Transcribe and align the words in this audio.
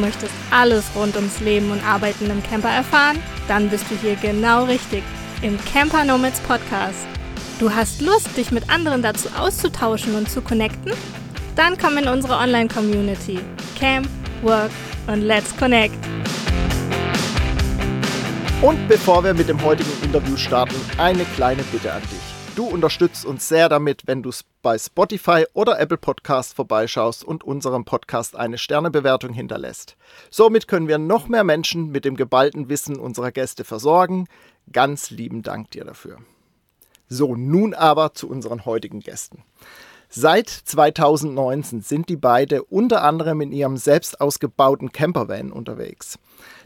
möchtest 0.00 0.32
alles 0.50 0.84
rund 0.94 1.16
ums 1.16 1.40
Leben 1.40 1.70
und 1.70 1.84
Arbeiten 1.84 2.30
im 2.30 2.42
Camper 2.42 2.70
erfahren? 2.70 3.18
Dann 3.48 3.68
bist 3.68 3.84
du 3.90 3.96
hier 3.96 4.16
genau 4.16 4.64
richtig 4.64 5.02
im 5.42 5.58
Camper 5.64 6.04
Nomads 6.04 6.40
Podcast. 6.40 7.06
Du 7.58 7.72
hast 7.72 8.00
Lust, 8.00 8.36
dich 8.36 8.50
mit 8.50 8.70
anderen 8.70 9.02
dazu 9.02 9.28
auszutauschen 9.38 10.14
und 10.14 10.30
zu 10.30 10.40
connecten? 10.40 10.92
Dann 11.56 11.76
komm 11.76 11.98
in 11.98 12.08
unsere 12.08 12.36
Online-Community. 12.36 13.38
Camp, 13.78 14.08
Work 14.42 14.70
und 15.06 15.22
Let's 15.22 15.54
Connect. 15.56 15.94
Und 18.62 18.88
bevor 18.88 19.24
wir 19.24 19.34
mit 19.34 19.48
dem 19.48 19.62
heutigen 19.62 19.90
Interview 20.02 20.36
starten, 20.36 20.74
eine 20.98 21.24
kleine 21.36 21.62
Bitte 21.64 21.92
an 21.92 22.02
dich. 22.02 22.29
Du 22.60 22.66
unterstützt 22.66 23.24
uns 23.24 23.48
sehr 23.48 23.70
damit, 23.70 24.02
wenn 24.04 24.22
du 24.22 24.30
bei 24.60 24.76
Spotify 24.76 25.46
oder 25.54 25.80
Apple 25.80 25.96
Podcast 25.96 26.52
vorbeischaust 26.52 27.24
und 27.24 27.42
unserem 27.42 27.86
Podcast 27.86 28.36
eine 28.36 28.58
Sternebewertung 28.58 29.32
hinterlässt. 29.32 29.96
Somit 30.30 30.68
können 30.68 30.86
wir 30.86 30.98
noch 30.98 31.26
mehr 31.26 31.42
Menschen 31.42 31.90
mit 31.90 32.04
dem 32.04 32.18
geballten 32.18 32.68
Wissen 32.68 32.98
unserer 32.98 33.32
Gäste 33.32 33.64
versorgen. 33.64 34.26
Ganz 34.70 35.08
lieben 35.08 35.42
Dank 35.42 35.70
dir 35.70 35.86
dafür. 35.86 36.18
So, 37.08 37.34
nun 37.34 37.72
aber 37.72 38.12
zu 38.12 38.28
unseren 38.28 38.66
heutigen 38.66 39.00
Gästen. 39.00 39.42
Seit 40.10 40.50
2019 40.50 41.80
sind 41.80 42.10
die 42.10 42.18
beiden 42.18 42.60
unter 42.60 43.02
anderem 43.04 43.40
in 43.40 43.52
ihrem 43.52 43.78
selbst 43.78 44.20
ausgebauten 44.20 44.92
Campervan 44.92 45.50
unterwegs. 45.50 46.18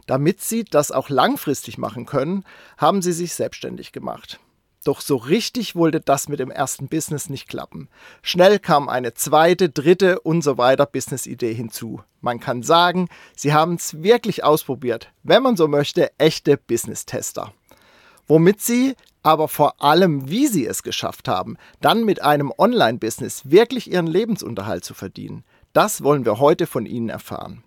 Damit 0.09 0.41
sie 0.41 0.65
das 0.65 0.91
auch 0.91 1.09
langfristig 1.09 1.79
machen 1.79 2.05
können, 2.05 2.45
haben 2.79 3.01
sie 3.01 3.13
sich 3.13 3.33
selbstständig 3.35 3.93
gemacht. 3.93 4.41
Doch 4.85 5.01
so 5.01 5.17
richtig 5.17 5.75
wollte 5.75 6.01
das 6.01 6.29
mit 6.29 6.41
dem 6.41 6.51
ersten 6.51 6.89
Business 6.89 7.31
nicht 7.31 7.49
klappen. 7.49 7.89
Schnell 8.23 8.59
kam 8.59 8.89
eine 8.89 9.15
zweite, 9.15 9.71
dritte 9.71 10.21
und 10.21 10.43
so 10.43 10.59
weiter 10.59 10.85
Business-Idee 10.85 11.55
hinzu. 11.55 12.03
Man 12.21 12.39
kann 12.39 12.63
sagen, 12.63 13.09
sie 13.35 13.55
haben 13.55 13.75
es 13.75 14.03
wirklich 14.03 14.45
ausprobiert. 14.45 15.11
Wenn 15.23 15.43
man 15.43 15.57
so 15.57 15.69
möchte, 15.69 16.11
echte 16.19 16.59
Business-Tester. 16.59 17.55
Womit 18.27 18.61
sie, 18.61 18.95
aber 19.23 19.49
vor 19.49 19.83
allem 19.83 20.29
wie 20.29 20.47
sie 20.47 20.67
es 20.67 20.83
geschafft 20.83 21.29
haben, 21.29 21.57
dann 21.81 22.05
mit 22.05 22.23
einem 22.23 22.53
Online-Business 22.57 23.51
wirklich 23.51 23.91
ihren 23.91 24.07
Lebensunterhalt 24.07 24.85
zu 24.85 24.93
verdienen, 24.93 25.45
das 25.73 26.03
wollen 26.03 26.25
wir 26.25 26.39
heute 26.39 26.67
von 26.67 26.87
ihnen 26.87 27.09
erfahren. 27.09 27.65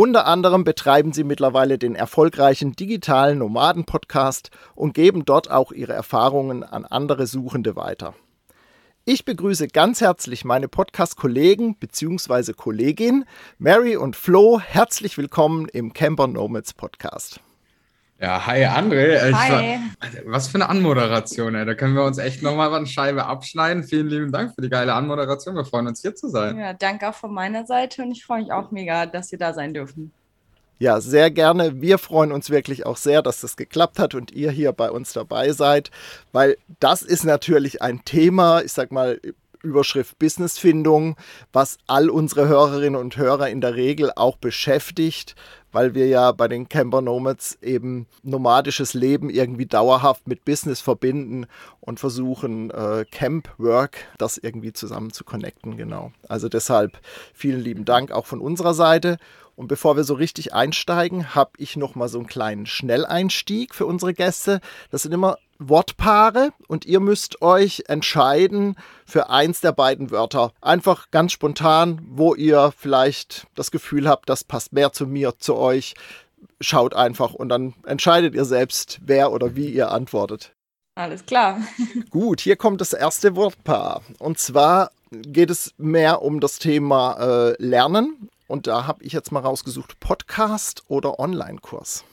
Unter 0.00 0.28
anderem 0.28 0.62
betreiben 0.62 1.12
sie 1.12 1.24
mittlerweile 1.24 1.76
den 1.76 1.96
erfolgreichen 1.96 2.70
digitalen 2.74 3.38
Nomaden-Podcast 3.38 4.52
und 4.76 4.94
geben 4.94 5.24
dort 5.24 5.50
auch 5.50 5.72
ihre 5.72 5.92
Erfahrungen 5.92 6.62
an 6.62 6.84
andere 6.84 7.26
Suchende 7.26 7.74
weiter. 7.74 8.14
Ich 9.04 9.24
begrüße 9.24 9.66
ganz 9.66 10.00
herzlich 10.00 10.44
meine 10.44 10.68
Podcast-Kollegen 10.68 11.74
bzw. 11.80 12.52
Kollegin 12.52 13.24
Mary 13.58 13.96
und 13.96 14.14
Flo. 14.14 14.60
Herzlich 14.60 15.18
willkommen 15.18 15.66
im 15.66 15.92
Camper 15.92 16.28
Nomads 16.28 16.74
Podcast. 16.74 17.40
Ja, 18.20 18.44
hi 18.46 18.64
André. 18.64 19.32
Hi. 19.32 19.78
Also, 20.00 20.18
was 20.24 20.48
für 20.48 20.56
eine 20.56 20.68
Anmoderation, 20.68 21.54
ey. 21.54 21.64
Da 21.64 21.74
können 21.74 21.94
wir 21.94 22.02
uns 22.02 22.18
echt 22.18 22.42
nochmal 22.42 22.74
eine 22.74 22.86
Scheibe 22.86 23.24
abschneiden. 23.26 23.84
Vielen 23.84 24.08
lieben 24.08 24.32
Dank 24.32 24.54
für 24.56 24.60
die 24.60 24.68
geile 24.68 24.92
Anmoderation. 24.94 25.54
Wir 25.54 25.64
freuen 25.64 25.86
uns 25.86 26.02
hier 26.02 26.16
zu 26.16 26.28
sein. 26.28 26.58
Ja, 26.58 26.72
danke 26.72 27.08
auch 27.08 27.14
von 27.14 27.32
meiner 27.32 27.64
Seite 27.64 28.02
und 28.02 28.10
ich 28.10 28.24
freue 28.24 28.42
mich 28.42 28.50
auch 28.50 28.72
mega, 28.72 29.06
dass 29.06 29.30
wir 29.30 29.38
da 29.38 29.52
sein 29.54 29.72
dürfen. 29.72 30.10
Ja, 30.80 31.00
sehr 31.00 31.30
gerne. 31.30 31.80
Wir 31.80 31.98
freuen 31.98 32.32
uns 32.32 32.50
wirklich 32.50 32.86
auch 32.86 32.96
sehr, 32.96 33.22
dass 33.22 33.40
das 33.40 33.56
geklappt 33.56 34.00
hat 34.00 34.16
und 34.16 34.32
ihr 34.32 34.50
hier 34.50 34.72
bei 34.72 34.90
uns 34.90 35.12
dabei 35.12 35.52
seid, 35.52 35.92
weil 36.32 36.56
das 36.80 37.02
ist 37.02 37.24
natürlich 37.24 37.82
ein 37.82 38.04
Thema, 38.04 38.62
ich 38.62 38.72
sag 38.72 38.90
mal, 38.90 39.20
Überschrift 39.62 40.18
Businessfindung, 40.18 41.16
was 41.52 41.78
all 41.86 42.10
unsere 42.10 42.46
Hörerinnen 42.46 43.00
und 43.00 43.16
Hörer 43.16 43.48
in 43.48 43.60
der 43.60 43.74
Regel 43.74 44.12
auch 44.14 44.36
beschäftigt, 44.36 45.34
weil 45.72 45.94
wir 45.94 46.06
ja 46.06 46.32
bei 46.32 46.48
den 46.48 46.68
Camper 46.68 47.00
Nomads 47.00 47.58
eben 47.62 48.06
nomadisches 48.22 48.94
Leben 48.94 49.30
irgendwie 49.30 49.66
dauerhaft 49.66 50.26
mit 50.26 50.44
Business 50.44 50.80
verbinden 50.80 51.46
und 51.80 52.00
versuchen, 52.00 52.70
äh, 52.70 53.04
Camp 53.10 53.50
Work 53.58 54.06
das 54.18 54.38
irgendwie 54.38 54.72
zusammen 54.72 55.12
zu 55.12 55.24
connecten. 55.24 55.76
Genau. 55.76 56.12
Also 56.28 56.48
deshalb 56.48 56.98
vielen 57.34 57.60
lieben 57.60 57.84
Dank 57.84 58.12
auch 58.12 58.26
von 58.26 58.40
unserer 58.40 58.74
Seite. 58.74 59.18
Und 59.56 59.66
bevor 59.66 59.96
wir 59.96 60.04
so 60.04 60.14
richtig 60.14 60.54
einsteigen, 60.54 61.34
habe 61.34 61.50
ich 61.58 61.76
noch 61.76 61.96
mal 61.96 62.08
so 62.08 62.18
einen 62.18 62.28
kleinen 62.28 62.66
Schnelleinstieg 62.66 63.74
für 63.74 63.86
unsere 63.86 64.14
Gäste. 64.14 64.60
Das 64.92 65.02
sind 65.02 65.12
immer 65.12 65.36
Wortpaare 65.58 66.50
und 66.68 66.86
ihr 66.86 67.00
müsst 67.00 67.42
euch 67.42 67.84
entscheiden 67.88 68.76
für 69.04 69.30
eins 69.30 69.60
der 69.60 69.72
beiden 69.72 70.10
Wörter. 70.10 70.52
Einfach 70.60 71.10
ganz 71.10 71.32
spontan, 71.32 72.00
wo 72.08 72.34
ihr 72.34 72.72
vielleicht 72.76 73.46
das 73.54 73.70
Gefühl 73.70 74.08
habt, 74.08 74.28
das 74.28 74.44
passt 74.44 74.72
mehr 74.72 74.92
zu 74.92 75.06
mir, 75.06 75.38
zu 75.38 75.56
euch. 75.56 75.94
Schaut 76.60 76.94
einfach 76.94 77.34
und 77.34 77.48
dann 77.48 77.74
entscheidet 77.84 78.34
ihr 78.34 78.44
selbst, 78.44 79.00
wer 79.02 79.32
oder 79.32 79.56
wie 79.56 79.68
ihr 79.68 79.90
antwortet. 79.90 80.52
Alles 80.94 81.26
klar. 81.26 81.60
Gut, 82.10 82.40
hier 82.40 82.56
kommt 82.56 82.80
das 82.80 82.92
erste 82.92 83.36
Wortpaar. 83.36 84.02
Und 84.18 84.38
zwar 84.38 84.90
geht 85.10 85.50
es 85.50 85.72
mehr 85.78 86.22
um 86.22 86.40
das 86.40 86.58
Thema 86.58 87.16
äh, 87.18 87.62
Lernen. 87.62 88.28
Und 88.46 88.66
da 88.66 88.86
habe 88.86 89.04
ich 89.04 89.12
jetzt 89.12 89.30
mal 89.30 89.40
rausgesucht, 89.40 90.00
Podcast 90.00 90.82
oder 90.88 91.18
Online-Kurs? 91.18 92.04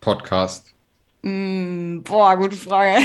Podcast. 0.00 0.73
Mm, 1.24 2.02
boah, 2.02 2.36
gute 2.36 2.56
Frage. 2.56 3.00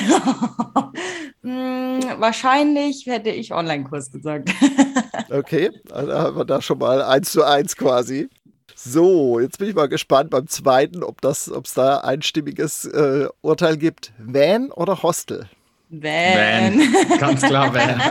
mm, 1.41 1.99
wahrscheinlich 2.19 3.05
hätte 3.05 3.29
ich 3.29 3.53
Online-Kurs 3.53 4.11
gesagt. 4.11 4.49
okay, 5.29 5.71
also 5.89 6.13
haben 6.13 6.37
wir 6.37 6.43
da 6.43 6.61
schon 6.61 6.79
mal 6.79 7.01
eins 7.01 7.31
zu 7.31 7.45
eins 7.45 7.77
quasi. 7.77 8.27
So, 8.75 9.39
jetzt 9.39 9.57
bin 9.57 9.69
ich 9.69 9.75
mal 9.75 9.87
gespannt 9.87 10.31
beim 10.31 10.47
zweiten, 10.47 11.01
ob 11.01 11.23
es 11.23 11.73
da 11.75 11.99
einstimmiges 11.99 12.85
äh, 12.85 13.27
Urteil 13.41 13.77
gibt. 13.77 14.11
Van 14.17 14.69
oder 14.71 15.01
Hostel? 15.01 15.49
Van. 15.89 16.77
Van. 16.77 17.19
Ganz 17.19 17.41
klar 17.41 17.73
Van. 17.73 18.01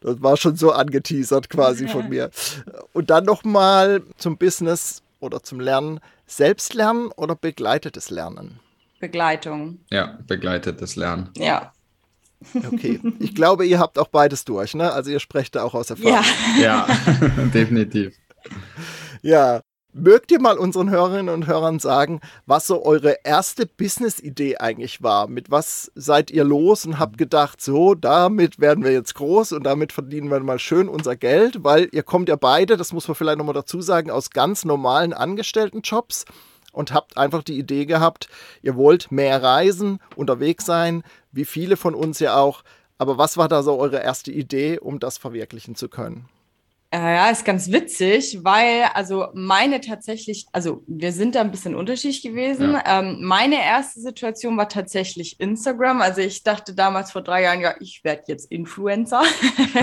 Das 0.00 0.22
war 0.22 0.36
schon 0.38 0.56
so 0.56 0.72
angeteasert 0.72 1.50
quasi 1.50 1.88
von 1.88 2.08
mir. 2.08 2.30
Und 2.94 3.10
dann 3.10 3.24
nochmal 3.24 4.02
zum 4.16 4.38
Business 4.38 5.02
oder 5.20 5.42
zum 5.42 5.60
Lernen. 5.60 6.00
Selbstlernen 6.26 7.10
oder 7.16 7.36
begleitetes 7.36 8.10
Lernen? 8.10 8.60
Begleitung. 8.98 9.80
Ja, 9.90 10.18
begleitetes 10.26 10.96
Lernen. 10.96 11.30
Ja. 11.36 11.72
Okay, 12.54 13.00
ich 13.18 13.34
glaube, 13.34 13.66
ihr 13.66 13.78
habt 13.78 13.98
auch 13.98 14.08
beides 14.08 14.44
durch, 14.44 14.74
ne? 14.74 14.92
Also 14.92 15.10
ihr 15.10 15.20
sprecht 15.20 15.54
da 15.54 15.62
auch 15.62 15.74
aus 15.74 15.90
Erfahrung. 15.90 16.24
Ja, 16.58 16.86
ja 16.86 16.86
definitiv. 17.54 18.14
Ja, 19.22 19.60
Mögt 19.92 20.30
ihr 20.30 20.40
mal 20.40 20.56
unseren 20.56 20.88
Hörerinnen 20.88 21.34
und 21.34 21.48
Hörern 21.48 21.80
sagen, 21.80 22.20
was 22.46 22.68
so 22.68 22.84
eure 22.84 23.16
erste 23.24 23.66
Business-Idee 23.66 24.58
eigentlich 24.58 25.02
war? 25.02 25.26
Mit 25.26 25.50
was 25.50 25.90
seid 25.96 26.30
ihr 26.30 26.44
los 26.44 26.86
und 26.86 27.00
habt 27.00 27.18
gedacht, 27.18 27.60
so, 27.60 27.96
damit 27.96 28.60
werden 28.60 28.84
wir 28.84 28.92
jetzt 28.92 29.16
groß 29.16 29.50
und 29.50 29.64
damit 29.64 29.92
verdienen 29.92 30.30
wir 30.30 30.38
mal 30.38 30.60
schön 30.60 30.88
unser 30.88 31.16
Geld, 31.16 31.64
weil 31.64 31.88
ihr 31.90 32.04
kommt 32.04 32.28
ja 32.28 32.36
beide, 32.36 32.76
das 32.76 32.92
muss 32.92 33.08
man 33.08 33.16
vielleicht 33.16 33.38
nochmal 33.38 33.54
dazu 33.54 33.80
sagen, 33.80 34.12
aus 34.12 34.30
ganz 34.30 34.64
normalen 34.64 35.12
Angestelltenjobs 35.12 36.24
und 36.70 36.92
habt 36.92 37.16
einfach 37.16 37.42
die 37.42 37.58
Idee 37.58 37.84
gehabt, 37.84 38.28
ihr 38.62 38.76
wollt 38.76 39.10
mehr 39.10 39.42
reisen, 39.42 39.98
unterwegs 40.14 40.64
sein, 40.64 41.02
wie 41.32 41.44
viele 41.44 41.76
von 41.76 41.96
uns 41.96 42.20
ja 42.20 42.36
auch. 42.36 42.62
Aber 42.98 43.18
was 43.18 43.36
war 43.36 43.48
da 43.48 43.64
so 43.64 43.76
eure 43.76 44.00
erste 44.00 44.30
Idee, 44.30 44.78
um 44.78 45.00
das 45.00 45.18
verwirklichen 45.18 45.74
zu 45.74 45.88
können? 45.88 46.28
Ja, 46.92 47.30
ist 47.30 47.44
ganz 47.44 47.70
witzig, 47.70 48.40
weil 48.42 48.82
also 48.94 49.28
meine 49.32 49.80
tatsächlich, 49.80 50.46
also 50.50 50.82
wir 50.88 51.12
sind 51.12 51.36
da 51.36 51.40
ein 51.40 51.52
bisschen 51.52 51.76
unterschiedlich 51.76 52.20
gewesen. 52.20 52.72
Ja. 52.72 52.98
Ähm, 52.98 53.18
meine 53.22 53.62
erste 53.62 54.00
Situation 54.00 54.56
war 54.56 54.68
tatsächlich 54.68 55.38
Instagram. 55.38 56.00
Also 56.00 56.20
ich 56.20 56.42
dachte 56.42 56.74
damals 56.74 57.12
vor 57.12 57.22
drei 57.22 57.42
Jahren, 57.44 57.60
ja, 57.60 57.76
ich 57.78 58.02
werde 58.02 58.24
jetzt 58.26 58.50
Influencer. 58.50 59.22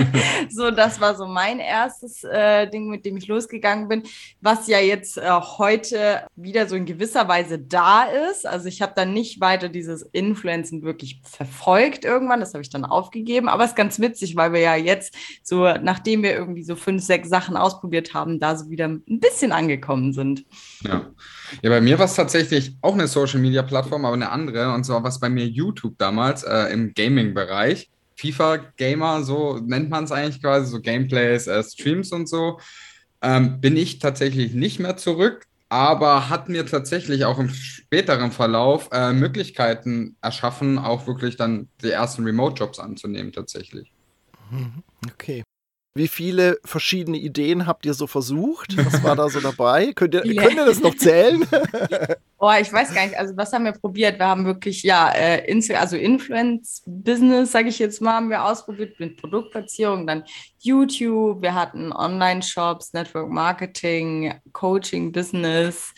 so, 0.50 0.70
das 0.70 1.00
war 1.00 1.16
so 1.16 1.24
mein 1.24 1.60
erstes 1.60 2.24
äh, 2.24 2.68
Ding, 2.68 2.90
mit 2.90 3.06
dem 3.06 3.16
ich 3.16 3.26
losgegangen 3.26 3.88
bin, 3.88 4.02
was 4.42 4.66
ja 4.66 4.78
jetzt 4.78 5.16
äh, 5.16 5.30
heute 5.30 6.26
wieder 6.36 6.68
so 6.68 6.76
in 6.76 6.84
gewisser 6.84 7.26
Weise 7.26 7.58
da 7.58 8.02
ist. 8.02 8.46
Also 8.46 8.68
ich 8.68 8.82
habe 8.82 8.92
dann 8.94 9.14
nicht 9.14 9.40
weiter 9.40 9.70
dieses 9.70 10.02
Influencen 10.02 10.82
wirklich 10.82 11.22
verfolgt 11.24 12.04
irgendwann. 12.04 12.40
Das 12.40 12.52
habe 12.52 12.60
ich 12.60 12.68
dann 12.68 12.84
aufgegeben. 12.84 13.48
Aber 13.48 13.64
es 13.64 13.70
ist 13.70 13.76
ganz 13.76 13.98
witzig, 13.98 14.36
weil 14.36 14.52
wir 14.52 14.60
ja 14.60 14.76
jetzt 14.76 15.14
so, 15.42 15.72
nachdem 15.80 16.22
wir 16.22 16.34
irgendwie 16.34 16.64
so 16.64 16.76
fünf 16.76 16.97
fünf, 16.98 17.04
sechs 17.04 17.28
Sachen 17.28 17.56
ausprobiert 17.56 18.12
haben, 18.14 18.40
da 18.40 18.56
so 18.56 18.70
wieder 18.70 18.86
ein 18.86 19.02
bisschen 19.06 19.52
angekommen 19.52 20.12
sind. 20.12 20.44
Ja, 20.82 21.06
ja 21.62 21.70
bei 21.70 21.80
mir 21.80 21.98
war 21.98 22.06
es 22.06 22.14
tatsächlich 22.14 22.76
auch 22.82 22.94
eine 22.94 23.06
Social-Media-Plattform, 23.06 24.04
aber 24.04 24.14
eine 24.14 24.30
andere. 24.30 24.72
Und 24.74 24.84
zwar 24.84 25.02
war 25.02 25.10
es 25.10 25.20
bei 25.20 25.28
mir 25.28 25.46
YouTube 25.46 25.96
damals 25.98 26.42
äh, 26.42 26.72
im 26.72 26.92
Gaming-Bereich. 26.94 27.90
FIFA-Gamer, 28.16 29.22
so 29.22 29.58
nennt 29.58 29.90
man 29.90 30.04
es 30.04 30.12
eigentlich 30.12 30.42
quasi, 30.42 30.70
so 30.70 30.80
Gameplays, 30.80 31.46
äh, 31.46 31.62
Streams 31.62 32.10
und 32.10 32.28
so. 32.28 32.58
Ähm, 33.22 33.60
bin 33.60 33.76
ich 33.76 34.00
tatsächlich 34.00 34.54
nicht 34.54 34.80
mehr 34.80 34.96
zurück, 34.96 35.46
aber 35.68 36.28
hat 36.28 36.48
mir 36.48 36.66
tatsächlich 36.66 37.24
auch 37.24 37.38
im 37.38 37.48
späteren 37.48 38.32
Verlauf 38.32 38.88
äh, 38.90 39.12
Möglichkeiten 39.12 40.16
erschaffen, 40.20 40.78
auch 40.78 41.06
wirklich 41.06 41.36
dann 41.36 41.68
die 41.82 41.90
ersten 41.90 42.24
Remote-Jobs 42.24 42.80
anzunehmen, 42.80 43.32
tatsächlich. 43.32 43.92
Mhm. 44.50 44.82
Okay. 45.12 45.44
Wie 45.98 46.06
viele 46.06 46.60
verschiedene 46.64 47.18
Ideen 47.18 47.66
habt 47.66 47.84
ihr 47.84 47.92
so 47.92 48.06
versucht? 48.06 48.76
Was 48.76 49.02
war 49.02 49.16
da 49.16 49.28
so 49.28 49.40
dabei? 49.50 49.92
Könnt 49.92 50.14
ihr, 50.14 50.22
könnt 50.22 50.54
ihr 50.54 50.64
das 50.64 50.80
noch 50.80 50.96
zählen? 50.96 51.44
Oh, 52.40 52.52
ich 52.52 52.72
weiß 52.72 52.94
gar 52.94 53.04
nicht. 53.04 53.18
Also, 53.18 53.36
was 53.36 53.52
haben 53.52 53.64
wir 53.64 53.72
probiert? 53.72 54.20
Wir 54.20 54.26
haben 54.26 54.44
wirklich, 54.44 54.84
ja, 54.84 55.12
äh, 55.12 55.60
also 55.74 55.96
Influence-Business, 55.96 57.50
sage 57.50 57.68
ich 57.68 57.80
jetzt 57.80 58.00
mal, 58.00 58.12
haben 58.12 58.30
wir 58.30 58.44
ausprobiert 58.44 59.00
mit 59.00 59.20
Produktplatzierung, 59.20 60.06
dann 60.06 60.22
YouTube, 60.60 61.42
wir 61.42 61.52
hatten 61.52 61.92
Online-Shops, 61.92 62.92
Network 62.92 63.28
Marketing, 63.28 64.34
Coaching, 64.52 65.10
Business. 65.10 65.92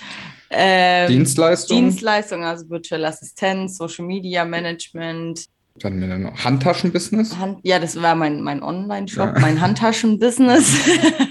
Ähm, 0.48 1.08
Dienstleistung. 1.08 1.76
Dienstleistung, 1.76 2.42
also 2.42 2.70
virtuelle 2.70 3.08
Assistenz, 3.08 3.76
Social 3.76 4.06
Media 4.06 4.42
Management. 4.46 5.44
Dann 5.76 6.00
wir 6.00 6.18
noch 6.18 6.44
Handtaschen-Business? 6.44 7.38
Hand, 7.38 7.60
ja, 7.62 7.78
das 7.78 8.00
war 8.00 8.14
mein, 8.14 8.42
mein 8.42 8.62
Online-Shop, 8.62 9.34
ja. 9.34 9.40
mein 9.40 9.60
Handtaschen-Business. 9.60 10.78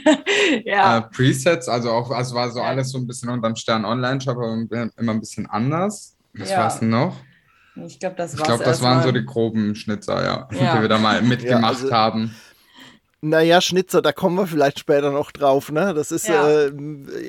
ja. 0.65 0.97
Äh, 0.97 1.01
Presets, 1.01 1.67
also 1.67 1.91
auch, 1.91 2.09
also 2.09 2.35
war 2.35 2.49
so 2.49 2.61
alles 2.61 2.89
so 2.89 2.97
ein 2.97 3.05
bisschen 3.05 3.29
unterm 3.29 3.55
Stern 3.55 3.85
Online-Shop, 3.85 4.37
aber 4.37 4.53
immer 4.97 5.11
ein 5.11 5.19
bisschen 5.19 5.45
anders. 5.45 6.15
Was 6.33 6.49
ja. 6.49 6.59
war 6.59 6.67
es 6.67 6.79
denn 6.79 6.89
noch? 6.89 7.15
Ich 7.85 7.99
glaube, 7.99 8.15
das, 8.17 8.33
ich 8.33 8.43
glaub, 8.43 8.63
das 8.63 8.81
waren 8.81 9.03
so 9.03 9.11
die 9.11 9.25
groben 9.25 9.75
Schnitzer, 9.75 10.23
ja, 10.23 10.47
ja. 10.51 10.75
die 10.75 10.81
wir 10.81 10.89
da 10.89 10.97
mal 10.97 11.21
mitgemacht 11.21 11.81
also, 11.81 11.91
haben. 11.91 12.35
Naja, 13.21 13.59
Schnitzer, 13.59 14.01
da 14.01 14.13
kommen 14.13 14.37
wir 14.37 14.47
vielleicht 14.47 14.79
später 14.79 15.11
noch 15.11 15.31
drauf. 15.31 15.71
Ne? 15.71 15.93
Das 15.93 16.11
ist, 16.11 16.27
ja. 16.27 16.49
äh, 16.49 16.71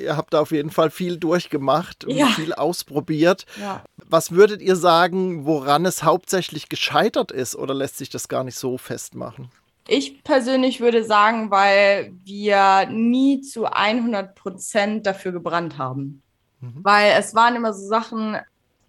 ihr 0.03 0.15
habt 0.15 0.33
da 0.33 0.39
auf 0.39 0.51
jeden 0.51 0.71
Fall 0.71 0.89
viel 0.89 1.17
durchgemacht 1.17 2.05
und 2.05 2.15
ja. 2.15 2.27
viel 2.27 2.53
ausprobiert. 2.53 3.45
Ja. 3.59 3.83
Was 4.07 4.31
würdet 4.31 4.61
ihr 4.61 4.77
sagen, 4.77 5.45
woran 5.45 5.85
es 5.85 6.03
hauptsächlich 6.03 6.69
gescheitert 6.69 7.31
ist 7.31 7.55
oder 7.55 7.73
lässt 7.73 7.97
sich 7.97 8.09
das 8.09 8.29
gar 8.29 8.45
nicht 8.45 8.57
so 8.57 8.77
festmachen? 8.77 9.51
Ich 9.87 10.23
persönlich 10.23 10.79
würde 10.79 11.03
sagen, 11.03 11.51
weil 11.51 12.13
wir 12.23 12.87
nie 12.89 13.41
zu 13.41 13.65
100 13.65 14.35
Prozent 14.35 15.05
dafür 15.05 15.33
gebrannt 15.33 15.77
haben. 15.77 16.21
Mhm. 16.61 16.79
Weil 16.83 17.13
es 17.17 17.35
waren 17.35 17.55
immer 17.55 17.73
so 17.73 17.85
Sachen, 17.87 18.37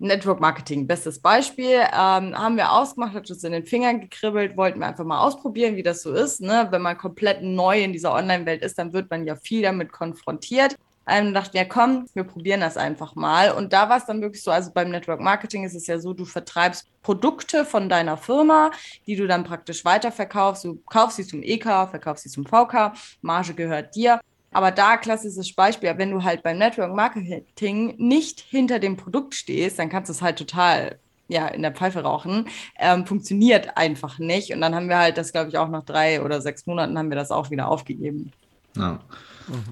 Network 0.02 0.40
Marketing, 0.40 0.86
bestes 0.86 1.20
Beispiel, 1.20 1.76
ähm, 1.76 2.36
haben 2.36 2.56
wir 2.56 2.72
ausgemacht, 2.72 3.14
hat 3.14 3.30
uns 3.30 3.44
in 3.44 3.52
den 3.52 3.64
Fingern 3.64 4.00
gekribbelt, 4.00 4.56
wollten 4.56 4.80
wir 4.80 4.88
einfach 4.88 5.04
mal 5.04 5.20
ausprobieren, 5.20 5.76
wie 5.76 5.84
das 5.84 6.02
so 6.02 6.12
ist. 6.12 6.40
Ne? 6.40 6.66
Wenn 6.70 6.82
man 6.82 6.98
komplett 6.98 7.42
neu 7.42 7.82
in 7.82 7.92
dieser 7.92 8.12
Online-Welt 8.12 8.62
ist, 8.62 8.78
dann 8.78 8.92
wird 8.92 9.10
man 9.10 9.24
ja 9.24 9.36
viel 9.36 9.62
damit 9.62 9.92
konfrontiert. 9.92 10.76
Ähm, 11.06 11.34
dachte, 11.34 11.56
ja 11.56 11.64
komm, 11.64 12.06
wir 12.14 12.24
probieren 12.24 12.60
das 12.60 12.76
einfach 12.76 13.14
mal. 13.14 13.52
Und 13.52 13.72
da 13.72 13.88
war 13.88 13.98
es 13.98 14.06
dann 14.06 14.20
wirklich 14.20 14.42
so, 14.42 14.50
also 14.50 14.70
beim 14.72 14.90
Network 14.90 15.20
Marketing 15.20 15.64
ist 15.64 15.74
es 15.74 15.86
ja 15.86 15.98
so, 15.98 16.12
du 16.12 16.24
vertreibst 16.24 16.86
Produkte 17.02 17.64
von 17.64 17.88
deiner 17.88 18.16
Firma, 18.16 18.70
die 19.06 19.16
du 19.16 19.26
dann 19.26 19.44
praktisch 19.44 19.84
weiterverkaufst. 19.84 20.64
Du 20.64 20.80
kaufst 20.90 21.16
sie 21.16 21.26
zum 21.26 21.42
EK, 21.42 21.64
verkaufst 21.90 22.24
sie 22.24 22.30
zum 22.30 22.44
VK, 22.44 22.92
Marge 23.20 23.54
gehört 23.54 23.94
dir. 23.94 24.20
Aber 24.52 24.70
da 24.70 24.96
klassisches 24.96 25.54
Beispiel, 25.54 25.92
wenn 25.96 26.10
du 26.10 26.22
halt 26.22 26.42
beim 26.42 26.58
Network 26.58 26.94
Marketing 26.94 27.94
nicht 27.98 28.40
hinter 28.40 28.78
dem 28.78 28.96
Produkt 28.96 29.34
stehst, 29.34 29.78
dann 29.78 29.88
kannst 29.88 30.08
du 30.08 30.12
es 30.12 30.22
halt 30.22 30.38
total 30.38 30.98
ja, 31.28 31.48
in 31.48 31.62
der 31.62 31.72
Pfeife 31.72 32.02
rauchen. 32.02 32.48
Ähm, 32.78 33.06
funktioniert 33.06 33.76
einfach 33.76 34.18
nicht. 34.18 34.52
Und 34.52 34.60
dann 34.60 34.74
haben 34.74 34.88
wir 34.88 34.98
halt 34.98 35.16
das, 35.16 35.32
glaube 35.32 35.48
ich, 35.48 35.58
auch 35.58 35.68
nach 35.68 35.84
drei 35.84 36.22
oder 36.22 36.40
sechs 36.40 36.66
Monaten 36.66 36.98
haben 36.98 37.10
wir 37.10 37.16
das 37.16 37.30
auch 37.30 37.50
wieder 37.50 37.68
aufgegeben. 37.68 38.32
Ja. 38.76 39.00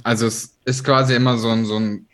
Also 0.03 0.27
es 0.27 0.57
ist 0.65 0.85
quasi 0.85 1.15
immer 1.15 1.39
so 1.39 1.49
ein, 1.49 1.65
so 1.65 1.77
ein 1.77 2.07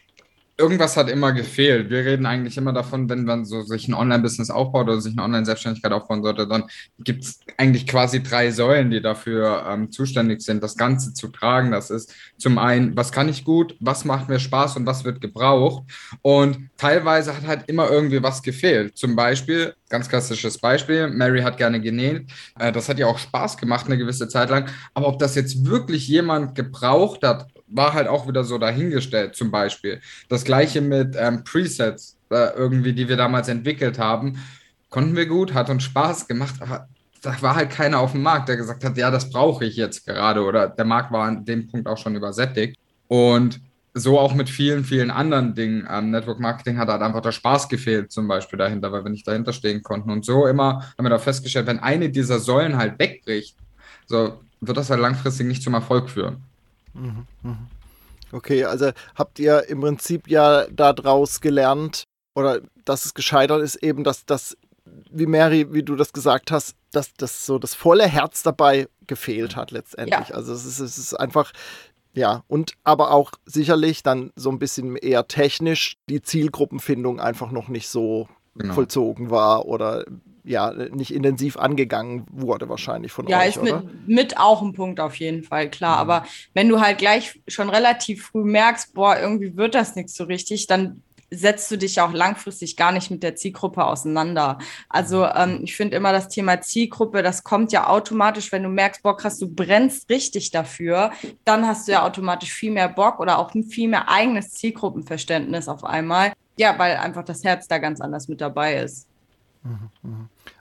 irgendwas 0.58 0.96
hat 0.96 1.10
immer 1.10 1.32
gefehlt. 1.32 1.90
Wir 1.90 2.04
reden 2.04 2.24
eigentlich 2.24 2.56
immer 2.56 2.72
davon, 2.72 3.10
wenn 3.10 3.24
man 3.24 3.44
so 3.44 3.62
sich 3.62 3.88
ein 3.88 3.94
Online-Business 3.94 4.50
aufbaut 4.50 4.88
oder 4.88 5.00
sich 5.00 5.12
eine 5.12 5.22
Online-Selbstständigkeit 5.22 5.92
aufbauen 5.92 6.22
sollte, 6.22 6.48
dann 6.48 6.64
gibt 6.98 7.24
es 7.24 7.40
eigentlich 7.58 7.86
quasi 7.86 8.22
drei 8.22 8.50
Säulen, 8.50 8.90
die 8.90 9.02
dafür 9.02 9.66
ähm, 9.68 9.90
zuständig 9.90 10.40
sind, 10.40 10.62
das 10.62 10.76
Ganze 10.76 11.12
zu 11.12 11.28
tragen. 11.28 11.72
Das 11.72 11.90
ist 11.90 12.14
zum 12.38 12.58
einen, 12.58 12.96
was 12.96 13.12
kann 13.12 13.28
ich 13.28 13.44
gut, 13.44 13.76
was 13.80 14.06
macht 14.06 14.30
mir 14.30 14.40
Spaß 14.40 14.76
und 14.76 14.86
was 14.86 15.04
wird 15.04 15.20
gebraucht. 15.20 15.84
Und 16.22 16.70
teilweise 16.78 17.36
hat 17.36 17.46
halt 17.46 17.64
immer 17.68 17.90
irgendwie 17.90 18.22
was 18.22 18.42
gefehlt. 18.42 18.96
Zum 18.96 19.14
Beispiel, 19.14 19.74
ganz 19.90 20.08
klassisches 20.08 20.56
Beispiel, 20.58 21.08
Mary 21.08 21.42
hat 21.42 21.58
gerne 21.58 21.80
genäht. 21.80 22.30
Äh, 22.58 22.72
das 22.72 22.88
hat 22.88 22.98
ja 22.98 23.06
auch 23.06 23.18
Spaß 23.18 23.58
gemacht 23.58 23.86
eine 23.86 23.98
gewisse 23.98 24.26
Zeit 24.28 24.48
lang. 24.48 24.70
Aber 24.94 25.08
ob 25.08 25.18
das 25.18 25.34
jetzt 25.34 25.66
wirklich 25.66 26.08
jemand 26.08 26.54
gebraucht 26.54 27.22
hat, 27.24 27.46
war 27.68 27.94
halt 27.94 28.08
auch 28.08 28.28
wieder 28.28 28.44
so 28.44 28.58
dahingestellt, 28.58 29.34
zum 29.34 29.50
Beispiel. 29.50 30.00
Das 30.28 30.44
gleiche 30.44 30.80
mit 30.80 31.16
ähm, 31.18 31.44
Presets, 31.44 32.16
äh, 32.30 32.54
irgendwie, 32.56 32.92
die 32.92 33.08
wir 33.08 33.16
damals 33.16 33.48
entwickelt 33.48 33.98
haben. 33.98 34.38
Konnten 34.90 35.16
wir 35.16 35.26
gut, 35.26 35.54
hat 35.54 35.70
uns 35.70 35.82
Spaß 35.84 36.28
gemacht, 36.28 36.54
aber 36.60 36.88
da 37.22 37.42
war 37.42 37.56
halt 37.56 37.70
keiner 37.70 37.98
auf 37.98 38.12
dem 38.12 38.22
Markt, 38.22 38.48
der 38.48 38.56
gesagt 38.56 38.84
hat, 38.84 38.96
ja, 38.96 39.10
das 39.10 39.30
brauche 39.30 39.64
ich 39.64 39.76
jetzt 39.76 40.06
gerade. 40.06 40.44
Oder 40.44 40.68
der 40.68 40.84
Markt 40.84 41.10
war 41.12 41.26
an 41.26 41.44
dem 41.44 41.66
Punkt 41.68 41.88
auch 41.88 41.98
schon 41.98 42.14
übersättigt. 42.14 42.78
Und 43.08 43.60
so 43.94 44.18
auch 44.18 44.34
mit 44.34 44.50
vielen, 44.50 44.84
vielen 44.84 45.10
anderen 45.10 45.54
Dingen. 45.54 45.88
Ähm, 45.90 46.10
Network 46.10 46.38
Marketing 46.38 46.78
hat 46.78 46.88
halt 46.88 47.00
einfach 47.00 47.22
der 47.22 47.32
Spaß 47.32 47.68
gefehlt, 47.68 48.12
zum 48.12 48.28
Beispiel 48.28 48.58
dahinter, 48.58 48.92
weil 48.92 49.04
wir 49.04 49.10
nicht 49.10 49.26
dahinter 49.26 49.54
stehen 49.54 49.82
konnten. 49.82 50.10
Und 50.10 50.24
so 50.24 50.46
immer 50.46 50.82
haben 50.96 51.04
wir 51.04 51.10
da 51.10 51.18
festgestellt, 51.18 51.66
wenn 51.66 51.78
eine 51.78 52.10
dieser 52.10 52.38
Säulen 52.38 52.76
halt 52.76 52.98
wegbricht, 52.98 53.56
so 54.06 54.40
wird 54.60 54.76
das 54.76 54.90
halt 54.90 55.00
langfristig 55.00 55.46
nicht 55.46 55.62
zum 55.62 55.74
Erfolg 55.74 56.10
führen. 56.10 56.42
Okay, 58.32 58.64
also 58.64 58.90
habt 59.14 59.38
ihr 59.38 59.68
im 59.68 59.80
Prinzip 59.80 60.28
ja 60.28 60.66
daraus 60.70 61.40
gelernt, 61.40 62.04
oder 62.34 62.60
dass 62.84 63.06
es 63.06 63.14
gescheitert 63.14 63.62
ist, 63.62 63.76
eben, 63.76 64.04
dass 64.04 64.26
das, 64.26 64.56
wie 65.10 65.26
Mary, 65.26 65.72
wie 65.72 65.82
du 65.82 65.96
das 65.96 66.12
gesagt 66.12 66.50
hast, 66.50 66.76
dass 66.92 67.14
das 67.14 67.46
so 67.46 67.58
das 67.58 67.74
volle 67.74 68.06
Herz 68.06 68.42
dabei 68.42 68.88
gefehlt 69.06 69.56
hat 69.56 69.70
letztendlich. 69.70 70.28
Ja. 70.28 70.34
Also 70.34 70.52
es 70.52 70.64
ist, 70.64 70.80
es 70.80 70.98
ist 70.98 71.14
einfach, 71.14 71.52
ja, 72.12 72.44
und 72.48 72.72
aber 72.84 73.10
auch 73.10 73.32
sicherlich 73.46 74.02
dann 74.02 74.32
so 74.36 74.50
ein 74.50 74.58
bisschen 74.58 74.96
eher 74.96 75.28
technisch 75.28 75.96
die 76.08 76.22
Zielgruppenfindung 76.22 77.20
einfach 77.20 77.50
noch 77.50 77.68
nicht 77.68 77.88
so 77.88 78.28
genau. 78.54 78.74
vollzogen 78.74 79.30
war 79.30 79.66
oder 79.66 80.04
ja, 80.46 80.72
nicht 80.72 81.12
intensiv 81.12 81.56
angegangen 81.56 82.24
wurde 82.30 82.68
wahrscheinlich 82.68 83.12
von 83.12 83.26
ja, 83.26 83.40
euch, 83.40 83.56
ist 83.56 83.62
mit, 83.62 84.08
mit, 84.08 84.38
auch 84.38 84.62
ein 84.62 84.72
Punkt 84.72 85.00
auf 85.00 85.16
jeden 85.16 85.42
Fall, 85.42 85.68
klar. 85.68 85.96
Mhm. 85.96 86.10
Aber 86.10 86.26
wenn 86.54 86.68
du 86.68 86.80
halt 86.80 86.98
gleich 86.98 87.40
schon 87.48 87.68
relativ 87.68 88.26
früh 88.26 88.44
merkst, 88.44 88.94
boah, 88.94 89.18
irgendwie 89.18 89.56
wird 89.56 89.74
das 89.74 89.96
nichts 89.96 90.14
so 90.14 90.24
richtig, 90.24 90.68
dann 90.68 91.02
setzt 91.30 91.68
du 91.72 91.76
dich 91.76 92.00
auch 92.00 92.12
langfristig 92.12 92.76
gar 92.76 92.92
nicht 92.92 93.10
mit 93.10 93.24
der 93.24 93.34
Zielgruppe 93.34 93.84
auseinander. 93.84 94.58
Also 94.88 95.24
mhm. 95.24 95.32
ähm, 95.34 95.60
ich 95.64 95.74
finde 95.74 95.96
immer 95.96 96.12
das 96.12 96.28
Thema 96.28 96.60
Zielgruppe, 96.60 97.24
das 97.24 97.42
kommt 97.42 97.72
ja 97.72 97.88
automatisch, 97.88 98.52
wenn 98.52 98.62
du 98.62 98.68
merkst, 98.68 99.02
boah, 99.02 99.16
krass, 99.16 99.38
du 99.38 99.52
brennst 99.52 100.08
richtig 100.08 100.52
dafür, 100.52 101.10
dann 101.44 101.66
hast 101.66 101.88
du 101.88 101.92
ja 101.92 102.06
automatisch 102.06 102.52
viel 102.52 102.70
mehr 102.70 102.88
Bock 102.88 103.18
oder 103.18 103.38
auch 103.38 103.50
viel 103.68 103.88
mehr 103.88 104.08
eigenes 104.08 104.52
Zielgruppenverständnis 104.52 105.66
auf 105.66 105.84
einmal. 105.84 106.32
Ja, 106.56 106.78
weil 106.78 106.96
einfach 106.96 107.24
das 107.24 107.42
Herz 107.42 107.66
da 107.66 107.78
ganz 107.78 108.00
anders 108.00 108.28
mit 108.28 108.40
dabei 108.40 108.76
ist. 108.76 109.08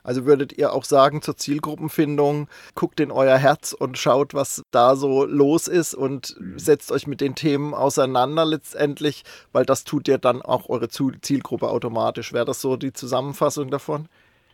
Also 0.02 0.24
würdet 0.24 0.56
ihr 0.56 0.72
auch 0.72 0.84
sagen 0.84 1.22
zur 1.22 1.36
Zielgruppenfindung, 1.36 2.48
guckt 2.74 3.00
in 3.00 3.10
euer 3.10 3.38
Herz 3.38 3.72
und 3.72 3.98
schaut, 3.98 4.34
was 4.34 4.62
da 4.70 4.96
so 4.96 5.24
los 5.24 5.68
ist 5.68 5.94
und 5.94 6.36
mhm. 6.38 6.58
setzt 6.58 6.92
euch 6.92 7.06
mit 7.06 7.20
den 7.20 7.34
Themen 7.34 7.74
auseinander 7.74 8.44
letztendlich, 8.44 9.24
weil 9.52 9.64
das 9.64 9.84
tut 9.84 10.08
ja 10.08 10.18
dann 10.18 10.42
auch 10.42 10.68
eure 10.68 10.88
Zielgruppe 10.88 11.68
automatisch. 11.68 12.32
Wäre 12.32 12.44
das 12.44 12.60
so 12.60 12.76
die 12.76 12.92
Zusammenfassung 12.92 13.70
davon? 13.70 14.08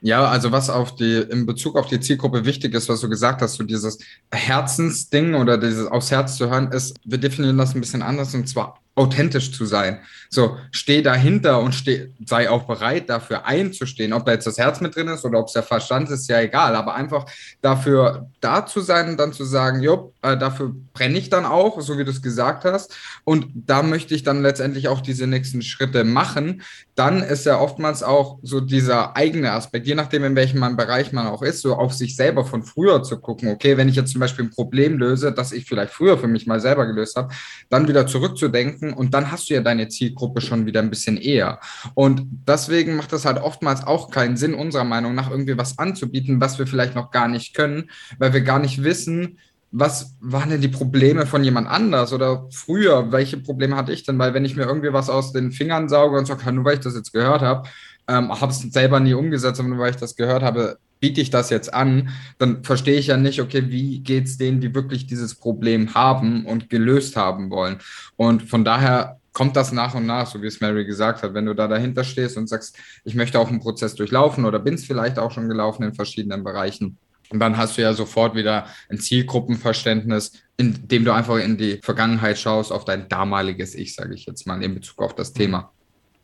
Ja, 0.05 0.25
also 0.25 0.51
was 0.51 0.69
auf 0.69 0.97
die, 0.97 1.19
in 1.19 1.47
Bezug 1.47 1.77
auf 1.77 1.87
die 1.87 2.01
Zielgruppe 2.01 2.45
wichtig 2.45 2.75
ist, 2.75 2.89
was 2.89 3.01
du 3.01 3.09
gesagt 3.09 3.41
hast, 3.41 3.55
so 3.55 3.63
dieses 3.63 3.99
Herzensding 4.33 5.37
oder 5.37 5.59
dieses 5.59 5.87
aufs 5.87 6.11
Herz 6.11 6.37
zu 6.37 6.51
hören, 6.51 6.73
ist, 6.73 6.97
wir 7.05 7.19
definieren 7.19 7.57
das 7.57 7.75
ein 7.75 7.81
bisschen 7.81 8.03
anders 8.03 8.35
und 8.35 8.49
zwar 8.49 8.82
authentisch 8.95 9.53
zu 9.53 9.65
sein. 9.65 10.01
So, 10.29 10.57
steh 10.71 11.03
dahinter 11.03 11.61
und 11.61 11.75
steh, 11.75 12.09
sei 12.27 12.49
auch 12.51 12.65
bereit, 12.65 13.09
dafür 13.09 13.47
einzustehen. 13.47 14.13
Ob 14.13 14.27
da 14.27 14.33
jetzt 14.33 14.47
das 14.47 14.59
Herz 14.59 14.81
mit 14.81 14.97
drin 14.97 15.09
ist 15.09 15.25
oder 15.25 15.39
ob 15.39 15.47
es 15.47 15.53
der 15.53 15.63
Verstand 15.63 16.11
ist, 16.11 16.29
ja 16.29 16.41
egal. 16.41 16.77
Aber 16.77 16.95
einfach 16.95 17.27
dafür 17.61 18.31
da 18.41 18.67
zu 18.67 18.81
sein 18.81 19.11
und 19.11 19.17
dann 19.19 19.33
zu 19.33 19.45
sagen, 19.45 19.83
jo, 19.83 20.13
äh, 20.23 20.37
dafür 20.37 20.75
brenne 20.93 21.19
ich 21.19 21.31
dann 21.31 21.45
auch, 21.45 21.81
so 21.81 21.99
wie 21.99 22.05
du 22.05 22.11
es 22.11 22.23
gesagt 22.23 22.65
hast. 22.65 22.95
Und 23.25 23.47
da 23.55 23.83
möchte 23.83 24.15
ich 24.15 24.23
dann 24.23 24.43
letztendlich 24.43 24.89
auch 24.89 25.01
diese 25.01 25.27
nächsten 25.27 25.63
Schritte 25.63 26.05
machen. 26.05 26.63
Dann 26.95 27.23
ist 27.23 27.47
ja 27.47 27.59
oftmals 27.59 28.03
auch 28.03 28.39
so 28.43 28.61
dieser 28.61 29.17
eigene 29.17 29.53
Aspekt, 29.53 29.87
je 29.87 29.95
nachdem, 29.95 30.25
in 30.25 30.37
welchem 30.37 30.77
Bereich 30.77 31.13
man 31.13 31.27
auch 31.27 31.43
ist, 31.43 31.63
so 31.63 31.77
auf 31.77 31.95
sich 31.95 32.17
selber 32.17 32.45
von 32.45 32.63
früher 32.63 33.03
zu 33.03 33.19
gucken. 33.21 33.51
Okay, 33.51 33.77
wenn 33.77 33.89
ich 33.89 33.97
jetzt 33.97 34.13
zum 34.13 34.21
Beispiel 34.21 34.47
ein 34.47 34.51
Problem 34.51 34.99
löse, 34.99 35.33
das 35.33 35.53
ich 35.53 35.67
vielleicht 35.67 35.93
früher 35.93 36.19
für 36.19 36.29
mich 36.29 36.47
mal 36.47 36.61
selber 36.61 36.87
gelöst 36.87 37.17
habe, 37.17 37.33
dann 37.69 37.89
wieder 37.89 38.07
zurückzudenken 38.07 38.82
und 38.91 39.15
dann 39.15 39.31
hast 39.31 39.51
du 39.51 39.55
ja 39.55 39.61
deine 39.61 39.89
Zielgruppe 39.89 40.41
schon 40.41 40.67
wieder 40.67 40.81
ein 40.81 40.91
bisschen 40.91 41.17
eher. 41.17 41.61
Und 41.95 42.23
deswegen 42.49 42.97
macht 42.97 43.13
es 43.13 43.25
halt 43.25 43.39
oftmals 43.39 43.87
auch 43.87 44.11
keinen 44.11 44.37
Sinn, 44.37 44.55
unserer 44.55 44.85
Meinung 44.85 45.15
nach 45.15 45.31
irgendwie 45.31 45.59
was 45.59 45.79
anzubieten, 45.79 46.41
was 46.41 46.59
wir 46.59 46.67
vielleicht 46.67 46.95
noch 46.95 47.11
gar 47.11 47.29
nicht 47.29 47.55
können, 47.55 47.91
weil 48.19 48.33
wir 48.33 48.41
gar 48.41 48.59
nicht 48.59 48.83
wissen, 48.83 49.39
was 49.73 50.17
waren 50.21 50.51
denn 50.51 50.61
die 50.61 50.69
Probleme 50.69 51.27
von 51.27 51.43
jemand 51.43 51.67
anders 51.67 52.13
oder 52.13 52.47
früher, 52.51 53.11
welche 53.11 53.39
Probleme 53.39 53.75
hatte 53.75 53.93
ich 53.93 54.05
denn? 54.05 54.19
Weil 54.19 54.35
wenn 54.35 54.45
ich 54.45 54.55
mir 54.55 54.65
irgendwie 54.65 54.93
was 54.93 55.09
aus 55.09 55.33
den 55.33 55.51
Fingern 55.51 55.89
sauge 55.89 56.19
und 56.19 56.27
so, 56.27 56.35
nur 56.51 56.65
weil 56.65 56.75
ich 56.75 56.81
das 56.81 56.95
jetzt 56.95 57.13
gehört 57.13 57.41
habe, 57.41 57.69
ähm, 58.07 58.29
habe 58.39 58.53
es 58.53 58.61
selber 58.61 59.01
nie 59.01 59.15
umgesetzt, 59.15 59.61
aber 59.61 59.71
nur 59.71 59.79
weil 59.79 59.91
ich 59.91 59.97
das 59.97 60.15
gehört 60.15 60.43
habe, 60.43 60.77
biete 61.03 61.21
ich 61.21 61.31
das 61.31 61.51
jetzt 61.51 61.75
an, 61.75 62.11
dann 62.39 62.63
verstehe 62.63 62.97
ich 62.97 63.09
ja 63.09 63.17
nicht, 63.17 63.41
okay, 63.41 63.65
wie 63.67 63.99
geht 63.99 64.27
es 64.27 64.39
denen, 64.39 64.61
die 64.61 64.73
wirklich 64.73 65.07
dieses 65.07 65.35
Problem 65.35 65.95
haben 65.95 66.47
und 66.47 66.71
gelöst 66.71 67.17
haben 67.17 67.51
wollen. 67.51 67.79
Und 68.17 68.45
von 68.45 68.65
daher 68.65 69.19
kommt 69.33 69.57
das 69.57 69.73
nach 69.73 69.97
und 69.97 70.07
nach, 70.07 70.29
so 70.29 70.41
wie 70.43 70.47
es 70.47 70.61
Mary 70.61 70.85
gesagt 70.85 71.25
hat, 71.25 71.35
wenn 71.35 71.47
du 71.47 71.55
da 71.55 71.67
dahinter 71.67 72.05
stehst 72.05 72.37
und 72.37 72.49
sagst, 72.49 72.79
ich 73.05 73.17
möchte 73.17 73.41
auch 73.41 73.49
einen 73.49 73.59
Prozess 73.59 73.97
durchlaufen 73.97 74.45
oder 74.45 74.61
bin 74.61 74.75
es 74.75 74.85
vielleicht 74.85 75.19
auch 75.19 75.33
schon 75.33 75.49
gelaufen 75.49 75.83
in 75.83 75.93
verschiedenen 75.93 76.45
Bereichen. 76.45 76.99
Und 77.31 77.41
dann 77.41 77.57
hast 77.57 77.77
du 77.77 77.83
ja 77.83 77.95
sofort 77.95 78.37
wieder 78.37 78.67
ein 78.89 78.99
Zielgruppenverständnis, 78.99 80.35
in 80.57 80.87
dem 80.87 81.05
du 81.05 81.13
einfach 81.13 81.39
in 81.39 81.57
die 81.57 81.81
Vergangenheit 81.83 82.39
schaust, 82.39 82.71
auf 82.71 82.85
dein 82.85 83.09
damaliges 83.09 83.75
Ich, 83.75 83.97
sage 83.97 84.15
ich 84.15 84.27
jetzt 84.27 84.47
mal, 84.47 84.63
in 84.63 84.75
Bezug 84.75 85.03
auf 85.03 85.17
das 85.17 85.33
Thema. 85.33 85.73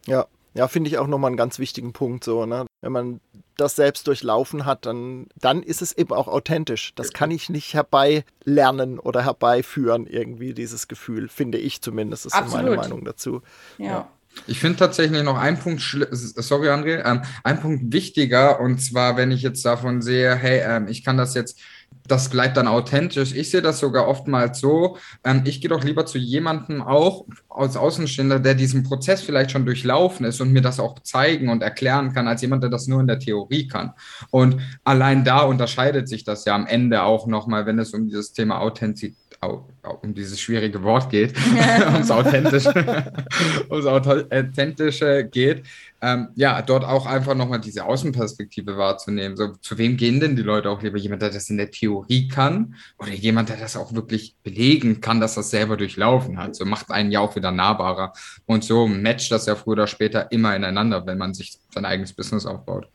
Ja, 0.06 0.26
ja, 0.54 0.68
finde 0.68 0.88
ich 0.88 0.98
auch 0.98 1.08
nochmal 1.08 1.30
einen 1.30 1.36
ganz 1.36 1.58
wichtigen 1.58 1.92
Punkt 1.92 2.22
so, 2.22 2.46
ne? 2.46 2.67
Wenn 2.80 2.92
man 2.92 3.20
das 3.56 3.74
selbst 3.74 4.06
durchlaufen 4.06 4.64
hat, 4.64 4.86
dann, 4.86 5.26
dann 5.34 5.62
ist 5.62 5.82
es 5.82 5.92
eben 5.92 6.12
auch 6.12 6.28
authentisch. 6.28 6.92
Das 6.94 7.12
kann 7.12 7.30
ich 7.32 7.48
nicht 7.48 7.74
herbeilernen 7.74 9.00
oder 9.00 9.24
herbeiführen, 9.24 10.06
irgendwie, 10.06 10.54
dieses 10.54 10.86
Gefühl, 10.86 11.28
finde 11.28 11.58
ich 11.58 11.82
zumindest. 11.82 12.26
Das 12.26 12.34
ist 12.34 12.38
Absolut. 12.38 12.66
meine 12.66 12.76
Meinung 12.76 13.04
dazu. 13.04 13.42
ja. 13.78 13.86
ja. 13.86 14.08
Ich 14.46 14.60
finde 14.60 14.78
tatsächlich 14.78 15.22
noch 15.22 15.36
einen 15.36 15.58
Punkt, 15.58 15.80
sorry 15.80 16.68
André, 16.68 17.04
ähm, 17.04 17.22
ein 17.44 17.60
Punkt 17.60 17.92
wichtiger 17.92 18.60
und 18.60 18.78
zwar, 18.78 19.16
wenn 19.16 19.30
ich 19.30 19.42
jetzt 19.42 19.64
davon 19.64 20.00
sehe, 20.00 20.34
hey, 20.34 20.62
ähm, 20.64 20.86
ich 20.88 21.04
kann 21.04 21.16
das 21.16 21.34
jetzt 21.34 21.60
das 22.08 22.30
bleibt 22.30 22.56
dann 22.56 22.66
authentisch. 22.66 23.34
Ich 23.34 23.50
sehe 23.50 23.62
das 23.62 23.78
sogar 23.78 24.08
oftmals 24.08 24.58
so. 24.58 24.96
Ähm, 25.24 25.42
ich 25.44 25.60
gehe 25.60 25.68
doch 25.68 25.84
lieber 25.84 26.06
zu 26.06 26.18
jemandem 26.18 26.82
auch 26.82 27.26
als 27.48 27.76
Außenstehender, 27.76 28.40
der 28.40 28.54
diesen 28.54 28.82
Prozess 28.82 29.22
vielleicht 29.22 29.50
schon 29.50 29.66
durchlaufen 29.66 30.26
ist 30.26 30.40
und 30.40 30.52
mir 30.52 30.62
das 30.62 30.80
auch 30.80 30.98
zeigen 31.00 31.48
und 31.50 31.62
erklären 31.62 32.12
kann, 32.12 32.26
als 32.26 32.42
jemand, 32.42 32.62
der 32.62 32.70
das 32.70 32.86
nur 32.86 33.00
in 33.00 33.06
der 33.06 33.18
Theorie 33.18 33.68
kann. 33.68 33.92
Und 34.30 34.60
allein 34.84 35.24
da 35.24 35.40
unterscheidet 35.40 36.08
sich 36.08 36.24
das 36.24 36.44
ja 36.44 36.54
am 36.54 36.66
Ende 36.66 37.02
auch 37.02 37.26
nochmal, 37.26 37.66
wenn 37.66 37.78
es 37.78 37.92
um 37.94 38.06
dieses 38.06 38.32
Thema 38.32 38.60
Authentizität 38.60 39.27
um 39.40 40.14
dieses 40.14 40.40
schwierige 40.40 40.82
Wort 40.82 41.10
geht, 41.10 41.34
ums 41.92 42.10
Authentische, 42.10 42.72
ums 43.70 43.86
Authentische 43.86 45.28
geht, 45.30 45.64
ähm, 46.00 46.28
ja, 46.34 46.60
dort 46.62 46.84
auch 46.84 47.06
einfach 47.06 47.34
nochmal 47.34 47.60
diese 47.60 47.84
Außenperspektive 47.84 48.76
wahrzunehmen. 48.76 49.36
So, 49.36 49.54
zu 49.60 49.78
wem 49.78 49.96
gehen 49.96 50.20
denn 50.20 50.36
die 50.36 50.42
Leute 50.42 50.70
auch 50.70 50.82
lieber? 50.82 50.98
Jemand, 50.98 51.22
der 51.22 51.30
das 51.30 51.50
in 51.50 51.56
der 51.56 51.70
Theorie 51.70 52.28
kann 52.28 52.76
oder 52.98 53.12
jemand, 53.12 53.48
der 53.48 53.56
das 53.56 53.76
auch 53.76 53.92
wirklich 53.92 54.36
belegen 54.42 55.00
kann, 55.00 55.20
dass 55.20 55.34
das 55.34 55.50
selber 55.50 55.76
durchlaufen 55.76 56.38
hat. 56.38 56.54
So 56.56 56.64
macht 56.64 56.90
einen 56.90 57.10
ja 57.10 57.20
auch 57.20 57.34
wieder 57.36 57.50
nahbarer. 57.50 58.12
Und 58.46 58.64
so 58.64 58.86
matcht 58.86 59.32
das 59.32 59.46
ja 59.46 59.56
früher 59.56 59.72
oder 59.72 59.86
später 59.86 60.30
immer 60.30 60.54
ineinander, 60.54 61.04
wenn 61.06 61.18
man 61.18 61.34
sich 61.34 61.58
sein 61.72 61.84
eigenes 61.84 62.12
Business 62.12 62.46
aufbaut. 62.46 62.88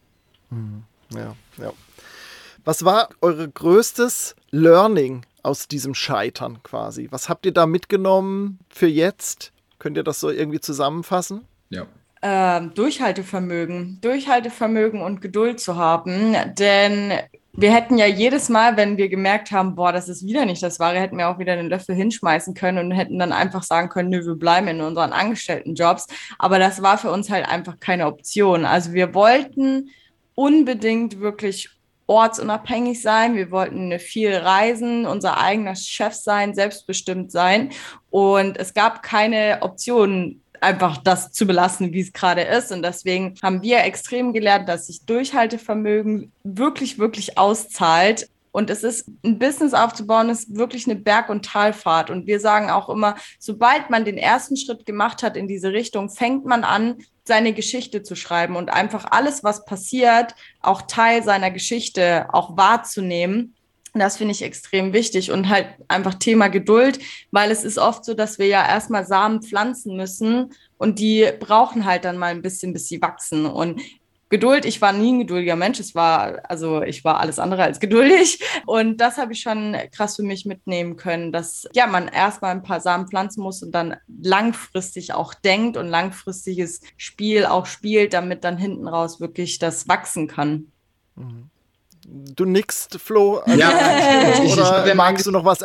Mhm. 0.49 0.83
Ja, 1.13 1.35
ja. 1.57 1.73
Was 2.65 2.85
war 2.85 3.09
eure 3.19 3.49
größtes 3.49 4.35
Learning 4.51 5.25
aus 5.43 5.67
diesem 5.67 5.93
Scheitern 5.93 6.63
quasi? 6.63 7.07
Was 7.11 7.29
habt 7.29 7.45
ihr 7.45 7.53
da 7.53 7.65
mitgenommen 7.67 8.59
für 8.69 8.87
jetzt? 8.87 9.51
Könnt 9.77 9.97
ihr 9.97 10.03
das 10.03 10.19
so 10.19 10.29
irgendwie 10.29 10.61
zusammenfassen? 10.61 11.45
Ja. 11.69 11.85
Ähm, 12.21 12.73
Durchhaltevermögen, 12.73 13.99
Durchhaltevermögen 14.01 15.01
und 15.01 15.21
Geduld 15.21 15.59
zu 15.59 15.75
haben, 15.75 16.35
denn 16.57 17.11
wir 17.55 17.71
hätten 17.71 17.99
ja 17.99 18.07
jedes 18.07 18.49
Mal, 18.49 18.77
wenn 18.77 18.97
wir 18.97 19.09
gemerkt 19.09 19.51
haben, 19.51 19.75
boah, 19.75 19.91
das 19.91 20.09
ist 20.09 20.25
wieder 20.25 20.45
nicht 20.45 20.63
das 20.63 20.79
Wahre, 20.79 20.99
hätten 20.99 21.17
wir 21.17 21.29
auch 21.29 21.37
wieder 21.37 21.55
den 21.55 21.69
Löffel 21.69 21.93
hinschmeißen 21.93 22.55
können 22.55 22.79
und 22.79 22.91
hätten 22.91 23.19
dann 23.19 23.31
einfach 23.31 23.61
sagen 23.61 23.89
können, 23.89 24.09
nö, 24.09 24.25
wir 24.25 24.35
bleiben 24.35 24.67
in 24.69 24.81
unseren 24.81 25.13
Angestelltenjobs. 25.13 26.07
Aber 26.39 26.57
das 26.57 26.81
war 26.81 26.97
für 26.97 27.11
uns 27.11 27.29
halt 27.29 27.47
einfach 27.47 27.79
keine 27.79 28.07
Option. 28.07 28.65
Also 28.65 28.93
wir 28.93 29.13
wollten 29.13 29.89
unbedingt 30.33 31.19
wirklich 31.19 31.69
ortsunabhängig 32.07 33.01
sein. 33.01 33.35
Wir 33.35 33.51
wollten 33.51 33.97
viel 33.99 34.35
reisen, 34.35 35.05
unser 35.05 35.39
eigener 35.39 35.75
Chef 35.75 36.13
sein, 36.13 36.53
selbstbestimmt 36.53 37.31
sein. 37.31 37.71
Und 38.09 38.57
es 38.57 38.73
gab 38.73 39.03
keine 39.03 39.59
Option, 39.61 40.41
einfach 40.63 40.97
das 40.97 41.31
zu 41.31 41.45
belassen, 41.45 41.93
wie 41.93 42.01
es 42.01 42.13
gerade 42.13 42.41
ist. 42.41 42.71
Und 42.71 42.83
deswegen 42.83 43.35
haben 43.43 43.61
wir 43.61 43.83
extrem 43.83 44.33
gelernt, 44.33 44.69
dass 44.69 44.87
sich 44.87 45.05
Durchhaltevermögen 45.05 46.31
wirklich, 46.43 46.97
wirklich 46.97 47.37
auszahlt. 47.37 48.29
Und 48.53 48.69
es 48.69 48.83
ist, 48.83 49.09
ein 49.25 49.39
Business 49.39 49.73
aufzubauen, 49.73 50.29
ist 50.29 50.55
wirklich 50.55 50.85
eine 50.85 50.95
Berg- 50.95 51.29
und 51.29 51.43
Talfahrt. 51.43 52.11
Und 52.11 52.27
wir 52.27 52.39
sagen 52.39 52.69
auch 52.69 52.87
immer, 52.87 53.15
sobald 53.39 53.89
man 53.89 54.05
den 54.05 54.19
ersten 54.19 54.55
Schritt 54.55 54.85
gemacht 54.85 55.23
hat 55.23 55.35
in 55.35 55.47
diese 55.47 55.73
Richtung, 55.73 56.09
fängt 56.09 56.45
man 56.45 56.63
an, 56.63 56.97
seine 57.25 57.53
Geschichte 57.53 58.03
zu 58.03 58.15
schreiben 58.15 58.55
und 58.55 58.71
einfach 58.71 59.05
alles, 59.09 59.43
was 59.43 59.65
passiert, 59.65 60.35
auch 60.61 60.83
Teil 60.83 61.23
seiner 61.23 61.49
Geschichte 61.49 62.27
auch 62.31 62.55
wahrzunehmen. 62.55 63.55
Das 63.95 64.17
finde 64.17 64.33
ich 64.33 64.43
extrem 64.43 64.93
wichtig 64.93 65.31
und 65.31 65.49
halt 65.49 65.67
einfach 65.87 66.15
Thema 66.15 66.47
Geduld, 66.47 66.99
weil 67.31 67.49
es 67.49 67.63
ist 67.63 67.79
oft 67.79 68.05
so, 68.05 68.13
dass 68.13 68.37
wir 68.37 68.47
ja 68.47 68.67
erstmal 68.67 69.05
Samen 69.05 69.41
pflanzen 69.41 69.95
müssen 69.95 70.51
und 70.77 70.99
die 70.99 71.27
brauchen 71.39 71.85
halt 71.85 72.05
dann 72.05 72.17
mal 72.17 72.31
ein 72.31 72.41
bisschen, 72.41 72.73
bis 72.73 72.87
sie 72.87 73.01
wachsen. 73.01 73.45
Und 73.45 73.81
Geduld, 74.33 74.65
ich 74.65 74.81
war 74.81 74.93
nie 74.93 75.13
ein 75.13 75.19
geduldiger 75.19 75.55
Mensch. 75.55 75.79
Es 75.79 75.93
war, 75.93 76.39
also 76.49 76.81
ich 76.81 77.03
war 77.03 77.19
alles 77.19 77.37
andere 77.37 77.61
als 77.61 77.79
geduldig. 77.79 78.43
Und 78.65 78.97
das 78.97 79.19
habe 79.19 79.33
ich 79.33 79.41
schon 79.41 79.77
krass 79.95 80.15
für 80.15 80.23
mich 80.23 80.47
mitnehmen 80.47 80.95
können, 80.95 81.31
dass 81.31 81.67
ja, 81.73 81.85
man 81.85 82.07
erstmal 82.07 82.49
ein 82.49 82.63
paar 82.63 82.79
Samen 82.79 83.07
pflanzen 83.07 83.43
muss 83.43 83.61
und 83.61 83.73
dann 83.73 83.95
langfristig 84.23 85.13
auch 85.13 85.35
denkt 85.35 85.77
und 85.77 85.87
langfristiges 85.87 86.81
Spiel 86.97 87.45
auch 87.45 87.67
spielt, 87.67 88.15
damit 88.15 88.43
dann 88.43 88.57
hinten 88.57 88.87
raus 88.87 89.19
wirklich 89.19 89.59
das 89.59 89.87
wachsen 89.87 90.27
kann. 90.27 90.71
Mhm. 91.15 91.51
Du 92.07 92.45
nickst, 92.45 92.99
Flo. 92.99 93.39
Ja, 93.45 93.69
oder 94.51 94.87
ich, 94.87 94.95
magst 94.95 95.27
du 95.27 95.31
noch 95.31 95.45
was, 95.45 95.61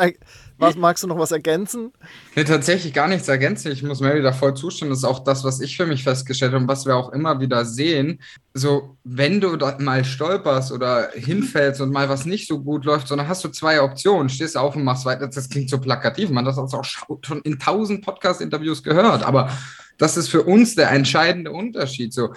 was, 0.59 0.77
magst 0.77 1.05
du 1.05 1.09
noch 1.09 1.19
was 1.19 1.31
ergänzen? 1.33 1.93
Nee, 2.35 2.45
tatsächlich 2.45 2.93
gar 2.93 3.09
nichts 3.09 3.29
ergänzen. 3.29 3.73
Ich 3.73 3.83
muss 3.83 4.00
Mary 4.00 4.23
da 4.23 4.33
voll 4.33 4.55
zustimmen. 4.55 4.91
Das 4.91 4.99
ist 4.99 5.05
auch 5.05 5.21
das, 5.21 5.45
was 5.45 5.61
ich 5.61 5.77
für 5.77 5.87
mich 5.87 6.03
festgestellt 6.03 6.53
habe 6.53 6.62
und 6.62 6.69
was 6.69 6.85
wir 6.85 6.97
auch 6.97 7.12
immer 7.12 7.41
wieder 7.41 7.65
sehen. 7.65 8.21
So, 8.55 8.97
wenn 9.05 9.41
du 9.41 9.57
mal 9.79 10.05
stolperst 10.05 10.73
oder 10.73 11.11
hinfällst 11.15 11.81
und 11.81 11.93
mal 11.93 12.09
was 12.09 12.27
nicht 12.27 12.49
so 12.49 12.61
gut 12.61 12.85
läuft, 12.85 13.09
sondern 13.09 13.29
hast 13.29 13.45
du 13.45 13.49
zwei 13.49 13.81
Optionen, 13.81 14.29
stehst 14.29 14.57
auf 14.57 14.75
und 14.75 14.85
machst 14.85 15.05
weiter. 15.05 15.29
Das 15.29 15.49
klingt 15.49 15.71
so 15.71 15.79
plakativ. 15.79 16.31
Man 16.31 16.47
hat 16.47 16.57
das 16.57 16.75
auch 16.75 16.85
schon 16.85 17.41
in 17.43 17.59
tausend 17.59 18.05
Podcast-Interviews 18.05 18.83
gehört. 18.83 19.23
Aber 19.23 19.50
das 19.97 20.17
ist 20.17 20.29
für 20.29 20.43
uns 20.43 20.75
der 20.75 20.91
entscheidende 20.91 21.53
Unterschied. 21.53 22.12
So, 22.12 22.35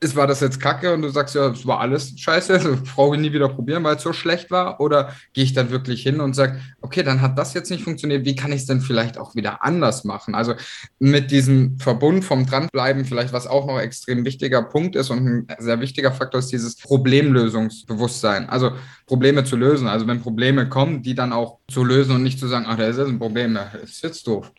ist, 0.00 0.14
war 0.14 0.26
das 0.26 0.40
jetzt 0.40 0.60
kacke 0.60 0.94
und 0.94 1.02
du 1.02 1.08
sagst 1.08 1.34
ja, 1.34 1.48
es 1.48 1.66
war 1.66 1.80
alles 1.80 2.12
scheiße, 2.16 2.52
also 2.52 2.76
brauche 2.94 3.16
ich 3.16 3.20
nie 3.20 3.32
wieder 3.32 3.48
probieren, 3.48 3.82
weil 3.82 3.96
es 3.96 4.02
so 4.02 4.12
schlecht 4.12 4.50
war? 4.50 4.80
Oder 4.80 5.12
gehe 5.32 5.44
ich 5.44 5.54
dann 5.54 5.70
wirklich 5.70 6.02
hin 6.02 6.20
und 6.20 6.34
sage, 6.34 6.60
okay, 6.80 7.02
dann 7.02 7.20
hat 7.20 7.36
das 7.38 7.54
jetzt 7.54 7.70
nicht 7.70 7.82
funktioniert, 7.82 8.24
wie 8.24 8.36
kann 8.36 8.52
ich 8.52 8.60
es 8.60 8.66
denn 8.66 8.80
vielleicht 8.80 9.18
auch 9.18 9.34
wieder 9.34 9.64
anders 9.64 10.04
machen? 10.04 10.34
Also 10.34 10.54
mit 11.00 11.30
diesem 11.30 11.78
Verbund 11.78 12.24
vom 12.24 12.46
Dranbleiben, 12.46 13.04
vielleicht 13.04 13.32
was 13.32 13.48
auch 13.48 13.66
noch 13.66 13.80
extrem 13.80 14.24
wichtiger 14.24 14.62
Punkt 14.62 14.94
ist 14.94 15.10
und 15.10 15.26
ein 15.26 15.46
sehr 15.58 15.80
wichtiger 15.80 16.12
Faktor 16.12 16.38
ist 16.38 16.52
dieses 16.52 16.76
Problemlösungsbewusstsein. 16.76 18.48
Also 18.48 18.72
Probleme 19.06 19.42
zu 19.42 19.56
lösen. 19.56 19.88
Also 19.88 20.06
wenn 20.06 20.20
Probleme 20.20 20.68
kommen, 20.68 21.02
die 21.02 21.14
dann 21.14 21.32
auch 21.32 21.58
zu 21.68 21.82
lösen 21.82 22.14
und 22.14 22.22
nicht 22.22 22.38
zu 22.38 22.46
sagen, 22.46 22.66
ach, 22.68 22.76
da 22.76 22.86
ist 22.86 22.98
jetzt 22.98 23.08
ein 23.08 23.18
Problem, 23.18 23.54
das 23.54 23.82
ist 23.82 24.02
jetzt 24.04 24.26
doof, 24.26 24.52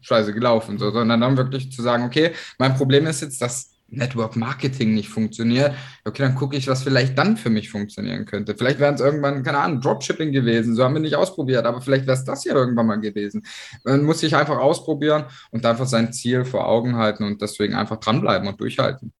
scheiße 0.00 0.32
gelaufen, 0.32 0.78
so, 0.78 0.92
sondern 0.92 1.20
dann 1.20 1.36
wirklich 1.36 1.72
zu 1.72 1.82
sagen, 1.82 2.04
okay, 2.04 2.32
mein 2.58 2.76
Problem 2.76 3.06
ist 3.06 3.22
jetzt, 3.22 3.42
dass 3.42 3.75
Network 3.96 4.36
Marketing 4.36 4.94
nicht 4.94 5.08
funktioniert, 5.08 5.74
okay, 6.04 6.22
dann 6.22 6.34
gucke 6.34 6.56
ich, 6.56 6.68
was 6.68 6.82
vielleicht 6.82 7.16
dann 7.18 7.36
für 7.36 7.50
mich 7.50 7.70
funktionieren 7.70 8.24
könnte. 8.26 8.54
Vielleicht 8.54 8.78
wären 8.78 8.94
es 8.94 9.00
irgendwann, 9.00 9.42
keine 9.42 9.58
Ahnung, 9.58 9.80
Dropshipping 9.80 10.32
gewesen, 10.32 10.74
so 10.74 10.84
haben 10.84 10.94
wir 10.94 11.00
nicht 11.00 11.16
ausprobiert, 11.16 11.66
aber 11.66 11.80
vielleicht 11.80 12.06
wäre 12.06 12.16
es 12.16 12.24
das 12.24 12.44
ja 12.44 12.54
irgendwann 12.54 12.86
mal 12.86 13.00
gewesen. 13.00 13.46
Man 13.84 14.04
muss 14.04 14.20
sich 14.20 14.36
einfach 14.36 14.58
ausprobieren 14.58 15.24
und 15.50 15.64
einfach 15.66 15.86
sein 15.86 16.12
Ziel 16.12 16.44
vor 16.44 16.68
Augen 16.68 16.96
halten 16.96 17.24
und 17.24 17.42
deswegen 17.42 17.74
einfach 17.74 17.96
dranbleiben 17.96 18.46
und 18.48 18.60
durchhalten. 18.60 19.12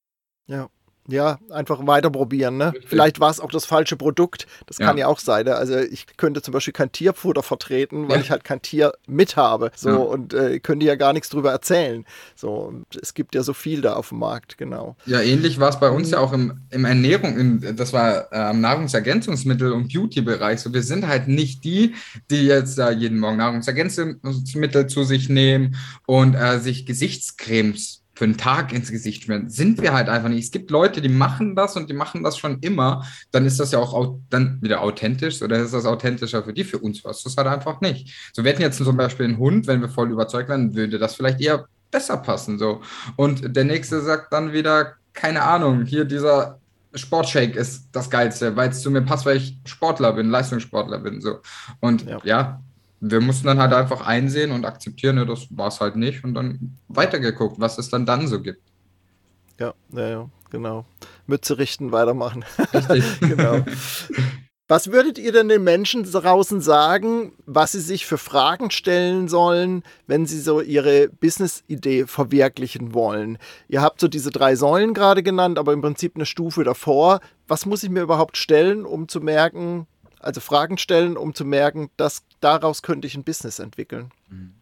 Ja. 0.47 0.69
Ja, 1.07 1.39
einfach 1.49 1.85
weiter 1.87 2.09
probieren. 2.09 2.57
Ne? 2.57 2.73
Vielleicht 2.85 3.19
war 3.19 3.31
es 3.31 3.39
auch 3.39 3.51
das 3.51 3.65
falsche 3.65 3.95
Produkt. 3.95 4.45
Das 4.65 4.77
ja. 4.77 4.87
kann 4.87 4.97
ja 4.97 5.07
auch 5.07 5.19
sein. 5.19 5.45
Ne? 5.45 5.55
Also 5.55 5.77
ich 5.77 6.05
könnte 6.17 6.41
zum 6.41 6.53
Beispiel 6.53 6.73
kein 6.73 6.91
Tierfutter 6.91 7.43
vertreten, 7.43 8.09
weil 8.09 8.17
ja. 8.17 8.23
ich 8.23 8.31
halt 8.31 8.43
kein 8.43 8.61
Tier 8.61 8.93
mit 9.07 9.37
habe. 9.37 9.71
So 9.75 9.89
ja. 9.89 9.95
und 9.95 10.33
äh, 10.33 10.59
könnte 10.59 10.85
ja 10.85 10.95
gar 10.95 11.13
nichts 11.13 11.29
drüber 11.29 11.51
erzählen. 11.51 12.05
So 12.35 12.73
es 13.01 13.13
gibt 13.13 13.35
ja 13.35 13.43
so 13.43 13.53
viel 13.53 13.81
da 13.81 13.93
auf 13.93 14.09
dem 14.09 14.19
Markt, 14.19 14.57
genau. 14.57 14.95
Ja, 15.05 15.21
ähnlich 15.21 15.59
war 15.59 15.69
es 15.69 15.79
bei 15.79 15.89
uns 15.89 16.11
ja 16.11 16.19
auch 16.19 16.33
im, 16.33 16.59
im 16.69 16.85
Ernährung, 16.85 17.37
im, 17.37 17.75
das 17.75 17.93
war 17.93 18.31
äh, 18.31 18.53
Nahrungsergänzungsmittel 18.53 19.71
und 19.71 19.93
Beauty-Bereich. 19.93 20.59
So, 20.59 20.73
wir 20.73 20.83
sind 20.83 21.07
halt 21.07 21.27
nicht 21.27 21.63
die, 21.63 21.95
die 22.29 22.45
jetzt 22.45 22.79
äh, 22.79 22.91
jeden 22.91 23.19
Morgen 23.19 23.37
Nahrungsergänzungsmittel 23.37 24.87
zu 24.87 25.03
sich 25.03 25.29
nehmen 25.29 25.75
und 26.05 26.35
äh, 26.35 26.59
sich 26.59 26.85
Gesichtscremes 26.85 28.03
für 28.17 28.23
einen 28.23 28.37
Tag 28.37 28.73
ins 28.73 28.91
Gesicht 28.91 29.23
schmieren. 29.23 29.47
Sind 29.47 29.79
wir 29.79 29.93
halt 29.93 30.09
einfach 30.09 30.29
nicht. 30.29 30.43
Es 30.43 30.49
gibt 30.49 30.71
Leute, 30.71 31.01
die 31.01 31.09
machen 31.09 31.55
das 31.55 31.75
und 31.75 31.87
die 31.87 31.93
machen 31.93 32.23
das 32.23 32.35
schon 32.35 32.57
immer. 32.61 33.05
Dann 33.29 33.45
ist 33.45 33.59
das 33.59 33.71
ja 33.71 33.77
auch 33.77 34.17
dann 34.31 34.59
wieder 34.59 34.81
authentisch 34.81 35.43
oder 35.43 35.59
ist 35.59 35.75
das 35.75 35.85
authentischer 35.85 36.43
für 36.43 36.51
die? 36.51 36.63
Für 36.63 36.79
uns 36.79 37.05
was 37.05 37.21
das 37.21 37.37
halt 37.37 37.45
einfach 37.45 37.79
nicht. 37.79 38.31
So, 38.33 38.43
wir 38.43 38.51
hätten 38.51 38.63
jetzt 38.63 38.83
zum 38.83 38.97
Beispiel 38.97 39.27
einen 39.27 39.37
Hund, 39.37 39.67
wenn 39.67 39.81
wir 39.81 39.89
voll 39.89 40.09
überzeugt 40.09 40.49
wären, 40.49 40.73
würde 40.73 40.97
das 40.97 41.13
vielleicht 41.13 41.39
eher 41.41 41.67
besser 41.91 42.17
passen. 42.17 42.57
So. 42.57 42.81
Und 43.17 43.55
der 43.55 43.65
nächste 43.65 44.01
sagt 44.01 44.33
dann 44.33 44.51
wieder, 44.51 44.93
keine 45.13 45.43
Ahnung, 45.43 45.85
hier 45.85 46.03
dieser 46.03 46.59
Sportshake 46.95 47.55
ist 47.55 47.89
das 47.91 48.09
Geilste, 48.09 48.55
weil 48.55 48.69
es 48.69 48.81
zu 48.81 48.89
mir 48.89 49.03
passt, 49.03 49.27
weil 49.27 49.37
ich 49.37 49.59
Sportler 49.65 50.13
bin, 50.13 50.31
Leistungssportler 50.31 50.97
bin. 50.97 51.21
So. 51.21 51.37
Und 51.81 52.03
ja, 52.05 52.19
ja 52.23 52.61
wir 52.99 53.21
mussten 53.21 53.47
dann 53.47 53.59
halt 53.59 53.73
einfach 53.73 54.05
einsehen 54.05 54.51
und 54.51 54.65
akzeptieren, 54.65 55.17
ja, 55.17 55.25
das 55.25 55.47
war 55.51 55.67
es 55.67 55.79
halt 55.79 55.95
nicht 55.95 56.23
und 56.23 56.33
dann 56.33 56.77
weitergeguckt, 56.87 57.59
was 57.59 57.77
es 57.77 57.89
dann 57.89 58.05
dann 58.05 58.27
so 58.27 58.41
gibt. 58.41 58.61
Ja, 59.59 59.73
ja, 59.93 60.09
ja 60.09 60.29
genau. 60.49 60.85
Mütze 61.25 61.57
richten, 61.57 61.91
weitermachen. 61.91 62.45
Richtig. 62.73 63.03
genau. 63.19 63.63
Was 64.69 64.91
würdet 64.91 65.17
ihr 65.17 65.31
denn 65.31 65.47
den 65.47 65.63
Menschen 65.63 66.03
draußen 66.03 66.59
sagen, 66.59 67.31
was 67.45 67.71
sie 67.71 67.79
sich 67.79 68.05
für 68.05 68.17
Fragen 68.17 68.69
stellen 68.69 69.29
sollen, 69.29 69.81
wenn 70.07 70.25
sie 70.25 70.41
so 70.41 70.59
ihre 70.59 71.07
Business-Idee 71.07 72.05
verwirklichen 72.05 72.93
wollen? 72.93 73.37
Ihr 73.69 73.81
habt 73.81 74.01
so 74.01 74.09
diese 74.09 74.29
drei 74.29 74.57
Säulen 74.57 74.93
gerade 74.93 75.23
genannt, 75.23 75.57
aber 75.57 75.71
im 75.71 75.81
Prinzip 75.81 76.15
eine 76.15 76.25
Stufe 76.25 76.65
davor. 76.65 77.21
Was 77.47 77.65
muss 77.65 77.83
ich 77.83 77.89
mir 77.89 78.01
überhaupt 78.01 78.35
stellen, 78.35 78.83
um 78.85 79.07
zu 79.07 79.21
merken, 79.21 79.87
also 80.19 80.41
Fragen 80.41 80.77
stellen, 80.77 81.17
um 81.17 81.33
zu 81.33 81.45
merken, 81.45 81.89
dass 81.97 82.23
daraus 82.39 82.81
könnte 82.81 83.07
ich 83.07 83.15
ein 83.15 83.23
Business 83.23 83.59
entwickeln? 83.59 84.11
Mhm. 84.29 84.53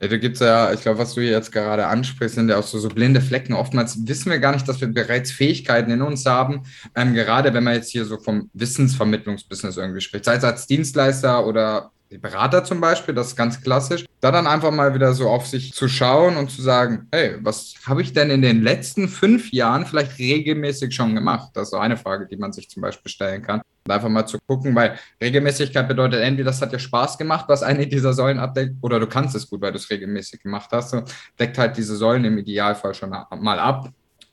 Ja, 0.00 0.08
da 0.08 0.16
gibt 0.16 0.34
es 0.34 0.40
ja, 0.40 0.72
ich 0.72 0.82
glaube, 0.82 0.98
was 0.98 1.14
du 1.14 1.20
jetzt 1.20 1.52
gerade 1.52 1.86
ansprichst, 1.86 2.34
sind 2.34 2.48
ja 2.48 2.58
auch 2.58 2.66
so, 2.66 2.78
so 2.78 2.88
blinde 2.88 3.20
Flecken. 3.20 3.54
Oftmals 3.54 4.06
wissen 4.06 4.30
wir 4.30 4.38
gar 4.38 4.52
nicht, 4.52 4.68
dass 4.68 4.80
wir 4.80 4.88
bereits 4.88 5.30
Fähigkeiten 5.30 5.90
in 5.90 6.02
uns 6.02 6.26
haben. 6.26 6.64
Ähm, 6.96 7.14
gerade 7.14 7.54
wenn 7.54 7.64
man 7.64 7.74
jetzt 7.74 7.90
hier 7.90 8.04
so 8.04 8.18
vom 8.18 8.50
Wissensvermittlungsbusiness 8.54 9.76
irgendwie 9.76 10.00
spricht, 10.00 10.24
sei 10.24 10.34
es 10.34 10.44
als 10.44 10.66
Dienstleister 10.66 11.46
oder 11.46 11.92
Berater 12.18 12.64
zum 12.64 12.80
Beispiel, 12.80 13.14
das 13.14 13.28
ist 13.28 13.36
ganz 13.36 13.60
klassisch, 13.60 14.04
da 14.20 14.30
dann 14.30 14.46
einfach 14.46 14.70
mal 14.70 14.94
wieder 14.94 15.12
so 15.14 15.28
auf 15.28 15.46
sich 15.46 15.72
zu 15.72 15.88
schauen 15.88 16.36
und 16.36 16.50
zu 16.50 16.62
sagen, 16.62 17.08
hey, 17.12 17.36
was 17.40 17.74
habe 17.86 18.02
ich 18.02 18.12
denn 18.12 18.30
in 18.30 18.42
den 18.42 18.62
letzten 18.62 19.08
fünf 19.08 19.52
Jahren 19.52 19.86
vielleicht 19.86 20.18
regelmäßig 20.18 20.94
schon 20.94 21.14
gemacht? 21.14 21.50
Das 21.54 21.64
ist 21.64 21.70
so 21.70 21.78
eine 21.78 21.96
Frage, 21.96 22.26
die 22.26 22.36
man 22.36 22.52
sich 22.52 22.68
zum 22.68 22.82
Beispiel 22.82 23.10
stellen 23.10 23.42
kann. 23.42 23.60
Und 23.86 23.92
einfach 23.92 24.08
mal 24.08 24.26
zu 24.26 24.38
gucken, 24.46 24.74
weil 24.74 24.98
Regelmäßigkeit 25.20 25.86
bedeutet 25.86 26.22
entweder, 26.22 26.50
das 26.50 26.62
hat 26.62 26.72
dir 26.72 26.78
Spaß 26.78 27.18
gemacht, 27.18 27.44
was 27.48 27.62
eine 27.62 27.86
dieser 27.86 28.14
Säulen 28.14 28.38
abdeckt, 28.38 28.76
oder 28.80 28.98
du 28.98 29.06
kannst 29.06 29.34
es 29.34 29.48
gut, 29.48 29.60
weil 29.60 29.72
du 29.72 29.78
es 29.78 29.90
regelmäßig 29.90 30.42
gemacht 30.42 30.70
hast. 30.72 30.90
So, 30.90 31.02
deckt 31.38 31.58
halt 31.58 31.76
diese 31.76 31.94
Säulen 31.94 32.24
im 32.24 32.38
Idealfall 32.38 32.94
schon 32.94 33.10
mal 33.10 33.58
ab. 33.58 33.90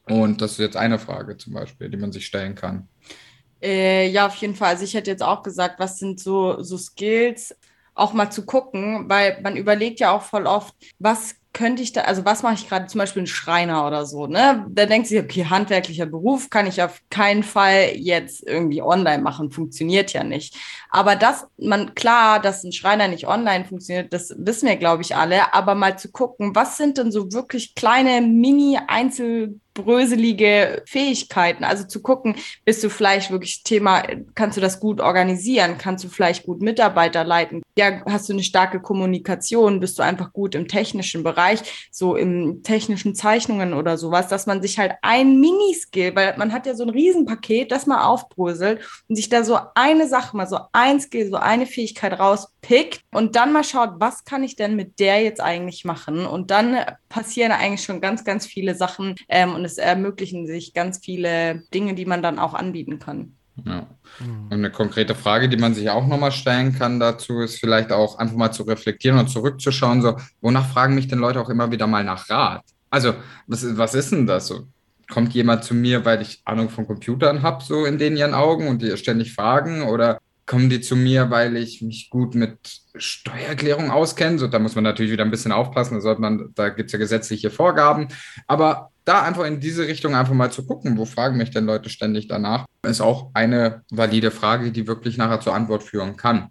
Und 0.07 0.41
das 0.41 0.53
ist 0.53 0.59
jetzt 0.59 0.77
eine 0.77 0.99
Frage 0.99 1.37
zum 1.37 1.53
Beispiel, 1.53 1.89
die 1.89 1.97
man 1.97 2.11
sich 2.11 2.25
stellen 2.25 2.55
kann. 2.55 2.87
Äh, 3.61 4.09
ja, 4.09 4.25
auf 4.25 4.35
jeden 4.35 4.55
Fall. 4.55 4.69
Also 4.69 4.83
ich 4.83 4.93
hätte 4.93 5.11
jetzt 5.11 5.21
auch 5.21 5.43
gesagt, 5.43 5.79
was 5.79 5.99
sind 5.99 6.19
so, 6.19 6.63
so 6.63 6.77
Skills, 6.77 7.55
auch 7.93 8.13
mal 8.13 8.29
zu 8.29 8.45
gucken, 8.45 9.09
weil 9.09 9.39
man 9.41 9.55
überlegt 9.55 9.99
ja 9.99 10.11
auch 10.11 10.23
voll 10.23 10.45
oft, 10.45 10.73
was 10.99 11.35
könnte 11.53 11.83
ich 11.83 11.91
da, 11.91 12.01
also 12.01 12.23
was 12.23 12.43
mache 12.43 12.53
ich 12.53 12.69
gerade, 12.69 12.87
zum 12.87 12.99
Beispiel 12.99 13.23
ein 13.23 13.27
Schreiner 13.27 13.85
oder 13.85 14.05
so, 14.05 14.25
ne? 14.25 14.65
Da 14.69 14.85
denkt 14.85 15.07
sich, 15.07 15.19
okay, 15.19 15.45
handwerklicher 15.45 16.05
Beruf 16.05 16.49
kann 16.49 16.65
ich 16.65 16.81
auf 16.81 17.01
keinen 17.09 17.43
Fall 17.43 17.91
jetzt 17.95 18.47
irgendwie 18.47 18.81
online 18.81 19.21
machen, 19.21 19.51
funktioniert 19.51 20.13
ja 20.13 20.23
nicht. 20.23 20.55
Aber 20.89 21.15
das, 21.15 21.47
man, 21.57 21.93
klar, 21.93 22.39
dass 22.39 22.63
ein 22.63 22.71
Schreiner 22.71 23.07
nicht 23.09 23.27
online 23.27 23.65
funktioniert, 23.65 24.13
das 24.13 24.33
wissen 24.37 24.69
wir, 24.69 24.77
glaube 24.77 25.01
ich, 25.01 25.15
alle, 25.15 25.53
aber 25.53 25.75
mal 25.75 25.99
zu 25.99 26.11
gucken, 26.11 26.55
was 26.55 26.77
sind 26.77 26.97
denn 26.97 27.11
so 27.11 27.33
wirklich 27.33 27.75
kleine 27.75 28.21
Mini-Einzel- 28.21 29.59
bröselige 29.73 30.83
Fähigkeiten. 30.85 31.63
Also 31.63 31.85
zu 31.85 32.01
gucken, 32.01 32.35
bist 32.65 32.83
du 32.83 32.89
vielleicht 32.89 33.31
wirklich 33.31 33.63
Thema, 33.63 34.03
kannst 34.35 34.57
du 34.57 34.61
das 34.61 34.79
gut 34.79 34.99
organisieren? 34.99 35.77
Kannst 35.77 36.03
du 36.03 36.09
vielleicht 36.09 36.45
gut 36.45 36.61
Mitarbeiter 36.61 37.23
leiten? 37.23 37.61
Ja, 37.81 37.99
hast 38.05 38.29
du 38.29 38.33
eine 38.33 38.43
starke 38.43 38.79
Kommunikation? 38.79 39.79
Bist 39.79 39.97
du 39.97 40.03
einfach 40.03 40.33
gut 40.33 40.53
im 40.53 40.67
technischen 40.67 41.23
Bereich, 41.23 41.89
so 41.89 42.15
im 42.15 42.61
technischen 42.61 43.15
Zeichnungen 43.15 43.73
oder 43.73 43.97
sowas, 43.97 44.27
dass 44.27 44.45
man 44.45 44.61
sich 44.61 44.77
halt 44.77 44.93
ein 45.01 45.39
Miniskill, 45.39 46.15
weil 46.15 46.37
man 46.37 46.53
hat 46.53 46.67
ja 46.67 46.75
so 46.75 46.83
ein 46.83 46.91
Riesenpaket, 46.91 47.71
das 47.71 47.87
mal 47.87 48.05
aufbröselt 48.05 48.87
und 49.09 49.15
sich 49.15 49.29
da 49.29 49.43
so 49.43 49.57
eine 49.73 50.07
Sache, 50.07 50.37
mal 50.37 50.45
so 50.45 50.59
ein 50.73 51.01
Skill, 51.01 51.31
so 51.31 51.37
eine 51.37 51.65
Fähigkeit 51.65 52.19
rauspickt 52.19 53.01
und 53.11 53.35
dann 53.35 53.51
mal 53.51 53.63
schaut, 53.63 53.93
was 53.97 54.25
kann 54.25 54.43
ich 54.43 54.55
denn 54.55 54.75
mit 54.75 54.99
der 54.99 55.23
jetzt 55.23 55.41
eigentlich 55.41 55.83
machen? 55.83 56.27
Und 56.27 56.51
dann 56.51 56.77
passieren 57.09 57.51
eigentlich 57.51 57.83
schon 57.83 57.99
ganz, 57.99 58.23
ganz 58.23 58.45
viele 58.45 58.75
Sachen 58.75 59.15
ähm, 59.27 59.55
und 59.55 59.65
es 59.65 59.79
ermöglichen 59.79 60.45
sich 60.45 60.75
ganz 60.75 60.99
viele 61.03 61.63
Dinge, 61.73 61.95
die 61.95 62.05
man 62.05 62.21
dann 62.21 62.37
auch 62.37 62.53
anbieten 62.53 62.99
kann. 62.99 63.37
Ja. 63.65 63.87
Und 64.19 64.53
eine 64.53 64.71
konkrete 64.71 65.15
Frage, 65.15 65.49
die 65.49 65.57
man 65.57 65.73
sich 65.73 65.89
auch 65.89 66.05
nochmal 66.05 66.31
stellen 66.31 66.73
kann 66.77 66.99
dazu, 66.99 67.41
ist 67.41 67.59
vielleicht 67.59 67.91
auch 67.91 68.17
einfach 68.17 68.35
mal 68.35 68.51
zu 68.51 68.63
reflektieren 68.63 69.17
und 69.17 69.29
zurückzuschauen, 69.29 70.01
so, 70.01 70.17
wonach 70.41 70.67
fragen 70.67 70.95
mich 70.95 71.07
denn 71.07 71.19
Leute 71.19 71.39
auch 71.39 71.49
immer 71.49 71.71
wieder 71.71 71.87
mal 71.87 72.03
nach 72.03 72.29
Rat? 72.29 72.63
Also, 72.89 73.13
was, 73.47 73.77
was 73.77 73.93
ist 73.95 74.11
denn 74.11 74.27
das 74.27 74.47
so? 74.47 74.67
Kommt 75.09 75.33
jemand 75.33 75.63
zu 75.63 75.73
mir, 75.73 76.05
weil 76.05 76.21
ich 76.21 76.41
Ahnung 76.45 76.69
von 76.69 76.87
Computern 76.87 77.41
habe, 77.41 77.63
so 77.63 77.85
in 77.85 77.97
den 77.97 78.17
ihren 78.17 78.33
Augen 78.33 78.67
und 78.67 78.81
die 78.81 78.95
ständig 78.97 79.33
fragen? 79.33 79.83
Oder 79.83 80.19
kommen 80.45 80.69
die 80.69 80.81
zu 80.81 80.95
mir, 80.95 81.29
weil 81.29 81.55
ich 81.57 81.81
mich 81.81 82.09
gut 82.09 82.35
mit 82.35 82.81
Steuererklärung 82.95 83.91
auskenne? 83.91 84.39
So, 84.39 84.47
da 84.47 84.59
muss 84.59 84.75
man 84.75 84.83
natürlich 84.83 85.11
wieder 85.11 85.23
ein 85.23 85.31
bisschen 85.31 85.51
aufpassen, 85.51 85.95
da, 85.95 86.01
sollte 86.01 86.21
man, 86.21 86.51
da 86.55 86.69
gibt 86.69 86.87
es 86.87 86.93
ja 86.93 86.99
gesetzliche 86.99 87.49
Vorgaben. 87.49 88.07
Aber 88.47 88.91
da 89.05 89.23
einfach 89.23 89.45
in 89.45 89.59
diese 89.59 89.87
Richtung 89.87 90.15
einfach 90.15 90.33
mal 90.33 90.51
zu 90.51 90.65
gucken, 90.65 90.97
wo 90.97 91.05
fragen 91.05 91.37
mich 91.37 91.51
denn 91.51 91.65
Leute 91.65 91.89
ständig 91.89 92.27
danach, 92.27 92.65
ist 92.85 93.01
auch 93.01 93.31
eine 93.33 93.83
valide 93.89 94.31
Frage, 94.31 94.71
die 94.71 94.87
wirklich 94.87 95.17
nachher 95.17 95.39
zur 95.39 95.55
Antwort 95.55 95.83
führen 95.83 96.17
kann. 96.17 96.49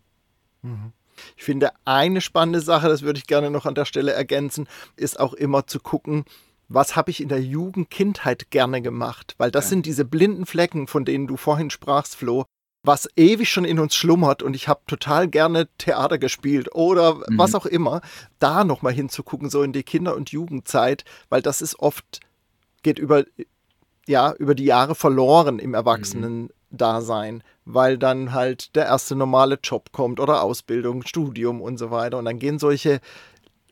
Mhm. 0.62 0.92
Ich 1.36 1.44
finde, 1.44 1.70
eine 1.84 2.20
spannende 2.20 2.60
Sache, 2.60 2.88
das 2.88 3.02
würde 3.02 3.18
ich 3.18 3.26
gerne 3.26 3.50
noch 3.50 3.66
an 3.66 3.74
der 3.74 3.84
Stelle 3.84 4.12
ergänzen, 4.12 4.68
ist 4.96 5.20
auch 5.20 5.34
immer 5.34 5.66
zu 5.66 5.78
gucken, 5.80 6.24
was 6.68 6.96
habe 6.96 7.10
ich 7.10 7.20
in 7.20 7.28
der 7.28 7.42
Jugend, 7.42 7.90
Kindheit 7.90 8.50
gerne 8.50 8.80
gemacht? 8.80 9.34
Weil 9.38 9.50
das 9.50 9.66
ja. 9.66 9.70
sind 9.70 9.86
diese 9.86 10.04
blinden 10.04 10.46
Flecken, 10.46 10.86
von 10.86 11.04
denen 11.04 11.26
du 11.26 11.36
vorhin 11.36 11.68
sprachst, 11.68 12.16
Flo, 12.16 12.44
was 12.82 13.08
ewig 13.16 13.50
schon 13.50 13.64
in 13.64 13.78
uns 13.78 13.94
schlummert 13.94 14.42
und 14.42 14.54
ich 14.54 14.68
habe 14.68 14.80
total 14.86 15.28
gerne 15.28 15.68
Theater 15.78 16.18
gespielt 16.18 16.74
oder 16.74 17.14
mhm. 17.14 17.24
was 17.36 17.54
auch 17.54 17.66
immer, 17.66 18.00
da 18.38 18.64
nochmal 18.64 18.92
hinzugucken, 18.92 19.50
so 19.50 19.62
in 19.62 19.72
die 19.72 19.82
Kinder- 19.82 20.16
und 20.16 20.30
Jugendzeit, 20.30 21.04
weil 21.28 21.42
das 21.42 21.60
ist 21.60 21.78
oft 21.78 22.20
geht 22.82 22.98
über, 22.98 23.24
ja, 24.06 24.32
über 24.34 24.54
die 24.54 24.64
Jahre 24.64 24.94
verloren 24.94 25.58
im 25.58 25.74
Erwachsenen-Dasein, 25.74 27.42
weil 27.64 27.98
dann 27.98 28.32
halt 28.32 28.74
der 28.74 28.86
erste 28.86 29.14
normale 29.16 29.58
Job 29.62 29.92
kommt 29.92 30.20
oder 30.20 30.42
Ausbildung, 30.42 31.02
Studium 31.06 31.60
und 31.60 31.78
so 31.78 31.90
weiter. 31.90 32.18
Und 32.18 32.24
dann 32.24 32.38
gehen 32.38 32.58
solche 32.58 33.00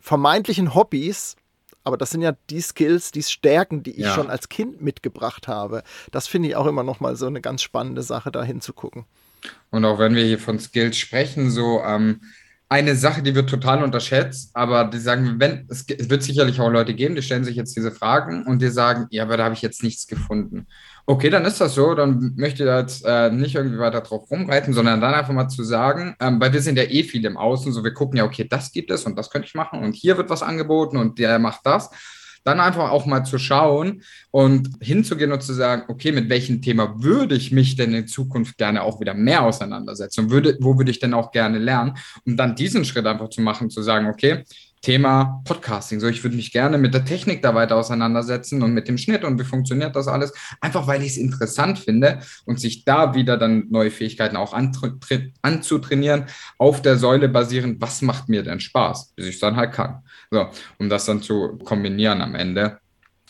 vermeintlichen 0.00 0.74
Hobbys, 0.74 1.36
aber 1.88 1.96
das 1.96 2.11
sind 2.11 2.22
ja 2.22 2.37
die 2.51 2.61
Skills, 2.61 3.11
die 3.11 3.22
Stärken, 3.22 3.83
die 3.83 3.92
ich 3.92 4.05
ja. 4.05 4.14
schon 4.14 4.31
als 4.31 4.48
Kind 4.48 4.81
mitgebracht 4.81 5.48
habe. 5.48 5.83
Das 6.12 6.29
finde 6.29 6.48
ich 6.48 6.57
auch 6.57 6.66
immer 6.66 6.85
noch 6.85 7.01
mal 7.01 7.16
so 7.16 7.27
eine 7.27 7.40
ganz 7.40 7.62
spannende 7.62 8.03
Sache, 8.03 8.31
da 8.31 8.44
hinzugucken. 8.44 9.07
Und 9.70 9.85
auch 9.85 9.98
wenn 9.98 10.14
wir 10.14 10.24
hier 10.24 10.38
von 10.38 10.59
Skills 10.59 10.96
sprechen, 10.96 11.51
so 11.51 11.81
ähm, 11.83 12.20
eine 12.70 12.94
Sache, 12.96 13.22
die 13.22 13.35
wird 13.35 13.48
total 13.48 13.83
unterschätzt, 13.83 14.50
aber 14.52 14.85
die 14.85 14.98
sagen, 14.98 15.37
wenn, 15.38 15.66
es, 15.70 15.87
es, 15.88 16.11
wird 16.11 16.22
sicherlich 16.22 16.61
auch 16.61 16.70
Leute 16.70 16.92
geben, 16.94 17.14
die 17.14 17.22
stellen 17.22 17.44
sich 17.44 17.57
jetzt 17.57 17.74
diese 17.76 17.90
Fragen 17.90 18.44
und 18.44 18.61
die 18.61 18.68
sagen, 18.68 19.07
ja, 19.11 19.22
aber 19.22 19.38
da 19.38 19.44
habe 19.44 19.54
ich 19.54 19.62
jetzt 19.62 19.83
nichts 19.83 20.07
gefunden. 20.07 20.66
Okay, 21.07 21.31
dann 21.31 21.46
ist 21.46 21.62
das 21.62 21.74
so, 21.74 21.94
dann 21.94 22.35
möchte 22.37 22.64
ich 22.64 22.68
jetzt 22.68 23.07
äh, 23.07 23.31
nicht 23.31 23.54
irgendwie 23.54 23.78
weiter 23.78 24.02
drauf 24.02 24.31
rumreiten, 24.31 24.74
sondern 24.74 25.00
dann 25.00 25.14
einfach 25.14 25.33
mal 25.33 25.48
zu 25.48 25.64
sagen, 25.64 26.14
ähm, 26.20 26.38
weil 26.40 26.52
wir 26.52 26.61
sind 26.61 26.76
ja 26.76 26.85
eh 26.85 27.04
viel 27.04 27.24
im 27.24 27.38
Außen, 27.38 27.72
so 27.72 27.83
wir 27.83 27.94
gucken 27.94 28.18
ja, 28.18 28.24
okay, 28.24 28.46
das 28.46 28.70
gibt 28.70 28.90
es 28.90 29.04
und 29.04 29.16
das 29.16 29.31
könnte 29.31 29.48
ich 29.48 29.54
machen 29.54 29.83
und 29.83 29.94
hier 29.94 30.18
wird 30.18 30.28
was 30.28 30.42
angeboten 30.42 30.98
und 30.98 31.18
der 31.18 31.38
macht 31.38 31.61
das 31.64 31.88
dann 32.48 32.61
einfach 32.61 32.90
auch 32.90 33.06
mal 33.06 33.24
zu 33.24 33.38
schauen 33.38 34.02
und 34.30 34.70
hinzugehen 34.80 35.30
und 35.32 35.42
zu 35.42 35.52
sagen, 35.52 35.84
okay, 35.88 36.11
mit 36.12 36.28
welchem 36.28 36.62
Thema 36.62 37.02
würde 37.02 37.34
ich 37.34 37.52
mich 37.52 37.76
denn 37.76 37.94
in 37.94 38.08
Zukunft 38.08 38.58
gerne 38.58 38.82
auch 38.82 39.00
wieder 39.00 39.14
mehr 39.14 39.44
auseinandersetzen 39.44 40.24
und 40.24 40.30
würde, 40.30 40.56
wo 40.61 40.76
würde 40.78 40.90
ich 40.90 40.98
denn 40.98 41.14
auch 41.14 41.30
gerne 41.30 41.58
lernen, 41.58 41.94
um 42.24 42.37
dann 42.37 42.56
diesen 42.56 42.84
Schritt 42.84 43.06
einfach 43.06 43.28
zu 43.28 43.42
machen, 43.42 43.70
zu 43.70 43.82
sagen, 43.82 44.08
okay, 44.08 44.44
Thema 44.82 45.42
Podcasting. 45.44 46.00
So, 46.00 46.06
ich 46.06 46.22
würde 46.22 46.37
mich 46.37 46.52
gerne 46.52 46.78
mit 46.78 46.94
der 46.94 47.04
Technik 47.04 47.42
da 47.42 47.54
weiter 47.54 47.76
auseinandersetzen 47.76 48.62
und 48.62 48.72
mit 48.72 48.88
dem 48.88 48.98
Schnitt 48.98 49.24
und 49.24 49.38
wie 49.38 49.44
funktioniert 49.44 49.96
das 49.96 50.08
alles. 50.08 50.32
Einfach 50.61 50.87
weil 50.87 51.02
ich 51.02 51.12
es 51.12 51.16
interessant 51.16 51.78
finde 51.78 52.20
und 52.44 52.61
sich 52.61 52.84
da 52.84 53.14
wieder 53.14 53.37
dann 53.37 53.66
neue 53.70 53.90
Fähigkeiten 53.90 54.37
auch 54.37 54.54
anzutrainieren, 54.54 56.26
auf 56.58 56.80
der 56.82 56.96
Säule 56.96 57.28
basierend, 57.28 57.80
was 57.80 58.02
macht 58.02 58.28
mir 58.28 58.42
denn 58.42 58.61
Spaß, 58.61 59.14
bis 59.16 59.26
ich 59.26 59.34
es 59.34 59.40
dann 59.40 59.56
halt 59.56 59.72
kann. 59.72 60.02
So, 60.30 60.48
um 60.78 60.88
das 60.88 61.06
dann 61.06 61.22
zu 61.22 61.58
kombinieren 61.64 62.20
am 62.20 62.34
Ende. 62.34 62.78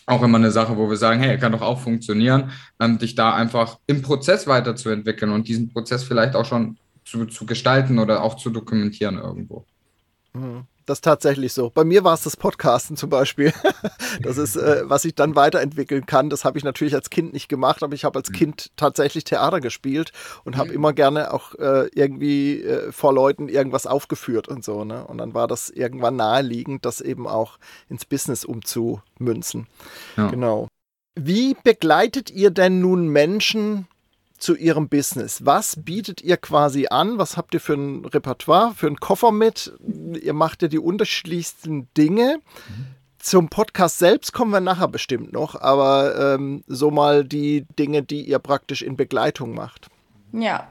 Auch 0.06 0.22
immer 0.22 0.38
eine 0.38 0.50
Sache, 0.50 0.76
wo 0.76 0.88
wir 0.88 0.96
sagen, 0.96 1.20
hey, 1.20 1.38
kann 1.38 1.52
doch 1.52 1.60
auch 1.60 1.80
funktionieren, 1.80 2.50
ähm, 2.80 2.98
dich 2.98 3.14
da 3.14 3.34
einfach 3.34 3.78
im 3.86 4.02
Prozess 4.02 4.46
weiterzuentwickeln 4.46 5.30
und 5.30 5.48
diesen 5.48 5.68
Prozess 5.68 6.02
vielleicht 6.02 6.34
auch 6.34 6.46
schon 6.46 6.78
zu, 7.04 7.26
zu 7.26 7.46
gestalten 7.46 7.98
oder 7.98 8.22
auch 8.22 8.36
zu 8.36 8.50
dokumentieren 8.50 9.18
irgendwo. 9.18 9.66
Mhm. 10.32 10.66
Das 10.88 11.02
tatsächlich 11.02 11.52
so. 11.52 11.68
Bei 11.68 11.84
mir 11.84 12.02
war 12.02 12.14
es 12.14 12.22
das 12.22 12.34
Podcasten 12.34 12.96
zum 12.96 13.10
Beispiel. 13.10 13.52
Das 14.22 14.38
ist, 14.38 14.56
äh, 14.56 14.82
was 14.84 15.04
ich 15.04 15.14
dann 15.14 15.36
weiterentwickeln 15.36 16.06
kann. 16.06 16.30
Das 16.30 16.44
habe 16.44 16.56
ich 16.58 16.64
natürlich 16.64 16.94
als 16.94 17.10
Kind 17.10 17.32
nicht 17.34 17.48
gemacht, 17.48 17.82
aber 17.82 17.94
ich 17.94 18.04
habe 18.04 18.18
als 18.18 18.30
mhm. 18.30 18.34
Kind 18.34 18.70
tatsächlich 18.76 19.24
Theater 19.24 19.60
gespielt 19.60 20.12
und 20.44 20.56
habe 20.56 20.70
mhm. 20.70 20.74
immer 20.74 20.92
gerne 20.92 21.32
auch 21.32 21.54
äh, 21.54 21.88
irgendwie 21.94 22.62
äh, 22.62 22.90
vor 22.90 23.12
Leuten 23.12 23.48
irgendwas 23.48 23.86
aufgeführt 23.86 24.48
und 24.48 24.64
so. 24.64 24.84
Ne? 24.84 25.06
Und 25.06 25.18
dann 25.18 25.34
war 25.34 25.46
das 25.46 25.68
irgendwann 25.68 26.16
naheliegend, 26.16 26.84
das 26.84 27.00
eben 27.00 27.28
auch 27.28 27.58
ins 27.88 28.06
Business 28.06 28.44
umzumünzen. 28.44 29.66
Ja. 30.16 30.28
Genau. 30.28 30.68
Wie 31.14 31.54
begleitet 31.62 32.30
ihr 32.30 32.50
denn 32.50 32.80
nun 32.80 33.08
Menschen 33.08 33.86
zu 34.38 34.56
ihrem 34.56 34.88
Business? 34.88 35.44
Was 35.44 35.76
bietet 35.76 36.22
ihr 36.22 36.36
quasi 36.36 36.86
an? 36.88 37.18
Was 37.18 37.36
habt 37.36 37.54
ihr 37.54 37.60
für 37.60 37.74
ein 37.74 38.04
Repertoire, 38.04 38.72
für 38.74 38.86
einen 38.86 39.00
Koffer 39.00 39.32
mit? 39.32 39.72
Ihr 40.14 40.32
macht 40.32 40.62
ja 40.62 40.68
die 40.68 40.78
unterschiedlichsten 40.78 41.88
Dinge. 41.96 42.40
Zum 43.18 43.48
Podcast 43.48 43.98
selbst 43.98 44.32
kommen 44.32 44.52
wir 44.52 44.60
nachher 44.60 44.88
bestimmt 44.88 45.32
noch, 45.32 45.60
aber 45.60 46.34
ähm, 46.34 46.62
so 46.66 46.90
mal 46.90 47.24
die 47.24 47.66
Dinge, 47.78 48.02
die 48.02 48.22
ihr 48.22 48.38
praktisch 48.38 48.82
in 48.82 48.96
Begleitung 48.96 49.54
macht. 49.54 49.88
Ja, 50.32 50.68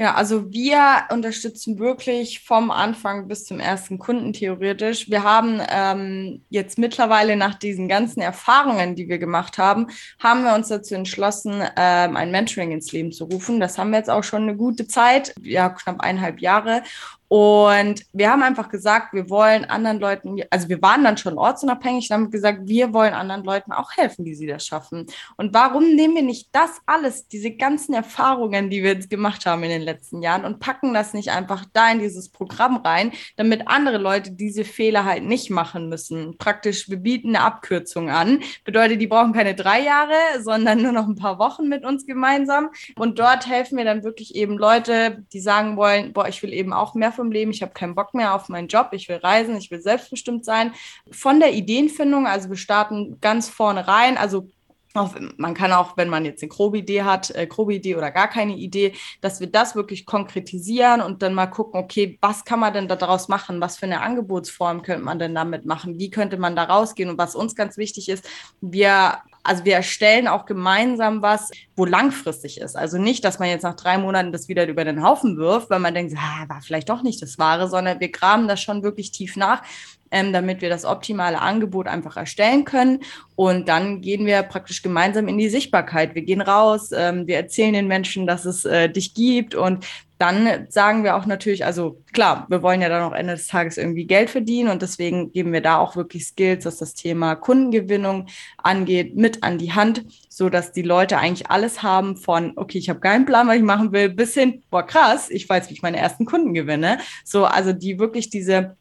ja, 0.00 0.14
also 0.14 0.52
wir 0.52 1.06
unterstützen 1.10 1.80
wirklich 1.80 2.44
vom 2.44 2.70
Anfang 2.70 3.26
bis 3.26 3.44
zum 3.44 3.58
ersten 3.58 3.98
Kunden 3.98 4.32
theoretisch. 4.32 5.10
Wir 5.10 5.24
haben 5.24 5.60
ähm, 5.68 6.44
jetzt 6.50 6.78
mittlerweile 6.78 7.34
nach 7.34 7.56
diesen 7.56 7.88
ganzen 7.88 8.20
Erfahrungen, 8.20 8.94
die 8.94 9.08
wir 9.08 9.18
gemacht 9.18 9.58
haben, 9.58 9.88
haben 10.20 10.44
wir 10.44 10.54
uns 10.54 10.68
dazu 10.68 10.94
entschlossen, 10.94 11.64
ähm, 11.76 12.16
ein 12.16 12.30
Mentoring 12.30 12.70
ins 12.70 12.92
Leben 12.92 13.10
zu 13.10 13.24
rufen. 13.24 13.58
Das 13.58 13.76
haben 13.76 13.90
wir 13.90 13.98
jetzt 13.98 14.10
auch 14.10 14.22
schon 14.22 14.42
eine 14.42 14.56
gute 14.56 14.86
Zeit, 14.86 15.34
ja, 15.42 15.68
knapp 15.68 16.00
eineinhalb 16.00 16.40
Jahre. 16.40 16.84
Und 17.28 18.02
wir 18.12 18.30
haben 18.30 18.42
einfach 18.42 18.70
gesagt, 18.70 19.12
wir 19.12 19.28
wollen 19.28 19.66
anderen 19.66 20.00
Leuten, 20.00 20.40
also 20.50 20.68
wir 20.68 20.80
waren 20.80 21.04
dann 21.04 21.18
schon 21.18 21.36
ortsunabhängig 21.36 22.08
und 22.10 22.14
haben 22.14 22.30
gesagt, 22.30 22.60
wir 22.64 22.94
wollen 22.94 23.12
anderen 23.12 23.44
Leuten 23.44 23.72
auch 23.72 23.92
helfen, 23.92 24.24
wie 24.24 24.34
sie 24.34 24.46
das 24.46 24.66
schaffen. 24.66 25.06
Und 25.36 25.52
warum 25.52 25.94
nehmen 25.94 26.14
wir 26.14 26.22
nicht 26.22 26.48
das 26.52 26.70
alles, 26.86 27.28
diese 27.28 27.50
ganzen 27.50 27.92
Erfahrungen, 27.92 28.70
die 28.70 28.82
wir 28.82 28.94
jetzt 28.94 29.10
gemacht 29.10 29.44
haben 29.44 29.62
in 29.62 29.68
den 29.68 29.82
letzten 29.82 30.22
Jahren 30.22 30.46
und 30.46 30.58
packen 30.58 30.94
das 30.94 31.12
nicht 31.12 31.30
einfach 31.30 31.66
da 31.74 31.92
in 31.92 31.98
dieses 31.98 32.30
Programm 32.30 32.78
rein, 32.78 33.12
damit 33.36 33.68
andere 33.68 33.98
Leute 33.98 34.32
diese 34.32 34.64
Fehler 34.64 35.04
halt 35.04 35.24
nicht 35.24 35.50
machen 35.50 35.90
müssen. 35.90 36.38
Praktisch, 36.38 36.88
wir 36.88 36.96
bieten 36.96 37.36
eine 37.36 37.44
Abkürzung 37.44 38.08
an. 38.08 38.40
Bedeutet, 38.64 39.02
die 39.02 39.06
brauchen 39.06 39.34
keine 39.34 39.54
drei 39.54 39.82
Jahre, 39.82 40.14
sondern 40.40 40.80
nur 40.82 40.92
noch 40.92 41.06
ein 41.06 41.16
paar 41.16 41.38
Wochen 41.38 41.68
mit 41.68 41.84
uns 41.84 42.06
gemeinsam. 42.06 42.70
Und 42.96 43.18
dort 43.18 43.46
helfen 43.46 43.76
wir 43.76 43.84
dann 43.84 44.02
wirklich 44.02 44.34
eben 44.34 44.56
Leute, 44.56 45.24
die 45.32 45.40
sagen 45.40 45.76
wollen, 45.76 46.14
boah, 46.14 46.26
ich 46.28 46.42
will 46.42 46.54
eben 46.54 46.72
auch 46.72 46.94
mehr 46.94 47.12
vom 47.18 47.32
Leben, 47.32 47.50
ich 47.50 47.62
habe 47.62 47.72
keinen 47.72 47.94
Bock 47.94 48.14
mehr 48.14 48.34
auf 48.34 48.48
meinen 48.48 48.68
Job, 48.68 48.90
ich 48.92 49.08
will 49.08 49.16
reisen, 49.16 49.56
ich 49.56 49.70
will 49.70 49.80
selbstbestimmt 49.80 50.44
sein. 50.44 50.72
Von 51.10 51.40
der 51.40 51.52
Ideenfindung, 51.52 52.26
also 52.26 52.48
wir 52.48 52.56
starten 52.56 53.18
ganz 53.20 53.48
vorne 53.48 53.86
rein, 53.88 54.16
also 54.16 54.48
auch, 54.94 55.14
man 55.36 55.54
kann 55.54 55.72
auch, 55.72 55.96
wenn 55.96 56.08
man 56.08 56.24
jetzt 56.24 56.42
eine 56.42 56.48
grobe 56.48 56.78
Idee 56.78 57.02
hat, 57.02 57.30
äh, 57.30 57.46
grobe 57.46 57.74
Idee 57.74 57.96
oder 57.96 58.10
gar 58.10 58.28
keine 58.28 58.56
Idee, 58.56 58.94
dass 59.20 59.40
wir 59.40 59.46
das 59.46 59.74
wirklich 59.74 60.06
konkretisieren 60.06 61.00
und 61.00 61.22
dann 61.22 61.34
mal 61.34 61.46
gucken, 61.46 61.80
okay, 61.80 62.18
was 62.20 62.44
kann 62.44 62.60
man 62.60 62.72
denn 62.72 62.88
daraus 62.88 63.28
machen? 63.28 63.60
Was 63.60 63.76
für 63.76 63.86
eine 63.86 64.00
Angebotsform 64.00 64.82
könnte 64.82 65.04
man 65.04 65.18
denn 65.18 65.34
damit 65.34 65.66
machen? 65.66 65.98
Wie 65.98 66.10
könnte 66.10 66.38
man 66.38 66.56
da 66.56 66.64
rausgehen? 66.64 67.10
Und 67.10 67.18
was 67.18 67.34
uns 67.34 67.54
ganz 67.54 67.76
wichtig 67.76 68.08
ist, 68.08 68.28
wir 68.60 69.18
also 69.48 69.64
wir 69.64 69.76
erstellen 69.76 70.28
auch 70.28 70.44
gemeinsam 70.44 71.22
was, 71.22 71.50
wo 71.74 71.86
langfristig 71.86 72.60
ist. 72.60 72.76
Also 72.76 72.98
nicht, 72.98 73.24
dass 73.24 73.38
man 73.38 73.48
jetzt 73.48 73.62
nach 73.62 73.76
drei 73.76 73.96
Monaten 73.96 74.30
das 74.30 74.46
wieder 74.46 74.68
über 74.68 74.84
den 74.84 75.02
Haufen 75.02 75.38
wirft, 75.38 75.70
weil 75.70 75.78
man 75.78 75.94
denkt, 75.94 76.14
ah, 76.18 76.44
war 76.48 76.60
vielleicht 76.60 76.90
doch 76.90 77.02
nicht 77.02 77.22
das 77.22 77.38
Wahre, 77.38 77.66
sondern 77.66 77.98
wir 77.98 78.10
graben 78.10 78.46
das 78.46 78.60
schon 78.60 78.82
wirklich 78.82 79.10
tief 79.10 79.36
nach, 79.36 79.62
ähm, 80.10 80.34
damit 80.34 80.60
wir 80.60 80.68
das 80.68 80.84
optimale 80.84 81.40
Angebot 81.40 81.86
einfach 81.86 82.18
erstellen 82.18 82.66
können. 82.66 83.00
Und 83.36 83.68
dann 83.68 84.02
gehen 84.02 84.26
wir 84.26 84.42
praktisch 84.42 84.82
gemeinsam 84.82 85.28
in 85.28 85.38
die 85.38 85.48
Sichtbarkeit. 85.48 86.14
Wir 86.14 86.22
gehen 86.22 86.42
raus, 86.42 86.90
ähm, 86.92 87.26
wir 87.26 87.36
erzählen 87.36 87.72
den 87.72 87.88
Menschen, 87.88 88.26
dass 88.26 88.44
es 88.44 88.66
äh, 88.66 88.90
dich 88.90 89.14
gibt 89.14 89.54
und 89.54 89.86
dann 90.18 90.66
sagen 90.68 91.04
wir 91.04 91.16
auch 91.16 91.26
natürlich, 91.26 91.64
also 91.64 92.02
klar, 92.12 92.46
wir 92.48 92.62
wollen 92.62 92.82
ja 92.82 92.88
dann 92.88 93.02
auch 93.02 93.14
Ende 93.14 93.34
des 93.34 93.46
Tages 93.46 93.78
irgendwie 93.78 94.04
Geld 94.04 94.30
verdienen 94.30 94.68
und 94.68 94.82
deswegen 94.82 95.32
geben 95.32 95.52
wir 95.52 95.60
da 95.60 95.78
auch 95.78 95.94
wirklich 95.94 96.26
Skills, 96.26 96.64
was 96.64 96.78
das 96.78 96.94
Thema 96.94 97.36
Kundengewinnung 97.36 98.26
angeht, 98.56 99.16
mit 99.16 99.44
an 99.44 99.58
die 99.58 99.72
Hand, 99.72 100.04
so 100.28 100.48
dass 100.48 100.72
die 100.72 100.82
Leute 100.82 101.18
eigentlich 101.18 101.50
alles 101.50 101.84
haben 101.84 102.16
von, 102.16 102.52
okay, 102.56 102.78
ich 102.78 102.88
habe 102.88 103.00
keinen 103.00 103.26
Plan, 103.26 103.46
was 103.46 103.56
ich 103.56 103.62
machen 103.62 103.92
will, 103.92 104.08
bis 104.08 104.34
hin, 104.34 104.62
boah, 104.70 104.84
krass, 104.84 105.30
ich 105.30 105.48
weiß, 105.48 105.70
wie 105.70 105.74
ich 105.74 105.82
meine 105.82 105.98
ersten 105.98 106.24
Kunden 106.24 106.52
gewinne. 106.52 106.98
So, 107.24 107.44
also 107.44 107.72
die 107.72 108.00
wirklich 108.00 108.28
diese 108.28 108.76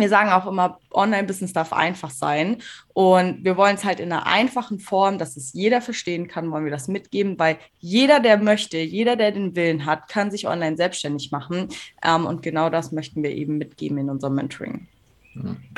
wir 0.00 0.08
sagen 0.08 0.30
auch 0.30 0.46
immer, 0.46 0.78
Online-Business 0.92 1.52
darf 1.52 1.72
einfach 1.72 2.10
sein. 2.10 2.58
Und 2.92 3.44
wir 3.44 3.56
wollen 3.56 3.76
es 3.76 3.84
halt 3.84 4.00
in 4.00 4.12
einer 4.12 4.26
einfachen 4.26 4.78
Form, 4.78 5.18
dass 5.18 5.36
es 5.36 5.52
jeder 5.52 5.80
verstehen 5.80 6.28
kann, 6.28 6.50
wollen 6.50 6.64
wir 6.64 6.70
das 6.70 6.88
mitgeben, 6.88 7.38
weil 7.38 7.58
jeder, 7.78 8.20
der 8.20 8.38
möchte, 8.38 8.78
jeder, 8.78 9.16
der 9.16 9.32
den 9.32 9.56
Willen 9.56 9.86
hat, 9.86 10.08
kann 10.08 10.30
sich 10.30 10.46
online 10.46 10.76
selbstständig 10.76 11.30
machen. 11.32 11.68
Ähm, 12.02 12.26
und 12.26 12.42
genau 12.42 12.70
das 12.70 12.92
möchten 12.92 13.22
wir 13.22 13.30
eben 13.30 13.58
mitgeben 13.58 13.98
in 13.98 14.10
unserem 14.10 14.34
Mentoring. 14.34 14.88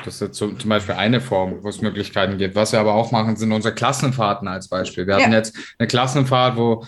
Das 0.05 0.15
ist 0.15 0.21
jetzt 0.21 0.37
zum 0.37 0.69
Beispiel 0.69 0.95
eine 0.95 1.21
Form, 1.21 1.63
wo 1.63 1.69
es 1.69 1.81
Möglichkeiten 1.81 2.39
gibt. 2.39 2.55
Was 2.55 2.73
wir 2.73 2.81
aber 2.81 2.95
auch 2.95 3.11
machen, 3.11 3.37
sind 3.37 3.51
unsere 3.51 3.75
Klassenfahrten 3.75 4.47
als 4.47 4.69
Beispiel. 4.69 5.07
Wir 5.07 5.17
hatten 5.17 5.33
ja. 5.33 5.39
jetzt 5.39 5.57
eine 5.79 5.89
Klassenfahrt, 5.89 6.57
wo 6.57 6.85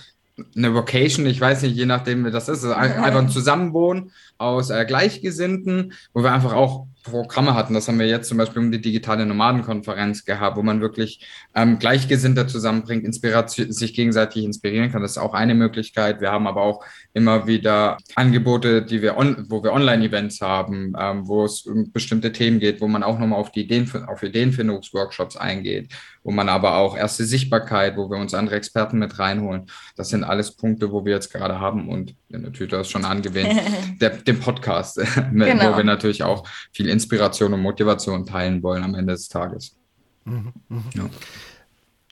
eine 0.56 0.74
Vocation, 0.74 1.26
ich 1.26 1.40
weiß 1.40 1.62
nicht, 1.62 1.76
je 1.76 1.86
nachdem, 1.86 2.24
wie 2.24 2.30
das 2.30 2.48
ist, 2.48 2.64
einfach 2.64 3.20
ein 3.20 3.28
Zusammenwohnen 3.28 4.12
aus 4.38 4.70
äh, 4.70 4.84
Gleichgesinnten, 4.84 5.92
wo 6.12 6.22
wir 6.22 6.32
einfach 6.32 6.54
auch 6.54 6.86
Programme 7.02 7.54
hatten. 7.54 7.74
Das 7.74 7.88
haben 7.88 7.98
wir 7.98 8.06
jetzt 8.06 8.28
zum 8.28 8.38
Beispiel 8.38 8.62
um 8.62 8.70
die 8.70 8.80
digitale 8.80 9.26
Nomadenkonferenz 9.26 10.24
gehabt, 10.24 10.56
wo 10.56 10.62
man 10.62 10.80
wirklich 10.80 11.26
ähm, 11.54 11.78
Gleichgesinnte 11.78 12.46
zusammenbringt, 12.46 13.04
Inspiration, 13.04 13.72
sich 13.72 13.94
gegenseitig 13.94 14.44
inspirieren 14.44 14.90
kann. 14.90 15.02
Das 15.02 15.12
ist 15.12 15.18
auch 15.18 15.34
eine 15.34 15.54
Möglichkeit. 15.54 16.20
Wir 16.20 16.30
haben 16.30 16.46
aber 16.46 16.62
auch 16.62 16.84
immer 17.14 17.46
wieder 17.46 17.98
Angebote, 18.14 18.82
die 18.82 19.02
wir 19.02 19.16
on, 19.16 19.46
wo 19.48 19.62
wir 19.62 19.72
Online-Events 19.72 20.40
haben, 20.40 20.92
ähm, 20.98 21.26
wo 21.26 21.44
es 21.44 21.62
um 21.66 21.90
bestimmte 21.92 22.32
Themen 22.32 22.60
geht, 22.60 22.80
wo 22.80 22.88
man 22.88 23.02
auch 23.02 23.18
nochmal 23.18 23.38
auf 23.38 23.52
die 23.52 23.62
Ideen, 23.62 23.90
auf 24.06 24.22
Ideenfindungsworkshops 24.22 25.36
eingeht, 25.36 25.92
wo 26.22 26.30
man 26.30 26.48
aber 26.48 26.76
auch 26.76 26.96
erste 26.96 27.24
Sichtbarkeit, 27.24 27.96
wo 27.96 28.10
wir 28.10 28.18
uns 28.18 28.34
andere 28.34 28.56
Experten 28.56 28.98
mit 28.98 29.18
reinholen. 29.18 29.66
Das 29.96 30.10
sind 30.10 30.24
alles 30.24 30.54
Punkte, 30.56 30.92
wo 30.92 31.04
wir 31.04 31.14
jetzt 31.14 31.32
gerade 31.32 31.58
haben 31.58 31.88
und 31.88 32.14
natürlich, 32.28 32.70
du 32.70 32.78
hast 32.78 32.90
schon 32.90 33.04
angewähnt, 33.04 33.60
der, 34.00 34.10
den 34.10 34.38
Podcast, 34.38 34.96
genau. 35.32 35.72
wo 35.72 35.76
wir 35.76 35.84
natürlich 35.84 36.22
auch 36.22 36.46
viel 36.72 36.88
Inspiration 36.90 37.52
und 37.52 37.60
Motivation 37.60 38.26
teilen 38.26 38.62
wollen 38.62 38.82
am 38.82 38.94
Ende 38.94 39.14
des 39.14 39.28
Tages. 39.28 39.76
Mhm, 40.24 40.52
mh. 40.68 40.82
ja. 40.94 41.10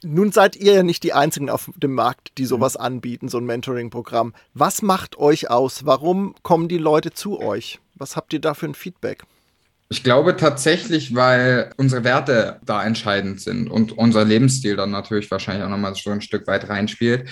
Nun 0.01 0.31
seid 0.31 0.55
ihr 0.55 0.73
ja 0.73 0.83
nicht 0.83 1.03
die 1.03 1.11
Einzigen 1.11 1.49
auf 1.49 1.69
dem 1.75 1.93
Markt, 1.93 2.37
die 2.37 2.45
sowas 2.45 2.75
mhm. 2.75 2.85
anbieten, 2.85 3.29
so 3.29 3.37
ein 3.37 3.45
Mentoring-Programm. 3.45 4.33
Was 4.53 4.81
macht 4.81 5.17
euch 5.17 5.49
aus? 5.49 5.85
Warum 5.85 6.35
kommen 6.41 6.69
die 6.69 6.77
Leute 6.77 7.11
zu 7.11 7.39
euch? 7.39 7.79
Was 7.95 8.15
habt 8.15 8.31
ihr 8.31 8.39
da 8.39 8.53
für 8.53 8.67
ein 8.67 8.75
Feedback? 8.75 9.23
Ich 9.89 10.03
glaube 10.03 10.37
tatsächlich, 10.37 11.15
weil 11.15 11.73
unsere 11.75 12.03
Werte 12.03 12.59
da 12.63 12.83
entscheidend 12.83 13.41
sind 13.41 13.69
und 13.69 13.97
unser 13.97 14.23
Lebensstil 14.23 14.75
dann 14.75 14.91
natürlich 14.91 15.29
wahrscheinlich 15.31 15.65
auch 15.65 15.69
nochmal 15.69 15.95
so 15.95 16.11
ein 16.11 16.21
Stück 16.21 16.47
weit 16.47 16.69
reinspielt 16.69 17.27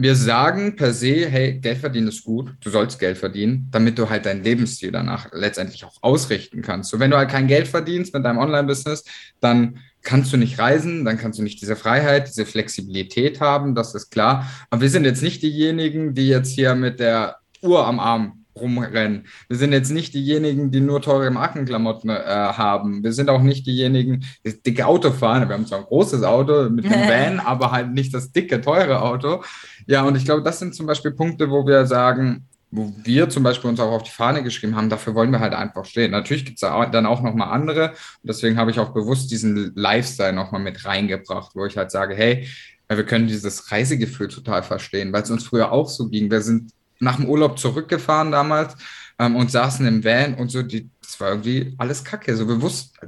wir 0.00 0.14
sagen 0.14 0.76
per 0.76 0.92
se, 0.92 1.28
hey, 1.28 1.58
Geld 1.58 1.78
verdienen 1.78 2.08
ist 2.08 2.24
gut, 2.24 2.54
du 2.60 2.70
sollst 2.70 2.98
Geld 2.98 3.18
verdienen, 3.18 3.68
damit 3.70 3.98
du 3.98 4.08
halt 4.08 4.26
deinen 4.26 4.44
Lebensstil 4.44 4.92
danach 4.92 5.28
letztendlich 5.32 5.84
auch 5.84 5.96
ausrichten 6.02 6.62
kannst. 6.62 6.90
So, 6.90 7.00
wenn 7.00 7.10
du 7.10 7.16
halt 7.16 7.30
kein 7.30 7.48
Geld 7.48 7.66
verdienst 7.66 8.14
mit 8.14 8.24
deinem 8.24 8.38
Online-Business, 8.38 9.04
dann 9.40 9.80
kannst 10.02 10.32
du 10.32 10.36
nicht 10.36 10.58
reisen, 10.58 11.04
dann 11.04 11.18
kannst 11.18 11.38
du 11.38 11.42
nicht 11.42 11.60
diese 11.60 11.74
Freiheit, 11.74 12.28
diese 12.28 12.46
Flexibilität 12.46 13.40
haben, 13.40 13.74
das 13.74 13.94
ist 13.94 14.10
klar. 14.10 14.48
Aber 14.70 14.80
wir 14.80 14.90
sind 14.90 15.04
jetzt 15.04 15.22
nicht 15.22 15.42
diejenigen, 15.42 16.14
die 16.14 16.28
jetzt 16.28 16.50
hier 16.50 16.74
mit 16.74 17.00
der 17.00 17.38
Uhr 17.60 17.86
am 17.86 17.98
Arm 17.98 18.44
rumrennen. 18.60 19.26
Wir 19.48 19.56
sind 19.56 19.72
jetzt 19.72 19.90
nicht 19.90 20.14
diejenigen, 20.14 20.70
die 20.70 20.80
nur 20.80 21.02
teure 21.02 21.30
Markenklamotten 21.30 22.10
äh, 22.10 22.14
haben. 22.16 23.02
Wir 23.02 23.12
sind 23.12 23.30
auch 23.30 23.42
nicht 23.42 23.66
diejenigen, 23.66 24.24
die 24.44 24.62
dicke 24.62 24.86
Auto 24.86 25.10
fahren. 25.10 25.48
Wir 25.48 25.54
haben 25.54 25.66
zwar 25.66 25.78
ein 25.78 25.84
großes 25.84 26.22
Auto 26.22 26.68
mit 26.70 26.84
dem 26.84 26.92
Van, 27.08 27.40
aber 27.40 27.72
halt 27.72 27.92
nicht 27.92 28.14
das 28.14 28.32
dicke, 28.32 28.60
teure 28.60 29.02
Auto. 29.02 29.42
Ja, 29.86 30.02
und 30.02 30.16
ich 30.16 30.24
glaube, 30.24 30.42
das 30.42 30.58
sind 30.58 30.74
zum 30.74 30.86
Beispiel 30.86 31.12
Punkte, 31.12 31.50
wo 31.50 31.66
wir 31.66 31.86
sagen, 31.86 32.46
wo 32.70 32.92
wir 33.02 33.28
zum 33.30 33.42
Beispiel 33.42 33.70
uns 33.70 33.80
auch 33.80 33.92
auf 33.92 34.02
die 34.02 34.10
Fahne 34.10 34.42
geschrieben 34.42 34.76
haben, 34.76 34.90
dafür 34.90 35.14
wollen 35.14 35.30
wir 35.30 35.40
halt 35.40 35.54
einfach 35.54 35.84
stehen. 35.84 36.10
Natürlich 36.10 36.44
gibt 36.44 36.62
es 36.62 36.68
dann 36.68 37.06
auch 37.06 37.22
nochmal 37.22 37.48
andere. 37.48 37.90
Und 37.90 38.28
deswegen 38.28 38.58
habe 38.58 38.70
ich 38.70 38.78
auch 38.78 38.92
bewusst 38.92 39.30
diesen 39.30 39.72
Lifestyle 39.74 40.34
nochmal 40.34 40.60
mit 40.60 40.84
reingebracht, 40.84 41.52
wo 41.54 41.64
ich 41.64 41.76
halt 41.76 41.90
sage, 41.90 42.14
hey, 42.14 42.46
wir 42.88 43.04
können 43.04 43.26
dieses 43.26 43.70
Reisegefühl 43.70 44.28
total 44.28 44.62
verstehen, 44.62 45.12
weil 45.12 45.22
es 45.22 45.30
uns 45.30 45.44
früher 45.44 45.72
auch 45.72 45.88
so 45.88 46.08
ging. 46.08 46.30
Wir 46.30 46.40
sind 46.40 46.70
nach 47.00 47.16
dem 47.16 47.26
Urlaub 47.26 47.58
zurückgefahren 47.58 48.30
damals 48.30 48.76
ähm, 49.18 49.36
und 49.36 49.50
saßen 49.50 49.86
im 49.86 50.04
Van 50.04 50.34
und 50.34 50.50
so, 50.50 50.62
die, 50.62 50.90
das 51.00 51.18
war 51.20 51.30
irgendwie 51.30 51.74
alles 51.78 52.04
kacke. 52.04 52.36
So 52.36 52.46
bewusst, 52.46 52.98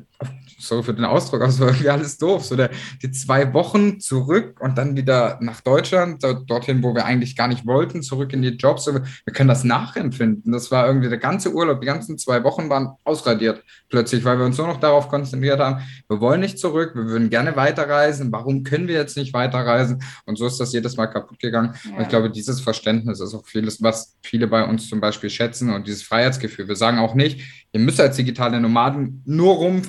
sorry 0.61 0.83
für 0.83 0.95
den 0.95 1.05
Ausdruck, 1.05 1.41
aber 1.41 1.51
es 1.51 1.61
war 1.61 1.69
irgendwie 1.69 1.89
alles 1.89 2.19
doof. 2.19 2.45
So 2.45 2.57
der, 2.57 2.71
die 3.03 3.11
zwei 3.11 3.53
Wochen 3.53 4.01
zurück 4.01 4.61
und 4.61 4.79
dann 4.79 4.97
wieder 4.97 5.39
nach 5.41 5.61
Deutschland, 5.61 6.23
dorthin, 6.23 6.83
wo 6.83 6.95
wir 6.95 7.05
eigentlich 7.05 7.37
gar 7.37 7.49
nicht 7.49 7.67
wollten, 7.67 8.03
zurück 8.03 8.33
in 8.33 8.43
die 8.43 8.51
Jobs. 8.51 8.87
Wir, 8.87 9.03
können 9.33 9.49
das 9.49 9.65
nachempfinden. 9.65 10.53
Das 10.53 10.71
war 10.71 10.87
irgendwie 10.87 11.09
der 11.09 11.19
ganze 11.19 11.53
Urlaub, 11.53 11.81
die 11.81 11.87
ganzen 11.87 12.19
zwei 12.19 12.45
Wochen 12.45 12.69
waren 12.69 12.91
ausradiert 13.05 13.63
plötzlich, 13.89 14.25
weil 14.25 14.39
wir 14.39 14.47
uns 14.47 14.59
nur 14.59 14.67
noch 14.67 14.81
darauf 14.81 15.09
konzentriert 15.09 15.61
haben, 15.61 15.83
wir 16.09 16.21
wollen 16.21 16.41
nicht 16.41 16.59
zurück, 16.59 16.93
wir 16.95 17.07
würden 17.07 17.31
gerne 17.31 17.57
weiterreisen. 17.57 18.33
Warum 18.33 18.63
können 18.63 18.89
wir 18.89 18.95
jetzt 18.95 19.17
nicht 19.17 19.33
weiterreisen? 19.35 20.03
Und 20.27 20.37
so 20.37 20.47
ist 20.47 20.59
das 20.61 20.73
jedes 20.73 20.97
Mal 20.97 21.07
kaputt 21.07 21.39
gegangen. 21.39 21.75
Ja. 21.85 21.97
Und 21.97 22.03
ich 22.03 22.09
glaube, 22.09 22.31
dieses 22.31 22.61
Verständnis 22.61 23.21
ist 23.21 23.35
auch 23.35 23.47
vieles, 23.47 23.83
was 23.83 24.17
viele 24.23 24.47
bei 24.47 24.65
uns 24.65 24.89
zum 24.89 25.01
Beispiel 25.01 25.31
schätzen 25.31 25.73
und 25.73 25.87
dieses 25.87 26.03
Freiheitsgefühl. 26.03 26.69
Wir 26.69 26.77
sagen 26.77 26.99
auch 26.99 27.15
nicht, 27.15 27.41
ihr 27.73 27.81
müsst 27.81 28.01
als 28.01 28.17
digitale 28.17 28.61
Nomaden 28.61 29.23
nur 29.27 29.55
rum 29.55 29.83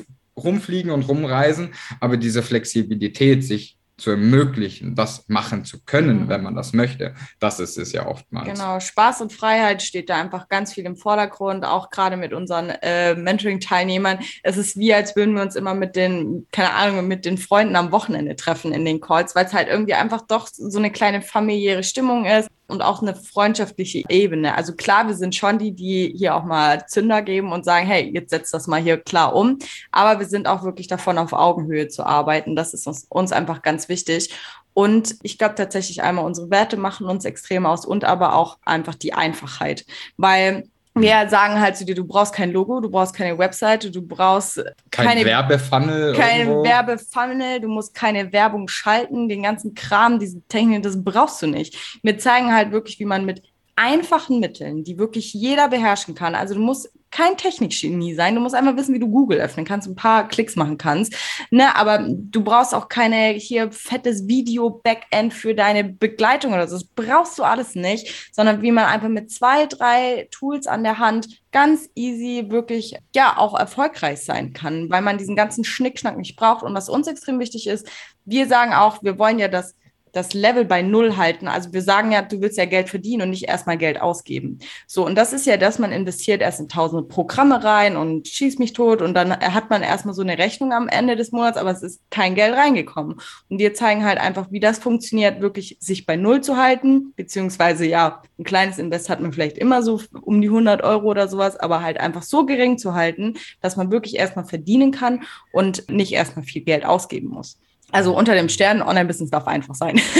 rumfliegen 0.43 0.91
und 0.91 1.03
rumreisen, 1.07 1.73
aber 1.99 2.17
diese 2.17 2.43
Flexibilität, 2.43 3.43
sich 3.43 3.77
zu 3.97 4.09
ermöglichen, 4.09 4.95
das 4.95 5.25
machen 5.27 5.63
zu 5.63 5.83
können, 5.85 6.23
Mhm. 6.23 6.27
wenn 6.29 6.41
man 6.41 6.55
das 6.55 6.73
möchte. 6.73 7.13
Das 7.39 7.59
ist 7.59 7.77
es 7.77 7.91
ja 7.91 8.07
oftmals. 8.07 8.47
Genau, 8.51 8.79
Spaß 8.79 9.21
und 9.21 9.31
Freiheit 9.31 9.83
steht 9.83 10.09
da 10.09 10.19
einfach 10.19 10.49
ganz 10.49 10.73
viel 10.73 10.85
im 10.85 10.95
Vordergrund, 10.95 11.63
auch 11.65 11.91
gerade 11.91 12.17
mit 12.17 12.33
unseren 12.33 12.69
äh, 12.81 13.13
Mentoring-Teilnehmern. 13.13 14.17
Es 14.41 14.57
ist 14.57 14.75
wie, 14.77 14.91
als 14.91 15.15
würden 15.15 15.35
wir 15.35 15.43
uns 15.43 15.55
immer 15.55 15.75
mit 15.75 15.95
den, 15.95 16.47
keine 16.51 16.73
Ahnung, 16.73 17.07
mit 17.07 17.25
den 17.25 17.37
Freunden 17.37 17.75
am 17.75 17.91
Wochenende 17.91 18.35
treffen 18.35 18.73
in 18.73 18.85
den 18.85 19.01
Calls, 19.01 19.35
weil 19.35 19.45
es 19.45 19.53
halt 19.53 19.67
irgendwie 19.67 19.93
einfach 19.93 20.21
doch 20.27 20.47
so 20.51 20.79
eine 20.79 20.91
kleine 20.91 21.21
familiäre 21.21 21.83
Stimmung 21.83 22.25
ist 22.25 22.49
und 22.71 22.81
auch 22.81 23.01
eine 23.01 23.15
freundschaftliche 23.15 24.03
Ebene. 24.09 24.55
Also 24.55 24.73
klar, 24.73 25.07
wir 25.07 25.15
sind 25.15 25.35
schon 25.35 25.59
die, 25.59 25.73
die 25.73 26.13
hier 26.17 26.35
auch 26.35 26.43
mal 26.43 26.85
Zünder 26.87 27.21
geben 27.21 27.51
und 27.51 27.65
sagen, 27.65 27.85
hey, 27.85 28.09
jetzt 28.13 28.31
setzt 28.31 28.53
das 28.53 28.67
mal 28.67 28.81
hier 28.81 28.97
klar 28.97 29.35
um. 29.35 29.59
Aber 29.91 30.19
wir 30.19 30.27
sind 30.27 30.47
auch 30.47 30.63
wirklich 30.63 30.87
davon, 30.87 31.17
auf 31.17 31.33
Augenhöhe 31.33 31.87
zu 31.87 32.05
arbeiten. 32.05 32.55
Das 32.55 32.73
ist 32.73 32.87
uns, 32.87 33.05
uns 33.09 33.31
einfach 33.31 33.61
ganz 33.61 33.89
wichtig. 33.89 34.33
Und 34.73 35.15
ich 35.21 35.37
glaube 35.37 35.55
tatsächlich 35.55 36.01
einmal, 36.01 36.25
unsere 36.25 36.49
Werte 36.49 36.77
machen 36.77 37.07
uns 37.07 37.25
extrem 37.25 37.65
aus 37.65 37.85
und 37.85 38.05
aber 38.05 38.35
auch 38.35 38.57
einfach 38.63 38.95
die 38.95 39.13
Einfachheit. 39.13 39.85
Weil 40.17 40.63
wir 40.93 41.29
sagen 41.29 41.59
halt 41.61 41.77
zu 41.77 41.85
dir, 41.85 41.95
du 41.95 42.03
brauchst 42.05 42.33
kein 42.33 42.51
Logo, 42.51 42.79
du 42.81 42.89
brauchst 42.89 43.15
keine 43.15 43.37
Webseite, 43.37 43.91
du 43.91 44.01
brauchst 44.01 44.61
Kein 44.91 45.07
keine- 45.07 45.25
Werbefunnel. 45.25 46.13
kein. 46.15 46.47
Werbefunnel, 46.63 47.61
du 47.61 47.67
musst 47.69 47.93
keine 47.95 48.31
Werbung 48.33 48.67
schalten, 48.67 49.29
den 49.29 49.43
ganzen 49.43 49.73
Kram, 49.73 50.19
diese 50.19 50.41
Technik, 50.47 50.83
das 50.83 51.01
brauchst 51.03 51.41
du 51.41 51.47
nicht. 51.47 51.99
Wir 52.03 52.17
zeigen 52.17 52.53
halt 52.53 52.71
wirklich, 52.71 52.99
wie 52.99 53.05
man 53.05 53.25
mit 53.25 53.41
einfachen 53.75 54.39
Mitteln, 54.39 54.83
die 54.83 54.97
wirklich 54.97 55.33
jeder 55.33 55.69
beherrschen 55.69 56.13
kann. 56.13 56.35
Also 56.35 56.55
du 56.55 56.59
musst 56.61 56.91
kein 57.11 57.37
Technikgenie 57.37 58.15
sein, 58.15 58.35
du 58.35 58.41
musst 58.41 58.55
einfach 58.55 58.75
wissen, 58.77 58.93
wie 58.95 58.99
du 58.99 59.09
Google 59.09 59.39
öffnen 59.39 59.65
kannst, 59.65 59.87
ein 59.87 59.95
paar 59.95 60.27
Klicks 60.27 60.55
machen 60.55 60.77
kannst. 60.77 61.13
Ne, 61.51 61.75
aber 61.75 62.05
du 62.09 62.43
brauchst 62.43 62.73
auch 62.73 62.87
keine 62.87 63.33
hier 63.33 63.71
fettes 63.71 64.27
Video-Backend 64.27 65.33
für 65.33 65.53
deine 65.53 65.83
Begleitung 65.83 66.53
oder 66.53 66.67
so. 66.67 66.75
Das 66.75 66.85
brauchst 66.85 67.37
du 67.37 67.43
alles 67.43 67.75
nicht, 67.75 68.29
sondern 68.31 68.61
wie 68.61 68.71
man 68.71 68.85
einfach 68.85 69.09
mit 69.09 69.29
zwei, 69.31 69.65
drei 69.67 70.27
Tools 70.31 70.67
an 70.67 70.83
der 70.83 70.99
Hand 70.99 71.41
ganz 71.51 71.89
easy 71.95 72.49
wirklich 72.49 72.95
ja 73.13 73.37
auch 73.37 73.59
erfolgreich 73.59 74.23
sein 74.23 74.53
kann, 74.53 74.89
weil 74.89 75.01
man 75.01 75.17
diesen 75.17 75.35
ganzen 75.35 75.63
Schnickschnack 75.63 76.17
nicht 76.17 76.37
braucht. 76.37 76.63
Und 76.63 76.73
was 76.73 76.89
uns 76.89 77.07
extrem 77.07 77.39
wichtig 77.39 77.67
ist, 77.67 77.87
wir 78.25 78.47
sagen 78.47 78.73
auch, 78.73 79.03
wir 79.03 79.19
wollen 79.19 79.39
ja 79.39 79.49
das 79.49 79.75
das 80.11 80.33
Level 80.33 80.65
bei 80.65 80.81
Null 80.81 81.17
halten. 81.17 81.47
Also 81.47 81.73
wir 81.73 81.81
sagen 81.81 82.11
ja, 82.11 82.21
du 82.21 82.41
willst 82.41 82.57
ja 82.57 82.65
Geld 82.65 82.89
verdienen 82.89 83.23
und 83.23 83.29
nicht 83.29 83.47
erstmal 83.47 83.77
Geld 83.77 84.01
ausgeben. 84.01 84.59
So, 84.87 85.05
und 85.05 85.15
das 85.15 85.33
ist 85.33 85.45
ja, 85.45 85.57
dass 85.57 85.79
man 85.79 85.91
investiert 85.91 86.41
erst 86.41 86.59
in 86.59 86.69
tausende 86.69 87.03
Programme 87.07 87.63
rein 87.63 87.95
und 87.95 88.27
schießt 88.27 88.59
mich 88.59 88.73
tot 88.73 89.01
und 89.01 89.13
dann 89.13 89.31
hat 89.31 89.69
man 89.69 89.81
erstmal 89.83 90.13
so 90.13 90.21
eine 90.21 90.37
Rechnung 90.37 90.73
am 90.73 90.87
Ende 90.87 91.15
des 91.15 91.31
Monats, 91.31 91.57
aber 91.57 91.71
es 91.71 91.83
ist 91.83 92.01
kein 92.09 92.35
Geld 92.35 92.55
reingekommen. 92.55 93.19
Und 93.49 93.59
wir 93.59 93.73
zeigen 93.73 94.05
halt 94.05 94.19
einfach, 94.19 94.51
wie 94.51 94.59
das 94.59 94.79
funktioniert, 94.79 95.41
wirklich 95.41 95.77
sich 95.79 96.05
bei 96.05 96.15
Null 96.15 96.41
zu 96.41 96.57
halten, 96.57 97.13
beziehungsweise 97.15 97.85
ja, 97.85 98.21
ein 98.37 98.43
kleines 98.43 98.77
Invest 98.77 99.09
hat 99.09 99.21
man 99.21 99.33
vielleicht 99.33 99.57
immer 99.57 99.83
so 99.83 100.01
um 100.21 100.41
die 100.41 100.49
100 100.49 100.83
Euro 100.83 101.09
oder 101.09 101.27
sowas, 101.27 101.57
aber 101.57 101.81
halt 101.81 101.99
einfach 101.99 102.23
so 102.23 102.45
gering 102.45 102.77
zu 102.77 102.93
halten, 102.93 103.35
dass 103.61 103.77
man 103.77 103.91
wirklich 103.91 104.15
erstmal 104.17 104.45
verdienen 104.45 104.91
kann 104.91 105.23
und 105.53 105.89
nicht 105.89 106.13
erstmal 106.13 106.45
viel 106.45 106.61
Geld 106.61 106.85
ausgeben 106.85 107.29
muss. 107.29 107.59
Also 107.91 108.15
unter 108.15 108.33
dem 108.33 108.49
Stern, 108.49 108.81
Online-Business 108.81 109.29
darf 109.29 109.47
einfach 109.47 109.75
sein. 109.75 109.99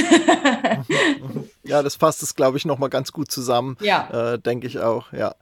Ja, 1.63 1.83
das 1.83 1.95
fasst 1.95 2.23
es, 2.23 2.35
glaube 2.35 2.57
ich, 2.57 2.65
nochmal 2.65 2.89
ganz 2.89 3.11
gut 3.11 3.31
zusammen. 3.31 3.77
ja. 3.81 4.33
Äh, 4.33 4.39
Denke 4.39 4.67
ich 4.67 4.79
auch, 4.79 5.13
ja. 5.13 5.35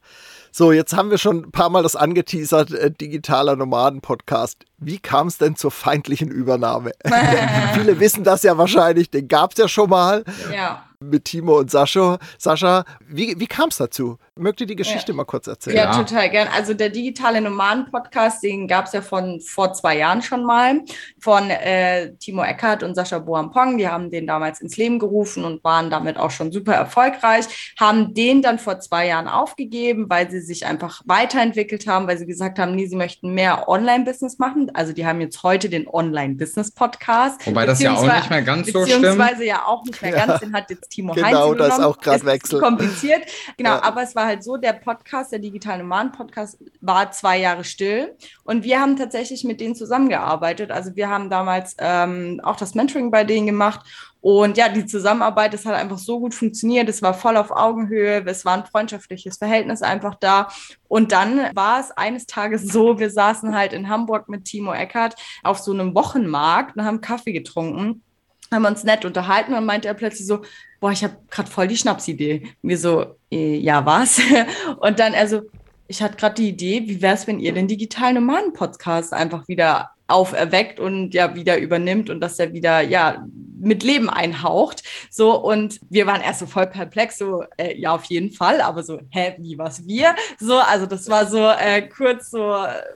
So, 0.52 0.72
jetzt 0.72 0.96
haben 0.96 1.12
wir 1.12 1.18
schon 1.18 1.46
ein 1.46 1.52
paar 1.52 1.70
Mal 1.70 1.84
das 1.84 1.96
angeteasert, 1.96 2.72
äh, 2.72 2.92
digitaler 2.92 3.56
Nomaden-Podcast. 3.56 4.66
Wie 4.78 5.00
kam 5.00 5.28
es 5.28 5.38
denn 5.38 5.56
zur 5.56 5.72
feindlichen 5.72 6.30
Übernahme? 6.30 6.92
Viele 7.74 8.00
wissen 8.00 8.24
das 8.24 8.44
ja 8.44 8.58
wahrscheinlich, 8.58 9.10
den 9.10 9.28
gab 9.28 9.52
es 9.52 9.58
ja 9.58 9.68
schon 9.68 9.90
mal 9.90 10.24
ja. 10.54 10.84
mit 11.00 11.26
Timo 11.26 11.58
und 11.60 11.72
Sascha. 11.72 12.18
Sascha, 12.38 12.84
wie, 13.08 13.40
wie 13.40 13.48
kam 13.48 13.70
es 13.70 13.78
dazu? 13.78 14.18
Mögt 14.40 14.62
ihr 14.62 14.68
die 14.68 14.76
Geschichte 14.76 15.14
mal 15.14 15.26
kurz 15.26 15.48
erzählen? 15.48 15.76
Ja, 15.78 15.84
Ja. 15.92 15.92
total 16.04 16.30
gern. 16.30 16.48
Also 16.56 16.74
der 16.74 16.90
digitale 16.90 17.42
Nomaden-Podcast, 17.42 18.42
den 18.44 18.68
gab 18.68 18.86
es 18.86 18.94
ja 18.94 19.02
von 19.02 19.40
vor 19.42 19.74
zwei 19.74 19.98
Jahren 19.98 20.22
schon 20.22 20.44
mal 20.44 20.82
von 21.20 21.50
äh, 21.50 22.14
Timo 22.16 22.44
Eckert 22.44 22.84
und 22.84 22.96
Sascha 22.96 23.20
Boampong. 23.20 23.78
Die 23.78 23.88
haben 23.88 24.10
den 24.10 24.26
damals 24.28 24.62
ins 24.62 24.78
Leben 24.78 25.00
gerufen 25.00 25.44
und 25.46 25.64
waren 25.64 25.90
damit 25.90 26.18
auch 26.18 26.32
schon 26.32 26.52
super 26.52 26.74
erfolgreich. 26.74 27.74
Haben 27.80 28.14
den 28.14 28.42
dann 28.42 28.60
vor 28.60 28.80
zwei 28.80 29.08
Jahren 29.08 29.28
aufgegeben, 29.28 30.06
weil 30.10 30.30
sie 30.32 30.42
sich 30.42 30.66
einfach 30.66 31.02
weiterentwickelt 31.06 31.86
haben, 31.88 32.08
weil 32.08 32.18
sie 32.18 32.26
gesagt 32.26 32.60
haben, 32.60 32.76
nee, 32.76 32.86
sie 32.88 32.96
möchten 32.96 33.34
mehr 33.34 33.68
Online-Business 33.70 34.40
machen. 34.40 34.72
Also 34.74 34.94
die 34.94 35.06
haben 35.06 35.22
jetzt 35.22 35.44
heute 35.44 35.70
den 35.70 35.88
Online-Business-Podcast. 35.88 37.46
Wobei 37.46 37.66
das 37.66 37.82
ja 37.82 37.94
auch 37.94 38.04
nicht 38.04 38.30
mehr 38.30 38.42
ganz 38.42 38.72
so 38.72 38.86
stimmt. 38.86 39.02
Beziehungsweise 39.02 39.46
ja 39.46 39.66
auch 39.66 39.84
nicht 39.84 40.02
mehr 40.02 40.12
ganz, 40.26 40.40
den 40.40 40.54
hat 40.54 40.70
jetzt 40.70 40.90
Timo 40.90 41.14
Genau, 41.14 41.26
Heinz 41.28 41.36
da 41.36 41.46
ist 41.50 41.56
übernommen. 41.76 41.84
auch 41.84 41.98
grad 42.00 42.16
Es 42.16 42.22
ist 42.22 42.28
Wechsel. 42.28 42.60
kompliziert. 42.62 43.22
Genau, 43.58 43.72
Ja. 43.72 43.84
aber 43.84 44.04
es 44.04 44.16
war 44.16 44.29
halt 44.30 44.44
so, 44.44 44.58
der 44.58 44.74
Podcast, 44.74 45.32
der 45.32 45.40
digitale 45.40 45.84
Nomaden-Podcast, 45.84 46.58
war 46.82 47.12
zwei 47.12 47.40
Jahre 47.40 47.64
still. 47.64 48.16
Und 48.44 48.64
wir 48.64 48.80
haben 48.80 48.96
tatsächlich 48.96 49.44
mit 49.44 49.60
denen 49.60 49.76
zusammengearbeitet. 49.76 50.72
Also 50.72 50.96
wir 50.96 51.10
haben 51.10 51.30
damals 51.30 51.76
ähm, 51.80 52.40
auch 52.44 52.56
das 52.56 52.76
Mentoring 52.76 53.12
bei 53.12 53.24
denen 53.24 53.48
gemacht. 53.48 53.82
Und 54.22 54.58
ja, 54.58 54.70
die 54.70 54.86
Zusammenarbeit, 54.86 55.54
das 55.54 55.66
hat 55.66 55.76
einfach 55.76 55.98
so 55.98 56.20
gut 56.20 56.34
funktioniert. 56.34 56.88
Es 56.90 57.02
war 57.02 57.14
voll 57.14 57.38
auf 57.38 57.52
Augenhöhe. 57.52 58.24
Es 58.26 58.46
war 58.46 58.54
ein 58.54 58.66
freundschaftliches 58.66 59.38
Verhältnis 59.38 59.82
einfach 59.82 60.16
da. 60.16 60.50
Und 60.88 61.12
dann 61.12 61.56
war 61.56 61.80
es 61.80 61.92
eines 61.92 62.26
Tages 62.26 62.68
so, 62.68 63.00
wir 63.00 63.10
saßen 63.10 63.56
halt 63.56 63.74
in 63.74 63.90
Hamburg 63.90 64.30
mit 64.30 64.46
Timo 64.46 64.74
Eckert 64.74 65.16
auf 65.44 65.60
so 65.60 65.74
einem 65.74 65.96
Wochenmarkt 65.96 66.78
und 66.78 66.86
haben 66.86 67.02
Kaffee 67.02 67.34
getrunken 67.34 68.04
haben 68.52 68.66
uns 68.66 68.84
nett 68.84 69.06
unterhalten 69.06 69.54
und 69.54 69.66
meinte 69.66 69.88
er 69.88 69.94
plötzlich 69.94 70.28
so, 70.28 70.42
boah, 70.80 70.92
ich 70.92 71.04
habe 71.04 71.18
gerade 71.30 71.50
voll 71.50 71.68
die 71.68 71.78
Schnapsidee. 71.78 72.48
Wir 72.62 72.78
so, 72.78 73.16
äh, 73.32 73.58
ja, 73.58 73.86
was? 73.86 74.22
Und 74.80 75.00
dann 75.00 75.14
er 75.14 75.28
so, 75.28 75.42
ich 75.88 76.02
hatte 76.02 76.18
gerade 76.18 76.36
die 76.36 76.50
Idee, 76.50 76.84
wie 76.86 77.02
wäre 77.02 77.16
es, 77.16 77.28
wenn 77.28 77.40
ihr 77.40 77.54
den 77.54 77.68
digitalen 77.68 78.16
Nomaden-Podcast 78.16 79.14
einfach 79.14 79.48
wieder 79.48 79.92
auferweckt 80.10 80.80
und 80.80 81.14
ja 81.14 81.36
wieder 81.36 81.58
übernimmt 81.58 82.10
und 82.10 82.20
dass 82.20 82.40
er 82.40 82.52
wieder 82.54 82.82
ja 82.82 83.26
mit 83.60 83.84
Leben 83.84 84.10
einhaucht. 84.10 84.84
So 85.12 85.36
und 85.36 85.80
wir 85.90 86.08
waren 86.08 86.22
erst 86.22 86.40
so 86.40 86.46
voll 86.46 86.68
perplex, 86.68 87.18
so 87.18 87.44
äh, 87.58 87.78
ja 87.78 87.94
auf 87.94 88.06
jeden 88.06 88.32
Fall, 88.32 88.62
aber 88.62 88.84
so 88.84 89.00
hä 89.12 89.36
wie 89.40 89.58
was 89.58 89.86
wir? 89.86 90.16
So 90.40 90.58
also 90.58 90.86
das 90.86 91.10
war 91.10 91.28
so 91.28 91.48
äh, 91.48 91.88
kurz 91.88 92.32
so 92.32 92.56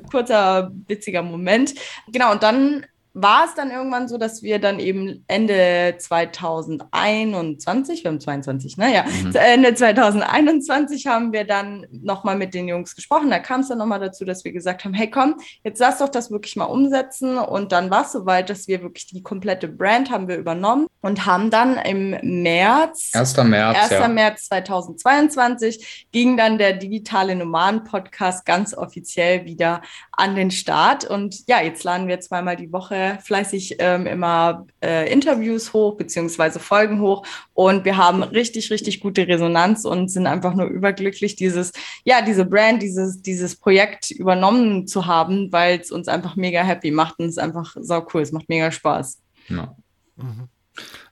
kurzer 0.09 0.71
witziger 0.87 1.21
Moment. 1.21 1.75
Genau 2.11 2.31
und 2.31 2.43
dann 2.43 2.85
war 3.13 3.45
es 3.45 3.53
dann 3.53 3.69
irgendwann 3.69 4.07
so, 4.07 4.17
dass 4.17 4.41
wir 4.41 4.59
dann 4.59 4.79
eben 4.79 5.23
Ende 5.27 5.95
2021, 5.99 8.03
wir 8.03 8.11
haben 8.11 8.19
22, 8.19 8.77
ne? 8.77 8.93
Ja, 8.93 9.05
Mhm. 9.23 9.35
Ende 9.35 9.75
2021 9.75 11.07
haben 11.07 11.33
wir 11.33 11.45
dann 11.45 11.85
nochmal 11.91 12.37
mit 12.37 12.53
den 12.53 12.67
Jungs 12.67 12.95
gesprochen. 12.95 13.29
Da 13.29 13.39
kam 13.39 13.61
es 13.61 13.67
dann 13.67 13.77
nochmal 13.77 13.99
dazu, 13.99 14.25
dass 14.25 14.43
wir 14.43 14.51
gesagt 14.51 14.85
haben, 14.85 14.93
hey 14.93 15.09
komm, 15.09 15.35
jetzt 15.63 15.79
lass 15.79 15.99
doch 15.99 16.09
das 16.09 16.31
wirklich 16.31 16.55
mal 16.55 16.65
umsetzen. 16.65 17.37
Und 17.37 17.71
dann 17.71 17.91
war 17.91 18.05
es 18.05 18.11
soweit, 18.11 18.49
dass 18.49 18.67
wir 18.67 18.81
wirklich 18.81 19.07
die 19.07 19.21
komplette 19.21 19.67
Brand 19.67 20.09
haben 20.09 20.27
wir 20.27 20.37
übernommen 20.37 20.87
und 21.01 21.25
haben 21.25 21.51
dann 21.51 21.77
im 21.77 22.41
März 22.41 23.11
1. 23.13 23.37
März, 23.43 23.77
1. 23.77 23.91
ja. 23.91 24.07
März 24.07 24.45
2022 24.45 26.07
ging 26.11 26.37
dann 26.37 26.57
der 26.57 26.73
digitale 26.73 27.35
Nomaden-Podcast 27.35 28.45
ganz 28.45 28.73
offiziell 28.73 29.45
wieder 29.45 29.81
an 30.11 30.35
den 30.35 30.51
Start. 30.51 31.05
Und 31.05 31.47
ja, 31.47 31.61
jetzt 31.61 31.83
laden 31.83 32.07
wir 32.07 32.19
zweimal 32.19 32.55
die 32.55 32.71
Woche 32.71 33.02
fleißig 33.23 33.77
ähm, 33.79 34.07
immer 34.07 34.65
äh, 34.83 35.11
Interviews 35.11 35.73
hoch, 35.73 35.95
beziehungsweise 35.95 36.59
Folgen 36.59 36.99
hoch. 37.01 37.25
Und 37.53 37.85
wir 37.85 37.97
haben 37.97 38.23
richtig, 38.23 38.71
richtig 38.71 38.99
gute 38.99 39.27
Resonanz 39.27 39.85
und 39.85 40.09
sind 40.09 40.27
einfach 40.27 40.53
nur 40.55 40.67
überglücklich, 40.67 41.35
dieses, 41.35 41.71
ja, 42.03 42.21
diese 42.21 42.45
Brand, 42.45 42.81
dieses, 42.81 43.21
dieses 43.21 43.55
Projekt 43.55 44.11
übernommen 44.11 44.87
zu 44.87 45.05
haben, 45.05 45.51
weil 45.51 45.79
es 45.79 45.91
uns 45.91 46.07
einfach 46.07 46.35
mega 46.35 46.63
happy 46.63 46.91
macht 46.91 47.19
und 47.19 47.25
es 47.25 47.33
ist 47.33 47.39
einfach 47.39 47.75
sau 47.79 48.05
cool. 48.13 48.21
Es 48.21 48.31
macht 48.31 48.49
mega 48.49 48.71
Spaß. 48.71 49.21
Ja. 49.49 49.75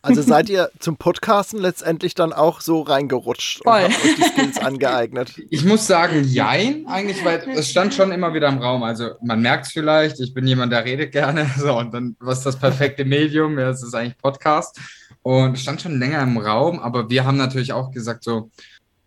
Also 0.03 0.21
seid 0.23 0.49
ihr 0.49 0.71
zum 0.79 0.97
Podcasten 0.97 1.59
letztendlich 1.59 2.15
dann 2.15 2.33
auch 2.33 2.61
so 2.61 2.81
reingerutscht 2.81 3.61
Voll. 3.63 3.83
und 3.83 3.93
habt 3.93 4.05
euch 4.05 4.15
die 4.15 4.23
Skills 4.23 4.57
angeeignet? 4.61 5.33
Ich 5.49 5.63
muss 5.63 5.85
sagen, 5.85 6.23
jein, 6.23 6.87
eigentlich, 6.87 7.23
weil 7.23 7.43
es 7.49 7.69
stand 7.69 7.93
schon 7.93 8.11
immer 8.11 8.33
wieder 8.33 8.47
im 8.47 8.57
Raum. 8.57 8.81
Also 8.81 9.11
man 9.21 9.41
merkt 9.41 9.67
es 9.67 9.73
vielleicht, 9.73 10.19
ich 10.19 10.33
bin 10.33 10.47
jemand, 10.47 10.71
der 10.71 10.85
redet 10.85 11.11
gerne. 11.11 11.49
So, 11.61 11.77
und 11.77 11.93
dann, 11.93 12.15
was 12.19 12.39
ist 12.39 12.45
das 12.45 12.55
perfekte 12.57 13.05
Medium? 13.05 13.59
Ja, 13.59 13.69
es 13.69 13.83
ist 13.83 13.93
eigentlich 13.93 14.17
Podcast. 14.17 14.79
Und 15.21 15.53
es 15.53 15.61
stand 15.61 15.81
schon 15.81 15.99
länger 15.99 16.23
im 16.23 16.37
Raum, 16.37 16.79
aber 16.79 17.07
wir 17.09 17.23
haben 17.25 17.37
natürlich 17.37 17.73
auch 17.73 17.91
gesagt, 17.91 18.23
so, 18.23 18.49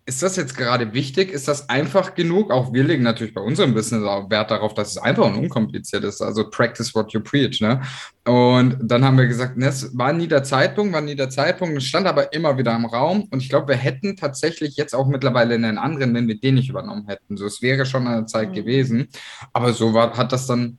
ist 0.07 0.21
das 0.21 0.35
jetzt 0.35 0.55
gerade 0.55 0.93
wichtig? 0.93 1.31
Ist 1.31 1.47
das 1.47 1.67
einfach 1.67 2.13
genug? 2.13 2.51
Auch 2.51 2.71
wir 2.71 2.83
legen 2.83 3.01
natürlich 3.01 3.33
bei 3.33 3.41
unserem 3.41 3.73
Business 3.73 4.03
auch 4.03 4.29
Wert 4.29 4.51
darauf, 4.51 4.75
dass 4.75 4.91
es 4.91 4.97
einfach 4.99 5.25
und 5.25 5.35
unkompliziert 5.35 6.03
ist. 6.03 6.21
Also 6.21 6.47
practice 6.47 6.93
what 6.93 7.11
you 7.13 7.21
preach. 7.21 7.59
Ne? 7.59 7.81
Und 8.23 8.77
dann 8.83 9.03
haben 9.03 9.17
wir 9.17 9.25
gesagt, 9.25 9.57
ne, 9.57 9.65
es 9.65 9.97
war 9.97 10.13
nie 10.13 10.27
der 10.27 10.43
Zeitpunkt, 10.43 10.93
war 10.93 11.01
nie 11.01 11.15
der 11.15 11.31
Zeitpunkt. 11.31 11.75
Es 11.77 11.85
stand 11.85 12.05
aber 12.05 12.31
immer 12.33 12.55
wieder 12.55 12.75
im 12.75 12.85
Raum. 12.85 13.27
Und 13.31 13.41
ich 13.41 13.49
glaube, 13.49 13.69
wir 13.69 13.77
hätten 13.77 14.15
tatsächlich 14.15 14.77
jetzt 14.77 14.93
auch 14.93 15.07
mittlerweile 15.07 15.55
einen 15.55 15.79
anderen, 15.79 16.13
wenn 16.13 16.27
wir 16.27 16.39
den 16.39 16.53
nicht 16.55 16.69
übernommen 16.69 17.07
hätten. 17.07 17.35
So, 17.35 17.47
es 17.47 17.63
wäre 17.63 17.87
schon 17.87 18.05
eine 18.07 18.27
Zeit 18.27 18.49
Mhm. 18.49 18.53
gewesen. 18.53 19.07
Aber 19.53 19.73
so 19.73 19.95
war, 19.95 20.15
hat 20.15 20.31
das 20.31 20.45
dann 20.45 20.77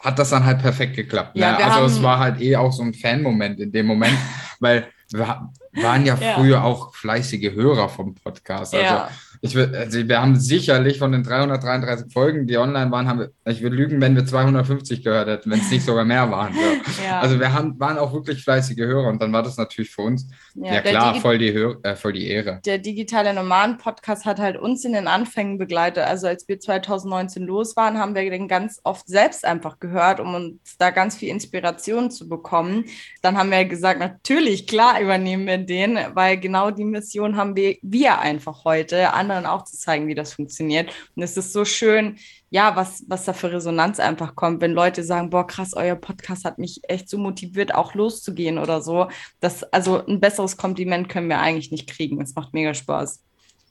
hat 0.00 0.16
das 0.20 0.30
dann 0.30 0.44
halt 0.44 0.60
perfekt 0.60 0.94
geklappt. 0.94 1.34
Ne? 1.34 1.42
Ja, 1.42 1.56
also 1.56 1.84
es 1.86 2.00
war 2.00 2.20
halt 2.20 2.40
eh 2.40 2.54
auch 2.54 2.72
so 2.72 2.84
ein 2.84 2.94
Fan-Moment 2.94 3.58
in 3.58 3.72
dem 3.72 3.86
Moment, 3.86 4.16
weil 4.60 4.86
waren 5.12 6.04
ja 6.06 6.16
Ja. 6.16 6.34
früher 6.34 6.64
auch 6.64 6.94
fleißige 6.94 7.52
Hörer 7.52 7.88
vom 7.88 8.14
Podcast. 8.14 8.74
Also 8.74 8.84
Ja. 8.84 9.10
Ich 9.40 9.54
will, 9.54 9.74
also 9.74 10.06
wir 10.08 10.20
haben 10.20 10.36
sicherlich 10.36 10.98
von 10.98 11.12
den 11.12 11.22
333 11.22 12.12
Folgen, 12.12 12.46
die 12.46 12.56
online 12.56 12.90
waren, 12.90 13.08
haben 13.08 13.20
wir, 13.20 13.30
ich 13.46 13.62
würde 13.62 13.76
lügen, 13.76 14.00
wenn 14.00 14.14
wir 14.16 14.24
250 14.26 15.02
gehört 15.04 15.28
hätten, 15.28 15.50
wenn 15.50 15.60
es 15.60 15.70
nicht 15.70 15.84
sogar 15.84 16.04
mehr 16.04 16.30
waren. 16.30 16.52
So. 16.54 17.02
Ja. 17.04 17.20
Also 17.20 17.38
wir 17.38 17.52
haben, 17.52 17.78
waren 17.78 17.98
auch 17.98 18.12
wirklich 18.12 18.42
fleißige 18.42 18.78
Hörer 18.78 19.08
und 19.08 19.20
dann 19.22 19.32
war 19.32 19.42
das 19.42 19.56
natürlich 19.56 19.90
für 19.90 20.02
uns, 20.02 20.28
ja, 20.54 20.72
der 20.72 20.82
klar, 20.82 21.14
Digi- 21.14 21.20
voll 21.20 21.38
die, 21.38 21.52
Hör 21.52 21.76
äh, 21.82 21.94
voll 21.96 22.12
die 22.12 22.28
Ehre. 22.28 22.60
der 22.64 22.78
digitale 22.78 23.32
Nomaden-Podcast 23.34 24.24
hat 24.24 24.38
halt 24.38 24.56
uns 24.56 24.84
in 24.84 24.92
den 24.92 25.06
Anfängen 25.08 25.58
begleitet. 25.58 26.04
Also 26.04 26.26
als 26.26 26.48
wir 26.48 26.58
2019 26.60 27.44
los 27.44 27.76
waren, 27.76 27.98
haben 27.98 28.14
wir 28.14 28.28
den 28.30 28.48
ganz 28.48 28.80
oft 28.84 29.06
selbst 29.08 29.44
einfach 29.44 29.78
gehört, 29.80 30.20
um 30.20 30.34
uns 30.34 30.76
da 30.78 30.90
ganz 30.90 31.16
viel 31.16 31.28
Inspiration 31.28 32.10
zu 32.10 32.28
bekommen. 32.28 32.84
Dann 33.22 33.36
haben 33.36 33.50
wir 33.50 33.64
gesagt, 33.64 34.00
natürlich, 34.00 34.66
klar 34.66 35.00
übernehmen 35.00 35.46
wir 35.46 35.58
den, 35.58 35.98
weil 36.14 36.38
genau 36.38 36.70
die 36.70 36.84
Mission 36.84 37.36
haben 37.36 37.56
wir, 37.56 37.76
wir 37.82 38.18
einfach 38.18 38.64
heute, 38.64 39.12
anderen 39.30 39.46
auch 39.46 39.64
zu 39.64 39.76
zeigen, 39.76 40.06
wie 40.06 40.14
das 40.14 40.32
funktioniert. 40.32 40.90
Und 41.14 41.22
es 41.22 41.36
ist 41.36 41.52
so 41.52 41.64
schön, 41.64 42.16
ja, 42.50 42.76
was, 42.76 43.04
was 43.08 43.24
da 43.24 43.32
für 43.32 43.52
Resonanz 43.52 44.00
einfach 44.00 44.34
kommt, 44.34 44.60
wenn 44.60 44.72
Leute 44.72 45.04
sagen, 45.04 45.30
boah, 45.30 45.46
krass, 45.46 45.74
euer 45.74 45.96
Podcast 45.96 46.44
hat 46.44 46.58
mich 46.58 46.80
echt 46.88 47.08
so 47.10 47.18
motiviert, 47.18 47.74
auch 47.74 47.94
loszugehen 47.94 48.58
oder 48.58 48.80
so. 48.80 49.08
Das, 49.40 49.64
also 49.64 50.04
ein 50.06 50.20
besseres 50.20 50.56
Kompliment 50.56 51.08
können 51.08 51.28
wir 51.28 51.40
eigentlich 51.40 51.70
nicht 51.70 51.88
kriegen. 51.88 52.20
Es 52.20 52.34
macht 52.34 52.54
mega 52.54 52.72
Spaß. 52.72 53.22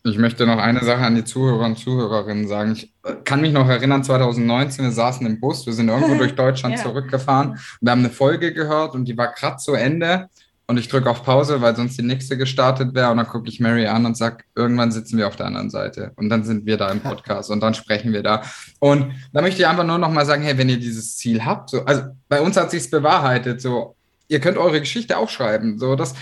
Ich 0.04 0.18
möchte 0.18 0.46
noch 0.46 0.60
eine 0.60 0.84
Sache 0.84 1.02
an 1.02 1.16
die 1.16 1.26
Zuhörer 1.26 1.66
und 1.66 1.78
Zuhörerinnen 1.78 2.48
sagen. 2.48 2.74
Ich 2.74 2.94
äh, 3.04 3.16
kann 3.26 3.42
mich 3.42 3.52
noch 3.52 3.68
erinnern, 3.68 4.04
2019, 4.04 4.86
wir 4.86 4.92
saßen 4.92 5.26
im 5.26 5.40
Bus, 5.40 5.66
wir 5.66 5.74
sind 5.74 5.90
irgendwo 5.90 6.16
durch 6.18 6.36
Deutschland 6.36 6.76
Ja. 6.78 6.84
zurückgefahren 6.84 7.50
und 7.52 7.60
wir 7.82 7.92
haben 7.92 8.00
eine 8.00 8.10
Folge 8.10 8.54
gehört 8.54 8.94
und 8.94 9.06
die 9.06 9.18
war 9.18 9.34
gerade 9.34 9.58
zu 9.58 9.74
Ende 9.74 10.30
und 10.70 10.78
ich 10.78 10.90
drücke 10.90 11.10
auf 11.10 11.24
Pause, 11.24 11.62
weil 11.62 11.76
sonst 11.76 11.98
die 11.98 12.04
nächste 12.04 12.38
gestartet 12.38 12.94
wäre 12.94 13.10
und 13.10 13.18
dann 13.18 13.28
gucke 13.28 13.48
ich 13.48 13.60
Mary 13.60 13.88
an 13.88 14.06
und 14.06 14.18
sage, 14.18 14.44
irgendwann 14.56 14.92
sitzen 14.92 15.18
wir 15.18 15.28
auf 15.28 15.36
der 15.36 15.46
anderen 15.48 15.70
Seite. 15.70 16.12
Und 16.16 16.30
dann 16.30 16.44
sind 16.44 16.66
wir 16.66 16.78
da 16.78 16.90
im 16.92 17.00
Podcast 17.00 17.50
und 17.50 17.62
dann 17.62 17.74
sprechen 17.74 18.14
wir 18.14 18.22
da. 18.22 18.44
Und 18.80 19.14
da 19.34 19.42
möchte 19.42 19.62
ich 19.62 19.68
einfach 19.68 19.86
nur 19.86 19.98
noch 19.98 20.12
mal 20.12 20.26
sagen, 20.26 20.44
hey, 20.44 20.58
wenn 20.58 20.70
ihr 20.70 20.80
dieses 20.80 21.18
Ziel 21.18 21.46
habt, 21.46 21.70
so, 21.70 21.84
also 21.86 22.04
bei 22.28 22.42
uns 22.42 22.58
hat 22.58 22.72
sich's 22.72 22.90
bewahrheitet, 22.90 23.62
so, 23.62 23.97
ihr 24.28 24.40
könnt 24.40 24.58
eure 24.58 24.80
Geschichte 24.80 25.18
auch 25.18 25.30
schreiben, 25.30 25.80
so, 25.80 25.96
das 25.96 26.14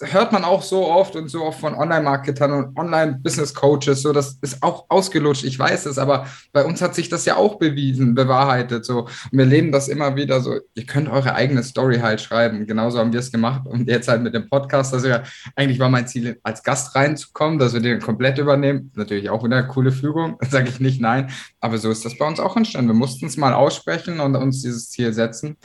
hört 0.00 0.32
man 0.32 0.44
auch 0.44 0.62
so 0.62 0.88
oft 0.88 1.14
und 1.14 1.28
so 1.28 1.44
oft 1.44 1.60
von 1.60 1.74
Online-Marketern 1.74 2.52
und 2.52 2.76
Online-Business-Coaches, 2.76 4.02
so, 4.02 4.12
das 4.12 4.38
ist 4.42 4.62
auch 4.62 4.86
ausgelutscht, 4.88 5.44
ich 5.44 5.56
weiß 5.56 5.86
es, 5.86 5.98
aber 5.98 6.26
bei 6.52 6.64
uns 6.64 6.82
hat 6.82 6.96
sich 6.96 7.08
das 7.08 7.24
ja 7.24 7.36
auch 7.36 7.58
bewiesen, 7.58 8.14
bewahrheitet, 8.14 8.84
so, 8.84 9.02
und 9.02 9.08
wir 9.32 9.44
leben 9.44 9.70
das 9.70 9.88
immer 9.88 10.16
wieder 10.16 10.40
so, 10.40 10.58
ihr 10.74 10.86
könnt 10.86 11.08
eure 11.08 11.34
eigene 11.34 11.62
Story 11.62 11.98
halt 11.98 12.20
schreiben, 12.20 12.66
genauso 12.66 12.98
haben 12.98 13.12
wir 13.12 13.20
es 13.20 13.30
gemacht 13.30 13.66
und 13.66 13.88
jetzt 13.88 14.08
halt 14.08 14.22
mit 14.22 14.34
dem 14.34 14.48
Podcast, 14.48 14.92
also 14.92 15.08
ja, 15.08 15.22
eigentlich 15.54 15.78
war 15.78 15.88
mein 15.88 16.08
Ziel, 16.08 16.40
als 16.42 16.64
Gast 16.64 16.96
reinzukommen, 16.96 17.60
dass 17.60 17.72
wir 17.72 17.80
den 17.80 18.00
komplett 18.00 18.38
übernehmen, 18.38 18.90
natürlich 18.96 19.30
auch 19.30 19.44
eine 19.44 19.66
coole 19.68 19.92
Fügung, 19.92 20.38
sage 20.48 20.68
ich 20.68 20.80
nicht 20.80 21.00
nein, 21.00 21.30
aber 21.60 21.78
so 21.78 21.90
ist 21.90 22.04
das 22.04 22.18
bei 22.18 22.26
uns 22.26 22.40
auch 22.40 22.56
entstanden, 22.56 22.88
wir 22.88 22.94
mussten 22.94 23.26
es 23.26 23.36
mal 23.36 23.54
aussprechen 23.54 24.18
und 24.18 24.34
uns 24.34 24.60
dieses 24.60 24.90
Ziel 24.90 25.12
setzen 25.12 25.56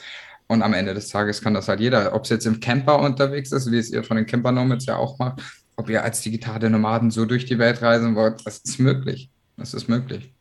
und 0.50 0.62
am 0.62 0.74
Ende 0.74 0.94
des 0.94 1.08
Tages 1.08 1.42
kann 1.42 1.54
das 1.54 1.68
halt 1.68 1.78
jeder, 1.78 2.12
ob 2.12 2.24
es 2.24 2.30
jetzt 2.30 2.44
im 2.44 2.58
Camper 2.58 2.98
unterwegs 2.98 3.52
ist, 3.52 3.70
wie 3.70 3.78
es 3.78 3.92
ihr 3.92 4.02
von 4.02 4.16
den 4.16 4.26
Camper 4.26 4.50
Nomads 4.50 4.84
ja 4.84 4.96
auch 4.96 5.16
macht, 5.20 5.40
ob 5.76 5.88
ihr 5.88 6.02
als 6.02 6.22
digitale 6.22 6.68
Nomaden 6.68 7.12
so 7.12 7.24
durch 7.24 7.46
die 7.46 7.60
Welt 7.60 7.80
reisen 7.82 8.16
wollt, 8.16 8.44
das 8.44 8.58
ist 8.58 8.80
möglich. 8.80 9.30
Das 9.56 9.74
ist 9.74 9.88
möglich. 9.88 10.34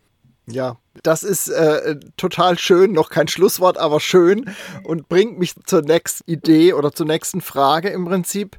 Ja, 0.47 0.77
das 1.03 1.21
ist 1.21 1.49
äh, 1.49 1.99
total 2.17 2.57
schön, 2.57 2.91
noch 2.91 3.11
kein 3.11 3.27
Schlusswort, 3.27 3.77
aber 3.77 3.99
schön 3.99 4.49
und 4.83 5.09
bringt 5.09 5.37
mich 5.37 5.53
zur 5.65 5.83
nächsten 5.83 6.29
Idee 6.29 6.73
oder 6.73 6.91
zur 6.91 7.05
nächsten 7.05 7.41
Frage 7.41 7.89
im 7.89 8.05
Prinzip. 8.05 8.57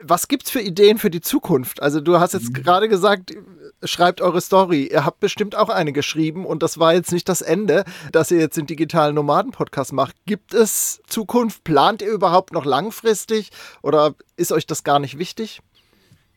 Was 0.00 0.28
gibt's 0.28 0.52
für 0.52 0.60
Ideen 0.60 0.98
für 0.98 1.10
die 1.10 1.20
Zukunft? 1.20 1.82
Also 1.82 2.00
du 2.00 2.20
hast 2.20 2.34
jetzt 2.34 2.54
gerade 2.54 2.88
gesagt, 2.88 3.34
schreibt 3.82 4.20
eure 4.20 4.40
Story. 4.40 4.88
Ihr 4.90 5.04
habt 5.04 5.20
bestimmt 5.20 5.56
auch 5.56 5.68
eine 5.68 5.92
geschrieben 5.92 6.46
und 6.46 6.62
das 6.62 6.78
war 6.78 6.94
jetzt 6.94 7.12
nicht 7.12 7.28
das 7.28 7.42
Ende, 7.42 7.84
dass 8.12 8.30
ihr 8.30 8.38
jetzt 8.38 8.56
den 8.56 8.66
digitalen 8.66 9.14
Nomaden-Podcast 9.14 9.92
macht. 9.92 10.16
Gibt 10.26 10.54
es 10.54 11.00
Zukunft? 11.06 11.64
Plant 11.64 12.02
ihr 12.02 12.10
überhaupt 12.10 12.52
noch 12.52 12.64
langfristig 12.64 13.50
oder 13.82 14.14
ist 14.36 14.52
euch 14.52 14.66
das 14.66 14.84
gar 14.84 14.98
nicht 14.98 15.18
wichtig? 15.18 15.60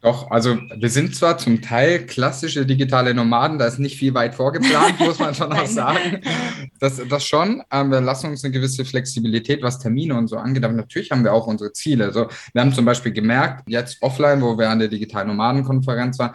Doch, 0.02 0.32
also 0.32 0.58
wir 0.78 0.90
sind 0.90 1.14
zwar 1.14 1.38
zum 1.38 1.62
Teil 1.62 2.06
klassische 2.06 2.66
digitale 2.66 3.14
Nomaden, 3.14 3.60
da 3.60 3.66
ist 3.66 3.80
nicht 3.80 3.98
viel 3.98 4.14
weit 4.14 4.34
vorgeplant, 4.34 4.98
muss 5.00 5.20
man 5.20 5.36
schon 5.36 5.52
auch 5.52 5.66
sagen. 5.66 6.22
Das, 6.80 7.02
das 7.10 7.26
schon. 7.26 7.62
Ähm, 7.70 7.92
wir 7.92 8.00
lassen 8.00 8.28
uns 8.28 8.46
eine 8.46 8.54
gewisse 8.54 8.86
Flexibilität, 8.86 9.62
was 9.62 9.80
Termine 9.80 10.16
und 10.16 10.30
so 10.30 10.38
angeht, 10.38 10.64
aber 10.64 10.74
natürlich 10.74 11.12
haben 11.12 11.26
wir 11.26 11.34
auch 11.34 11.48
unsere 11.48 11.74
Ziele. 11.74 12.06
Also 12.06 12.28
wir 12.54 12.62
haben 12.62 12.72
zum 12.72 12.86
Beispiel 12.86 13.12
gemerkt, 13.12 13.64
jetzt 13.68 14.02
offline, 14.02 14.42
wo 14.42 14.58
wir 14.58 14.70
an 14.70 14.80
der 14.80 14.88
digitalen 14.88 15.28
Nomadenkonferenz 15.28 16.18
waren, 16.18 16.32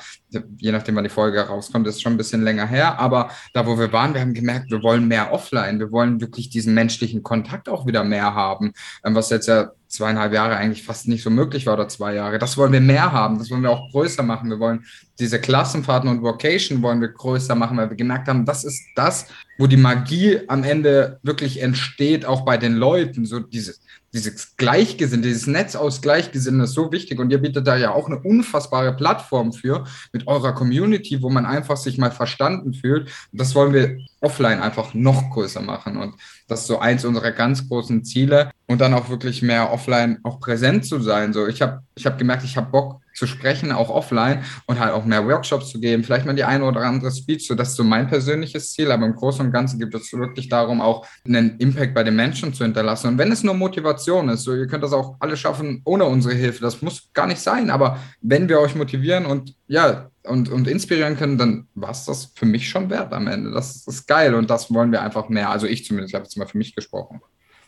je 0.59 0.73
nachdem, 0.73 0.97
wann 0.97 1.05
die 1.05 1.11
Folge 1.11 1.41
rauskommt, 1.41 1.87
ist 1.87 2.03
schon 2.03 2.15
ein 2.15 2.19
bisschen 2.19 2.43
länger 2.43 2.67
her, 2.67 2.99
aber 2.99 3.31
da, 3.55 3.67
wo 3.67 3.79
wir 3.79 3.93
waren, 3.93 4.13
wir 4.13 4.21
haben 4.21 4.35
gemerkt, 4.35 4.71
wir 4.71 4.83
wollen 4.83 5.09
mehr 5.09 5.33
offline, 5.33 5.79
wir 5.79 5.91
wollen 5.91 6.21
wirklich 6.21 6.51
diesen 6.51 6.75
menschlichen 6.75 7.23
Kontakt 7.23 7.71
auch 7.71 7.87
wieder 7.87 8.05
mehr 8.05 8.35
haben, 8.35 8.75
ähm, 9.05 9.15
was 9.15 9.31
jetzt 9.31 9.49
ja 9.49 9.71
zweieinhalb 9.95 10.33
Jahre 10.33 10.57
eigentlich 10.57 10.83
fast 10.83 11.09
nicht 11.09 11.23
so 11.23 11.31
möglich 11.31 11.67
war 11.67 11.75
oder 11.75 11.89
zwei 11.89 12.15
Jahre. 12.15 12.39
Das 12.39 12.57
wollen 12.57 12.73
wir 12.73 12.81
mehr 12.81 13.13
haben, 13.13 13.39
das 13.39 13.51
wollen 13.51 13.63
wir 13.63 13.71
auch 13.71 13.91
größer 13.91 14.23
machen. 14.23 14.51
Wir 14.51 14.59
wollen 14.59 14.85
diese 15.19 15.41
Klassenfahrten 15.41 16.11
und 16.11 16.23
Vocation 16.23 16.83
wollen 16.83 17.01
wir 17.01 17.09
größer 17.09 17.55
machen, 17.55 17.77
weil 17.77 17.91
wir 17.91 17.97
gemerkt 17.97 18.27
haben, 18.29 18.45
das 18.45 18.65
ist 18.65 18.83
das, 18.97 19.27
wo 19.59 19.67
die 19.69 19.77
Magie 19.77 20.41
am 20.49 20.65
Ende 20.65 21.21
wirklich 21.23 21.63
entsteht, 21.63 22.27
auch 22.27 22.45
bei 22.45 22.57
den 22.57 22.75
Leuten. 22.75 23.25
So 23.25 23.39
dieses, 23.39 23.81
dieses 24.13 24.57
Gleichgesinnte, 24.57 25.29
dieses 25.29 25.47
Netz 25.47 25.77
aus 25.77 26.03
Gleichgesinnten 26.03 26.63
ist 26.63 26.73
so 26.73 26.91
wichtig 26.91 27.21
und 27.21 27.31
ihr 27.31 27.39
bietet 27.39 27.67
da 27.67 27.77
ja 27.77 27.93
auch 27.93 28.09
eine 28.09 28.19
unfassbare 28.19 28.97
Plattform 28.97 29.53
für 29.53 29.85
mit 30.13 30.27
eurer 30.27 30.53
Community, 30.53 31.23
wo 31.23 31.31
man 31.31 31.47
einfach 31.47 31.77
sich 31.77 31.97
mal 31.97 32.11
verstanden 32.11 32.75
fühlt. 32.75 33.09
Das 33.33 33.55
wollen 33.55 33.73
wir 33.73 33.99
offline 34.21 34.61
einfach 34.61 34.95
noch 34.95 35.31
größer 35.31 35.63
machen 35.63 35.97
und 35.97 36.15
das 36.49 36.63
ist 36.63 36.67
so 36.67 36.81
eins 36.81 37.05
unserer 37.05 37.31
ganz 37.31 37.69
großen 37.69 38.05
Ziele 38.05 38.51
und 38.67 38.81
dann 38.81 38.95
auch 38.95 39.09
wirklich 39.11 39.43
mehr 39.43 39.73
offline 39.73 40.19
auch 40.25 40.41
präsent 40.41 40.87
zu 40.87 41.01
sein. 41.01 41.33
So, 41.33 41.47
ich 41.47 41.63
habe 41.63 41.83
ich 41.95 42.05
hab 42.05 42.19
gemerkt, 42.19 42.43
ich 42.43 42.57
habe 42.57 42.71
Bock 42.71 43.01
zu 43.15 43.27
sprechen, 43.27 43.73
auch 43.73 43.91
offline 43.91 44.45
und 44.67 44.81
halt 44.81 44.93
auch 44.93 45.05
mehr 45.05 45.27
Workshops 45.27 45.71
zu 45.71 45.81
geben, 45.81 46.05
vielleicht 46.05 46.27
mal 46.27 46.35
die 46.35 46.45
eine 46.45 46.65
oder 46.65 46.81
andere 46.81 47.11
Speech. 47.11 47.47
So, 47.47 47.55
das 47.55 47.71
ist 47.71 47.77
so 47.77 47.85
mein 47.85 48.09
persönliches 48.09 48.73
Ziel, 48.73 48.91
aber 48.91 49.07
im 49.07 49.15
Großen 49.15 49.45
und 49.47 49.53
Ganzen 49.53 49.79
geht 49.79 49.95
es 49.95 50.13
wirklich 50.13 50.49
darum, 50.49 50.81
auch 50.81 51.07
einen 51.27 51.59
Impact 51.59 51.95
bei 51.95 52.03
den 52.03 52.17
Menschen 52.17 52.53
zu 52.53 52.65
hinterlassen. 52.65 53.09
Und 53.09 53.19
wenn 53.19 53.33
es 53.33 53.43
nur 53.43 53.55
Motivation 53.55 54.29
ist, 54.29 54.43
so 54.43 54.55
ihr 54.55 54.67
könnt 54.67 54.85
das 54.85 54.93
auch 54.93 55.17
alle 55.21 55.37
schaffen 55.37 55.83
ohne 55.85 56.05
unsere 56.05 56.35
Hilfe. 56.35 56.61
Das 56.61 56.83
muss 56.83 57.11
gar 57.13 57.27
nicht 57.27 57.41
sein, 57.41 57.71
aber 57.71 57.99
wenn 58.21 58.49
wir 58.49 58.61
euch 58.61 58.75
motivieren 58.75 59.27
und 59.27 59.55
ja, 59.67 60.11
und, 60.25 60.49
und 60.49 60.67
inspirieren 60.69 61.17
können, 61.17 61.39
dann 61.39 61.69
war 61.75 61.91
es 61.91 62.07
das 62.07 62.33
für 62.35 62.47
mich 62.47 62.69
schon 62.69 62.91
wert 62.91 63.13
am 63.13 63.27
Ende. 63.27 63.51
Das 63.51 63.87
ist 63.87 64.07
geil 64.07 64.35
und 64.35 64.51
das 64.51 64.73
wollen 64.73 64.91
wir 64.91 65.03
einfach 65.03 65.29
mehr. 65.29 65.51
Also 65.51 65.67
ich 65.67 65.85
zumindest, 65.85 66.13
ich 66.13 66.15
habe 66.15 66.25
jetzt 66.25 66.37
mal 66.37 66.47
für 66.47 66.59
mich 66.59 66.75
gesprochen. 66.75 67.21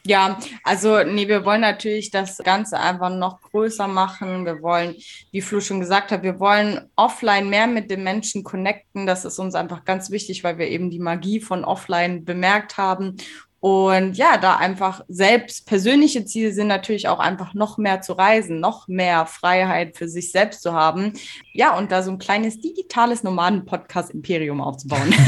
Ja, 0.06 0.38
also 0.62 1.02
nee, 1.02 1.26
wir 1.26 1.44
wollen 1.44 1.62
natürlich 1.62 2.12
das 2.12 2.38
Ganze 2.38 2.78
einfach 2.78 3.10
noch 3.10 3.40
größer 3.40 3.88
machen. 3.88 4.44
Wir 4.44 4.62
wollen, 4.62 4.94
wie 5.32 5.40
Flo 5.40 5.60
schon 5.60 5.80
gesagt 5.80 6.12
hat, 6.12 6.22
wir 6.22 6.38
wollen 6.38 6.88
offline 6.94 7.50
mehr 7.50 7.66
mit 7.66 7.90
den 7.90 8.04
Menschen 8.04 8.44
connecten. 8.44 9.06
Das 9.06 9.24
ist 9.24 9.40
uns 9.40 9.56
einfach 9.56 9.84
ganz 9.84 10.10
wichtig, 10.10 10.44
weil 10.44 10.58
wir 10.58 10.68
eben 10.68 10.90
die 10.90 11.00
Magie 11.00 11.40
von 11.40 11.64
offline 11.64 12.24
bemerkt 12.24 12.76
haben. 12.76 13.16
Und 13.58 14.16
ja, 14.16 14.36
da 14.36 14.56
einfach 14.56 15.00
selbst 15.08 15.66
persönliche 15.66 16.24
Ziele 16.24 16.52
sind 16.52 16.68
natürlich 16.68 17.08
auch 17.08 17.18
einfach 17.18 17.54
noch 17.54 17.78
mehr 17.78 18.00
zu 18.02 18.12
reisen, 18.12 18.60
noch 18.60 18.86
mehr 18.86 19.26
Freiheit 19.26 19.96
für 19.96 20.08
sich 20.08 20.30
selbst 20.30 20.62
zu 20.62 20.72
haben. 20.72 21.14
Ja, 21.52 21.76
und 21.76 21.90
da 21.90 22.02
so 22.02 22.10
ein 22.12 22.18
kleines 22.18 22.60
digitales 22.60 23.22
Nomaden-Podcast-Imperium 23.24 24.60
aufzubauen. 24.60 25.12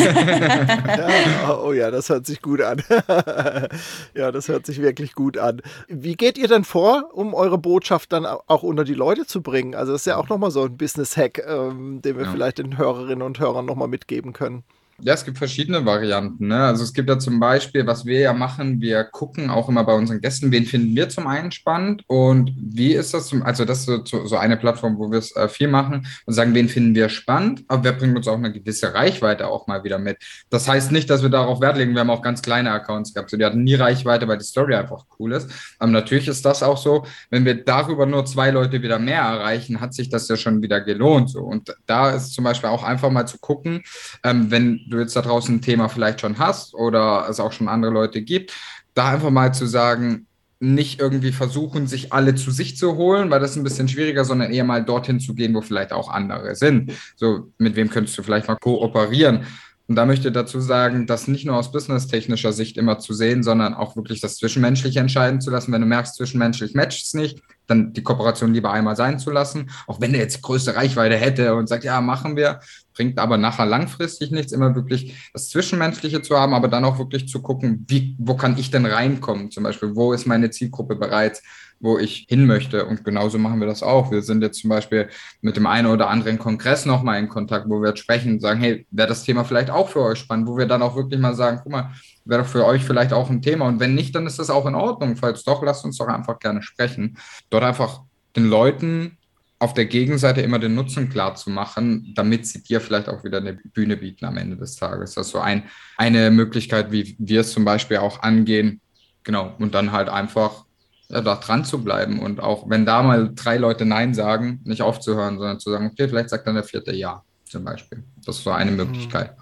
Ja, 0.98 1.58
oh 1.62 1.72
ja, 1.72 1.90
das 1.90 2.08
hört 2.08 2.26
sich 2.26 2.42
gut 2.42 2.60
an. 2.60 2.82
ja, 4.14 4.32
das 4.32 4.48
hört 4.48 4.66
sich 4.66 4.80
wirklich 4.82 5.14
gut 5.14 5.38
an. 5.38 5.62
Wie 5.88 6.14
geht 6.14 6.38
ihr 6.38 6.48
denn 6.48 6.64
vor, 6.64 7.10
um 7.12 7.34
eure 7.34 7.58
Botschaft 7.58 8.12
dann 8.12 8.26
auch 8.26 8.62
unter 8.62 8.84
die 8.84 8.94
Leute 8.94 9.26
zu 9.26 9.42
bringen? 9.42 9.74
Also 9.74 9.92
das 9.92 10.02
ist 10.02 10.06
ja 10.06 10.16
auch 10.16 10.28
nochmal 10.28 10.50
so 10.50 10.64
ein 10.64 10.76
Business-Hack, 10.76 11.42
ähm, 11.46 12.02
den 12.02 12.16
wir 12.16 12.24
Ja. 12.24 12.32
vielleicht 12.32 12.58
den 12.58 12.76
Hörerinnen 12.78 13.22
und 13.22 13.38
Hörern 13.40 13.64
nochmal 13.66 13.88
mitgeben 13.88 14.32
können. 14.32 14.64
Ja, 15.00 15.14
es 15.14 15.24
gibt 15.24 15.38
verschiedene 15.38 15.86
Varianten. 15.86 16.48
Ne? 16.48 16.64
Also 16.64 16.82
es 16.82 16.92
gibt 16.92 17.08
ja 17.08 17.20
zum 17.20 17.38
Beispiel, 17.38 17.86
was 17.86 18.04
wir 18.04 18.18
ja 18.18 18.32
machen, 18.32 18.80
wir 18.80 19.04
gucken 19.04 19.48
auch 19.48 19.68
immer 19.68 19.84
bei 19.84 19.94
unseren 19.94 20.20
Gästen, 20.20 20.50
wen 20.50 20.64
finden 20.64 20.96
wir 20.96 21.08
zum 21.08 21.28
einen 21.28 21.52
spannend 21.52 22.02
und 22.08 22.52
wie 22.56 22.94
ist 22.94 23.14
das 23.14 23.28
zum, 23.28 23.44
also 23.44 23.64
das 23.64 23.86
ist 23.86 24.08
so, 24.08 24.26
so 24.26 24.36
eine 24.36 24.56
Plattform, 24.56 24.98
wo 24.98 25.08
wir 25.08 25.20
es 25.20 25.36
äh, 25.36 25.48
viel 25.48 25.68
machen 25.68 26.08
und 26.26 26.32
sagen, 26.34 26.52
wen 26.52 26.68
finden 26.68 26.96
wir 26.96 27.10
spannend, 27.10 27.64
aber 27.68 27.84
wer 27.84 27.92
bringt 27.92 28.16
uns 28.16 28.26
auch 28.26 28.34
eine 28.34 28.52
gewisse 28.52 28.92
Reichweite 28.92 29.46
auch 29.46 29.68
mal 29.68 29.84
wieder 29.84 30.00
mit. 30.00 30.18
Das 30.50 30.66
heißt 30.66 30.90
nicht, 30.90 31.08
dass 31.08 31.22
wir 31.22 31.30
darauf 31.30 31.60
Wert 31.60 31.76
legen, 31.76 31.92
wir 31.92 32.00
haben 32.00 32.10
auch 32.10 32.22
ganz 32.22 32.42
kleine 32.42 32.72
Accounts 32.72 33.14
gehabt, 33.14 33.30
so 33.30 33.36
die 33.36 33.44
hatten 33.44 33.62
nie 33.62 33.76
Reichweite, 33.76 34.26
weil 34.26 34.38
die 34.38 34.44
Story 34.44 34.74
einfach 34.74 35.04
cool 35.20 35.32
ist. 35.32 35.48
Aber 35.78 35.92
natürlich 35.92 36.26
ist 36.26 36.44
das 36.44 36.64
auch 36.64 36.76
so, 36.76 37.06
wenn 37.30 37.44
wir 37.44 37.64
darüber 37.64 38.04
nur 38.04 38.26
zwei 38.26 38.50
Leute 38.50 38.82
wieder 38.82 38.98
mehr 38.98 39.22
erreichen, 39.22 39.80
hat 39.80 39.94
sich 39.94 40.08
das 40.08 40.26
ja 40.26 40.36
schon 40.36 40.60
wieder 40.60 40.80
gelohnt. 40.80 41.30
So. 41.30 41.42
Und 41.42 41.72
da 41.86 42.10
ist 42.10 42.32
zum 42.32 42.42
Beispiel 42.42 42.68
auch 42.68 42.82
einfach 42.82 43.10
mal 43.10 43.26
zu 43.26 43.38
gucken, 43.38 43.84
ähm, 44.24 44.50
wenn 44.50 44.87
du 44.88 44.98
jetzt 44.98 45.16
da 45.16 45.22
draußen 45.22 45.56
ein 45.56 45.62
Thema 45.62 45.88
vielleicht 45.88 46.20
schon 46.20 46.38
hast 46.38 46.74
oder 46.74 47.26
es 47.28 47.40
auch 47.40 47.52
schon 47.52 47.68
andere 47.68 47.92
Leute 47.92 48.22
gibt, 48.22 48.54
da 48.94 49.08
einfach 49.08 49.30
mal 49.30 49.54
zu 49.54 49.66
sagen, 49.66 50.26
nicht 50.60 51.00
irgendwie 51.00 51.32
versuchen, 51.32 51.86
sich 51.86 52.12
alle 52.12 52.34
zu 52.34 52.50
sich 52.50 52.76
zu 52.76 52.96
holen, 52.96 53.30
weil 53.30 53.38
das 53.38 53.52
ist 53.52 53.56
ein 53.56 53.64
bisschen 53.64 53.88
schwieriger, 53.88 54.24
sondern 54.24 54.50
eher 54.50 54.64
mal 54.64 54.84
dorthin 54.84 55.20
zu 55.20 55.34
gehen, 55.34 55.54
wo 55.54 55.60
vielleicht 55.60 55.92
auch 55.92 56.08
andere 56.08 56.56
sind. 56.56 56.92
So, 57.14 57.52
mit 57.58 57.76
wem 57.76 57.90
könntest 57.90 58.18
du 58.18 58.22
vielleicht 58.22 58.48
mal 58.48 58.56
kooperieren? 58.56 59.46
Und 59.88 59.96
da 59.96 60.04
möchte 60.04 60.28
ich 60.28 60.34
dazu 60.34 60.60
sagen, 60.60 61.06
das 61.06 61.28
nicht 61.28 61.46
nur 61.46 61.56
aus 61.56 61.72
businesstechnischer 61.72 62.52
Sicht 62.52 62.76
immer 62.76 62.98
zu 62.98 63.14
sehen, 63.14 63.42
sondern 63.42 63.72
auch 63.72 63.96
wirklich 63.96 64.20
das 64.20 64.36
Zwischenmenschliche 64.36 65.00
entscheiden 65.00 65.40
zu 65.40 65.50
lassen. 65.50 65.72
Wenn 65.72 65.80
du 65.80 65.86
merkst, 65.86 66.14
zwischenmenschlich 66.16 66.74
matcht 66.74 67.06
es 67.06 67.14
nicht, 67.14 67.40
dann 67.66 67.94
die 67.94 68.02
Kooperation 68.02 68.52
lieber 68.52 68.70
einmal 68.70 68.96
sein 68.96 69.18
zu 69.18 69.30
lassen. 69.30 69.70
Auch 69.86 69.98
wenn 69.98 70.12
der 70.12 70.20
jetzt 70.20 70.42
größte 70.42 70.76
Reichweite 70.76 71.16
hätte 71.16 71.54
und 71.54 71.68
sagt, 71.68 71.84
ja, 71.84 72.02
machen 72.02 72.36
wir, 72.36 72.60
bringt 72.98 73.20
aber 73.20 73.38
nachher 73.38 73.64
langfristig 73.64 74.32
nichts, 74.32 74.50
immer 74.50 74.74
wirklich 74.74 75.30
das 75.32 75.50
Zwischenmenschliche 75.50 76.20
zu 76.20 76.36
haben, 76.36 76.52
aber 76.52 76.66
dann 76.66 76.84
auch 76.84 76.98
wirklich 76.98 77.28
zu 77.28 77.40
gucken, 77.40 77.86
wie, 77.86 78.16
wo 78.18 78.34
kann 78.34 78.58
ich 78.58 78.72
denn 78.72 78.84
reinkommen? 78.84 79.52
Zum 79.52 79.62
Beispiel, 79.62 79.94
wo 79.94 80.12
ist 80.12 80.26
meine 80.26 80.50
Zielgruppe 80.50 80.96
bereits? 80.96 81.40
wo 81.80 81.98
ich 81.98 82.26
hin 82.28 82.44
möchte. 82.44 82.86
Und 82.86 83.04
genauso 83.04 83.38
machen 83.38 83.60
wir 83.60 83.66
das 83.68 83.84
auch. 83.84 84.10
Wir 84.10 84.22
sind 84.22 84.42
jetzt 84.42 84.60
zum 84.60 84.70
Beispiel 84.70 85.08
mit 85.42 85.56
dem 85.56 85.66
einen 85.66 85.86
oder 85.86 86.08
anderen 86.10 86.38
Kongress 86.38 86.86
nochmal 86.86 87.20
in 87.20 87.28
Kontakt, 87.28 87.68
wo 87.68 87.80
wir 87.80 87.90
jetzt 87.90 88.00
sprechen 88.00 88.32
und 88.32 88.40
sagen, 88.40 88.60
hey, 88.60 88.84
wäre 88.90 89.08
das 89.08 89.22
Thema 89.22 89.44
vielleicht 89.44 89.70
auch 89.70 89.88
für 89.88 90.00
euch 90.00 90.18
spannend, 90.18 90.48
wo 90.48 90.56
wir 90.56 90.66
dann 90.66 90.82
auch 90.82 90.96
wirklich 90.96 91.20
mal 91.20 91.34
sagen, 91.34 91.60
guck 91.62 91.70
mal, 91.70 91.92
wäre 92.24 92.44
für 92.44 92.66
euch 92.66 92.84
vielleicht 92.84 93.12
auch 93.12 93.30
ein 93.30 93.42
Thema. 93.42 93.66
Und 93.66 93.80
wenn 93.80 93.94
nicht, 93.94 94.14
dann 94.14 94.26
ist 94.26 94.40
das 94.40 94.50
auch 94.50 94.66
in 94.66 94.74
Ordnung. 94.74 95.16
Falls 95.16 95.44
doch, 95.44 95.62
lasst 95.62 95.84
uns 95.84 95.98
doch 95.98 96.08
einfach 96.08 96.40
gerne 96.40 96.62
sprechen. 96.62 97.16
Dort 97.48 97.62
einfach 97.62 98.02
den 98.34 98.48
Leuten 98.48 99.17
auf 99.60 99.74
der 99.74 99.86
Gegenseite 99.86 100.40
immer 100.40 100.58
den 100.58 100.74
Nutzen 100.74 101.08
klar 101.08 101.34
zu 101.34 101.50
machen, 101.50 102.12
damit 102.14 102.46
sie 102.46 102.62
dir 102.62 102.80
vielleicht 102.80 103.08
auch 103.08 103.24
wieder 103.24 103.38
eine 103.38 103.54
Bühne 103.54 103.96
bieten 103.96 104.24
am 104.24 104.36
Ende 104.36 104.56
des 104.56 104.76
Tages. 104.76 105.14
Das 105.14 105.26
ist 105.26 105.32
so 105.32 105.40
ein, 105.40 105.64
eine 105.96 106.30
Möglichkeit, 106.30 106.92
wie 106.92 107.16
wir 107.18 107.40
es 107.40 107.52
zum 107.52 107.64
Beispiel 107.64 107.96
auch 107.96 108.22
angehen. 108.22 108.80
Genau. 109.24 109.54
Und 109.58 109.74
dann 109.74 109.90
halt 109.90 110.08
einfach 110.08 110.64
ja, 111.08 111.20
da 111.20 111.36
dran 111.36 111.64
zu 111.64 111.82
bleiben 111.82 112.20
und 112.20 112.40
auch 112.40 112.68
wenn 112.68 112.86
da 112.86 113.02
mal 113.02 113.32
drei 113.34 113.56
Leute 113.56 113.84
Nein 113.84 114.14
sagen, 114.14 114.60
nicht 114.64 114.82
aufzuhören, 114.82 115.38
sondern 115.38 115.58
zu 115.58 115.70
sagen, 115.70 115.86
okay, 115.86 116.08
vielleicht 116.08 116.30
sagt 116.30 116.46
dann 116.46 116.54
der 116.54 116.64
vierte 116.64 116.94
Ja 116.94 117.24
zum 117.44 117.64
Beispiel. 117.64 118.04
Das 118.24 118.36
ist 118.36 118.44
so 118.44 118.50
eine 118.50 118.70
mhm. 118.70 118.76
Möglichkeit. 118.76 119.34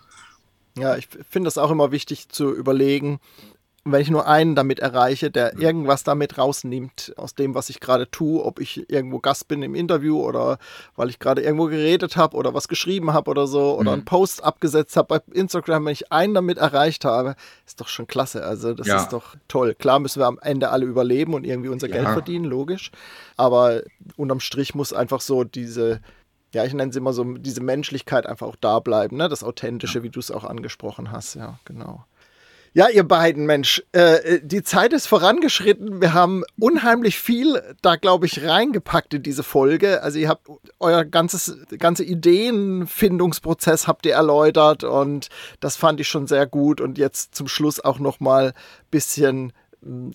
Ja, 0.78 0.96
ich 0.96 1.08
finde 1.28 1.48
es 1.48 1.58
auch 1.58 1.70
immer 1.70 1.90
wichtig 1.90 2.28
zu 2.28 2.54
überlegen, 2.54 3.18
wenn 3.92 4.00
ich 4.00 4.10
nur 4.10 4.26
einen 4.26 4.54
damit 4.54 4.80
erreiche, 4.80 5.30
der 5.30 5.58
irgendwas 5.58 6.02
damit 6.02 6.38
rausnimmt 6.38 7.14
aus 7.16 7.34
dem, 7.34 7.54
was 7.54 7.70
ich 7.70 7.78
gerade 7.78 8.10
tue, 8.10 8.44
ob 8.44 8.58
ich 8.58 8.90
irgendwo 8.90 9.20
Gast 9.20 9.46
bin 9.46 9.62
im 9.62 9.74
Interview 9.74 10.20
oder 10.20 10.58
weil 10.96 11.08
ich 11.08 11.18
gerade 11.18 11.42
irgendwo 11.42 11.66
geredet 11.66 12.16
habe 12.16 12.36
oder 12.36 12.52
was 12.52 12.66
geschrieben 12.66 13.12
habe 13.12 13.30
oder 13.30 13.46
so 13.46 13.74
oder 13.74 13.92
mhm. 13.92 13.94
einen 13.94 14.04
Post 14.04 14.42
abgesetzt 14.42 14.96
habe 14.96 15.20
bei 15.20 15.34
Instagram, 15.34 15.86
wenn 15.86 15.92
ich 15.92 16.10
einen 16.10 16.34
damit 16.34 16.58
erreicht 16.58 17.04
habe, 17.04 17.36
ist 17.64 17.80
doch 17.80 17.88
schon 17.88 18.06
klasse. 18.06 18.44
Also 18.44 18.74
das 18.74 18.88
ja. 18.88 19.00
ist 19.00 19.12
doch 19.12 19.36
toll. 19.46 19.74
Klar 19.74 20.00
müssen 20.00 20.20
wir 20.20 20.26
am 20.26 20.38
Ende 20.40 20.70
alle 20.70 20.84
überleben 20.84 21.34
und 21.34 21.44
irgendwie 21.44 21.68
unser 21.68 21.88
ja. 21.88 21.94
Geld 21.94 22.08
verdienen, 22.08 22.44
logisch. 22.44 22.90
Aber 23.36 23.82
unterm 24.16 24.40
Strich 24.40 24.74
muss 24.74 24.92
einfach 24.92 25.20
so 25.20 25.44
diese 25.44 26.00
ja, 26.52 26.64
ich 26.64 26.72
nenne 26.72 26.90
es 26.90 26.96
immer 26.96 27.12
so, 27.12 27.24
diese 27.24 27.60
Menschlichkeit 27.60 28.24
einfach 28.24 28.46
auch 28.46 28.56
da 28.56 28.78
bleiben, 28.78 29.16
ne? 29.16 29.28
Das 29.28 29.44
Authentische, 29.44 29.98
ja. 29.98 30.04
wie 30.04 30.10
du 30.10 30.20
es 30.20 30.30
auch 30.30 30.44
angesprochen 30.44 31.10
hast, 31.10 31.34
ja, 31.34 31.58
genau. 31.66 32.04
Ja, 32.76 32.90
ihr 32.90 33.04
beiden, 33.04 33.46
Mensch, 33.46 33.82
äh, 33.92 34.38
die 34.42 34.62
Zeit 34.62 34.92
ist 34.92 35.06
vorangeschritten. 35.06 36.02
Wir 36.02 36.12
haben 36.12 36.44
unheimlich 36.60 37.18
viel 37.18 37.62
da, 37.80 37.96
glaube 37.96 38.26
ich, 38.26 38.44
reingepackt 38.44 39.14
in 39.14 39.22
diese 39.22 39.42
Folge. 39.42 40.02
Also 40.02 40.18
ihr 40.18 40.28
habt 40.28 40.46
euer 40.78 41.06
ganzes, 41.06 41.56
ganze 41.78 42.04
Ideenfindungsprozess 42.04 43.88
habt 43.88 44.04
ihr 44.04 44.12
erläutert 44.12 44.84
und 44.84 45.28
das 45.60 45.76
fand 45.76 46.00
ich 46.00 46.08
schon 46.08 46.26
sehr 46.26 46.46
gut. 46.46 46.82
Und 46.82 46.98
jetzt 46.98 47.34
zum 47.34 47.48
Schluss 47.48 47.80
auch 47.80 47.98
noch 47.98 48.20
mal 48.20 48.52
bisschen 48.90 49.54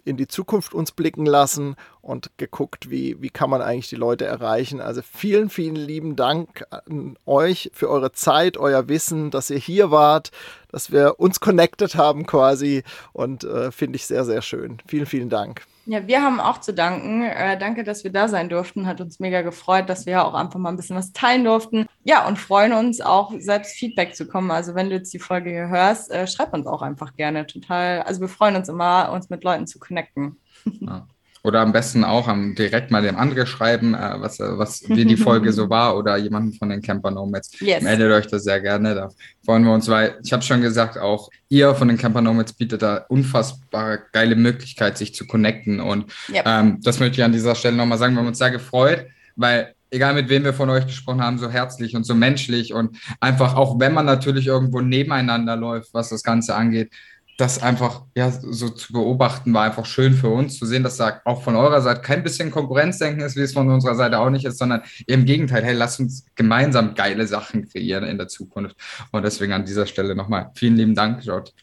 in 0.06 0.18
die 0.18 0.28
Zukunft 0.28 0.74
uns 0.74 0.92
blicken 0.92 1.26
lassen 1.26 1.76
und 2.02 2.32
geguckt, 2.38 2.90
wie, 2.90 3.22
wie 3.22 3.30
kann 3.30 3.50
man 3.50 3.62
eigentlich 3.62 3.90
die 3.90 3.96
Leute 3.96 4.26
erreichen. 4.26 4.82
Also 4.82 5.02
vielen, 5.02 5.50
vielen 5.50 5.76
lieben 5.76 6.16
Dank 6.16 6.66
an 6.70 7.18
euch 7.26 7.72
für 7.74 7.90
eure 7.90 8.12
Zeit, 8.12 8.58
euer 8.58 8.90
Wissen, 8.90 9.32
dass 9.32 9.50
ihr 9.50 9.58
hier 9.58 9.92
wart, 9.92 10.32
dass 10.72 10.92
wir 10.92 11.20
uns 11.20 11.40
connected 11.40 11.96
haben 11.96 12.26
quasi 12.26 12.84
und 13.14 13.44
äh, 13.44 13.72
finde 13.72 13.98
ich 13.98 14.06
sehr, 14.06 14.26
sehr 14.26 14.42
schön. 14.42 14.78
Vielen, 14.88 15.06
vielen 15.06 15.30
Dank. 15.30 15.64
Ja, 15.88 16.06
wir 16.08 16.22
haben 16.22 16.40
auch 16.40 16.60
zu 16.60 16.74
danken. 16.74 17.24
Äh, 17.24 17.58
danke, 17.58 17.84
dass 17.84 18.04
wir 18.04 18.12
da 18.12 18.28
sein 18.28 18.50
durften. 18.50 18.86
Hat 18.86 19.02
uns 19.02 19.20
mega 19.20 19.42
gefreut, 19.42 19.90
dass 19.90 20.06
wir 20.06 20.24
auch 20.24 20.36
einfach 20.36 20.60
mal 20.60 20.70
ein 20.70 20.78
bisschen 20.78 20.96
was 20.96 21.12
teilen 21.12 21.44
durften. 21.44 21.88
Ja, 22.04 22.28
und 22.28 22.38
freuen 22.38 22.74
uns 22.74 23.02
auch, 23.02 23.34
selbst 23.40 23.76
Feedback 23.76 24.16
zu 24.16 24.28
kommen. 24.28 24.52
Also, 24.52 24.76
wenn 24.76 24.90
du 24.90 24.96
jetzt 24.96 25.14
die 25.14 25.20
Folge 25.20 25.50
hier 25.50 25.70
hörst, 25.70 26.12
äh, 26.12 26.28
schreib 26.28 26.54
uns 26.54 26.68
auch 26.68 26.84
einfach 26.84 27.16
gerne. 27.16 27.48
Total. 27.48 28.04
Also, 28.04 28.22
wir 28.22 28.30
freuen 28.30 28.56
uns 28.56 28.70
immer, 28.70 29.12
uns 29.12 29.30
mit 29.30 29.44
Leuten 29.44 29.66
zu 29.66 29.80
connecten. 29.80 30.38
Ja. 30.80 31.08
Oder 31.44 31.62
am 31.62 31.72
besten 31.72 32.04
auch 32.04 32.28
am, 32.28 32.54
direkt 32.54 32.92
mal 32.92 33.02
dem 33.02 33.16
André 33.16 33.46
schreiben, 33.46 33.96
äh, 33.96 34.16
was, 34.18 34.40
äh, 34.40 34.58
was, 34.58 34.88
wie 34.88 35.06
die 35.06 35.18
Folge 35.18 35.52
so 35.52 35.70
war 35.72 35.98
oder 35.98 36.18
jemanden 36.18 36.54
von 36.54 36.70
den 36.70 36.82
Camper 36.82 37.12
Nomads. 37.12 37.60
Yes. 37.60 37.84
Meldet 37.84 38.12
euch 38.12 38.28
das 38.28 38.44
sehr 38.44 38.62
gerne. 38.62 38.94
Da 38.94 39.10
freuen 39.44 39.64
wir 39.64 39.74
uns, 39.74 39.88
weil 39.88 40.20
ich 40.24 40.34
habe 40.34 40.44
schon 40.44 40.62
gesagt, 40.62 40.98
auch 40.98 41.30
ihr 41.50 41.74
von 41.74 41.88
den 41.88 41.98
Camper 41.98 42.22
Nomads 42.22 42.54
bietet 42.54 42.84
da 42.84 43.06
unfassbar 43.10 44.00
geile 44.12 44.36
Möglichkeit, 44.36 44.98
sich 44.98 45.16
zu 45.16 45.26
connecten. 45.26 45.80
Und 45.80 46.12
yep. 46.30 46.44
ähm, 46.46 46.80
das 46.84 47.00
möchte 47.00 47.20
ich 47.20 47.24
an 47.24 47.32
dieser 47.32 47.56
Stelle 47.56 47.76
nochmal 47.76 47.98
sagen. 47.98 48.14
Wir 48.14 48.20
haben 48.20 48.28
uns 48.28 48.38
sehr 48.38 48.52
gefreut, 48.52 49.08
weil 49.36 49.74
egal 49.92 50.14
mit 50.14 50.30
wem 50.30 50.44
wir 50.44 50.54
von 50.54 50.70
euch 50.70 50.86
gesprochen 50.86 51.22
haben, 51.22 51.38
so 51.38 51.50
herzlich 51.50 51.96
und 51.96 52.06
so 52.06 52.16
menschlich 52.16 52.74
und 52.74 52.98
einfach 53.20 53.56
auch 53.56 53.80
wenn 53.80 53.94
man 53.94 54.06
natürlich 54.06 54.48
irgendwo 54.48 54.80
nebeneinander 54.80 55.56
läuft, 55.56 55.94
was 55.94 56.10
das 56.10 56.24
Ganze 56.24 56.56
angeht, 56.56 56.92
das 57.38 57.62
einfach 57.62 58.04
ja 58.16 58.32
so 58.32 58.70
zu 58.70 58.94
beobachten 58.94 59.54
war 59.54 59.64
einfach 59.64 59.86
schön 59.86 60.14
für 60.14 60.30
uns 60.30 60.58
zu 60.58 60.66
sehen, 60.66 60.84
dass 60.84 60.98
da 60.98 61.22
auch 61.26 61.44
von 61.44 61.56
eurer 61.56 61.82
Seite 61.82 62.02
kein 62.02 62.24
bisschen 62.24 62.52
Konkurrenzdenken 62.52 63.22
ist, 63.24 63.36
wie 63.36 63.42
es 63.42 63.54
von 63.54 63.70
unserer 63.70 63.96
Seite 63.96 64.20
auch 64.20 64.30
nicht 64.30 64.46
ist, 64.46 64.58
sondern 64.58 64.82
im 65.08 65.26
Gegenteil, 65.26 65.64
hey, 65.64 65.74
lasst 65.74 66.00
uns 66.00 66.26
gemeinsam 66.36 66.94
geile 66.94 67.26
Sachen 67.28 67.68
kreieren 67.68 68.04
in 68.04 68.18
der 68.18 68.28
Zukunft. 68.28 68.76
Und 69.12 69.24
deswegen 69.24 69.54
an 69.54 69.66
dieser 69.66 69.86
Stelle 69.86 70.16
nochmal 70.16 70.52
vielen 70.56 70.76
lieben 70.76 70.96
Dank, 70.96 71.24
Jod. 71.24 71.54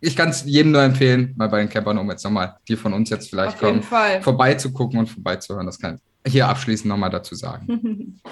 Ich 0.00 0.16
kann 0.16 0.30
es 0.30 0.44
jedem 0.44 0.72
nur 0.72 0.82
empfehlen, 0.82 1.34
mal 1.36 1.48
bei 1.48 1.58
den 1.58 1.68
Campern, 1.68 1.98
um 1.98 2.08
jetzt 2.10 2.24
nochmal, 2.24 2.56
die 2.68 2.76
von 2.76 2.92
uns 2.92 3.10
jetzt 3.10 3.30
vielleicht 3.30 3.56
Auf 3.56 3.60
kommen, 3.60 3.82
vorbeizugucken 4.22 4.98
und 4.98 5.08
vorbeizuhören. 5.08 5.66
Das 5.66 5.78
kann 5.78 5.98
ich 6.24 6.32
hier 6.32 6.48
abschließend 6.48 6.88
nochmal 6.88 7.10
dazu 7.10 7.34
sagen. 7.34 8.20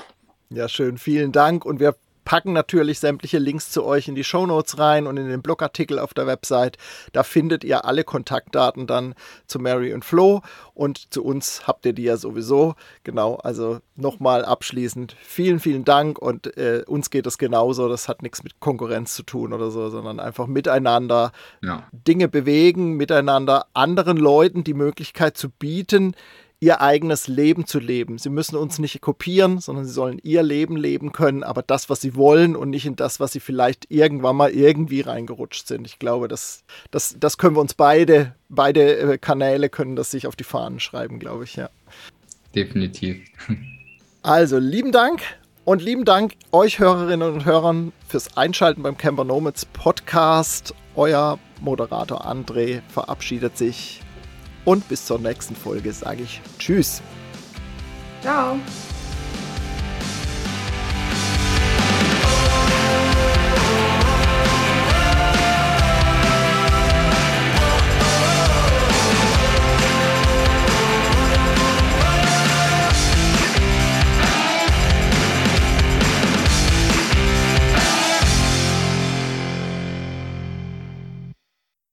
Ja, 0.49 0.69
schön. 0.69 0.97
Vielen 0.97 1.33
Dank. 1.33 1.65
Und 1.65 1.81
wir 1.81 1.97
packen 2.27 2.53
natürlich 2.53 2.99
sämtliche 2.99 3.39
Links 3.39 3.71
zu 3.71 3.85
euch 3.85 4.09
in 4.09 4.17
die 4.17 4.25
Show 4.25 4.47
Notes 4.47 4.79
rein 4.79 5.07
und 5.07 5.17
in 5.17 5.29
den 5.29 5.43
Blogartikel 5.43 6.01
auf 6.01 6.13
der 6.13 6.27
Website. 6.27 6.77
Da 7.13 7.23
findet 7.23 7.63
ihr 7.63 7.85
alle 7.85 8.03
Kontaktdaten 8.03 8.89
dann 8.89 9.15
zu 9.47 9.61
Mary 9.61 9.95
und 9.95 10.05
Flo 10.05 10.43
und 10.75 11.15
zu 11.15 11.25
uns 11.25 11.69
habt 11.69 11.87
ihr 11.87 11.93
die 11.93 12.03
ja 12.03 12.17
sowieso. 12.17 12.75
Genau, 13.05 13.37
also 13.37 13.79
nochmal 13.95 14.45
abschließend 14.45 15.17
vielen, 15.23 15.61
vielen 15.61 15.85
Dank 15.85 16.19
und 16.19 16.57
äh, 16.57 16.83
uns 16.87 17.11
geht 17.11 17.29
es 17.29 17.39
genauso. 17.39 17.89
Das 17.89 18.09
hat 18.09 18.23
nichts 18.23 18.43
mit 18.43 18.59
Konkurrenz 18.59 19.15
zu 19.15 19.23
tun 19.23 19.53
oder 19.53 19.71
so, 19.71 19.89
sondern 19.89 20.19
einfach 20.19 20.49
miteinander 20.49 21.31
ja. 21.63 21.85
Dinge 21.93 22.27
bewegen, 22.27 22.97
miteinander 22.97 23.67
anderen 23.73 24.17
Leuten 24.17 24.65
die 24.65 24.75
Möglichkeit 24.75 25.37
zu 25.37 25.49
bieten, 25.49 26.17
ihr 26.59 26.81
eigenes 26.81 27.29
Leben 27.29 27.67
zu 27.67 27.79
leben. 27.79 28.19
Sie 28.19 28.31
müssen 28.31 28.57
uns 28.57 28.79
nicht 28.79 29.01
kopieren, 29.01 29.59
sondern 29.59 29.85
sie 29.85 29.93
sollen 29.93 30.19
ihr 30.23 30.43
Leben 30.43 30.77
leben 30.77 31.13
können, 31.13 31.43
aber 31.43 31.63
das, 31.63 31.91
was 31.91 32.01
sie 32.01 32.15
wollen 32.15 32.57
und 32.57 32.71
nicht 32.71 32.87
in 32.87 32.97
das, 32.97 33.21
was 33.21 33.33
sie 33.33 33.41
vielleicht 33.41 33.91
irgendwann 33.91 34.37
mal 34.37 34.51
irgendwie 34.51 35.03
reingerutscht 35.03 35.67
sind. 35.67 35.87
Ich 35.87 35.99
glaube, 35.99 36.29
das, 36.29 36.65
das, 36.91 37.17
das 37.21 37.37
können 37.37 37.57
wir 37.57 37.61
uns 37.61 37.75
beide, 37.75 38.35
beide 38.49 38.97
äh, 38.99 39.19
Kanäle 39.19 39.69
können 39.69 39.97
das 39.97 40.11
sich 40.11 40.27
auf 40.27 40.37
die 40.37 40.45
Fahnen 40.45 40.81
schreiben, 40.81 41.19
glaube 41.19 41.45
ich, 41.45 41.57
ja. 41.57 41.69
Definitiv. 42.55 43.19
Also, 44.23 44.59
lieben 44.59 44.91
Dank 44.91 45.21
und 45.65 45.83
lieben 45.83 46.05
Dank 46.05 46.33
euch 46.53 46.79
Hörerinnen 46.79 47.35
und 47.35 47.45
Hörern 47.45 47.93
fürs 48.09 48.37
Einschalten 48.37 48.83
beim 48.83 48.97
Camper 48.97 49.25
Nomads 49.25 49.67
Podcast. 49.67 50.75
Euer 50.97 51.39
Moderator 51.61 52.27
André 52.27 52.81
verabschiedet 52.89 53.59
sich 53.59 54.01
und 54.67 54.87
bis 54.89 55.07
zur 55.07 55.19
nächsten 55.19 55.57
Folge 55.57 55.91
sage 55.95 56.25
ich 56.25 56.43
Tschüss. 56.59 57.01
Ciao. 58.21 58.59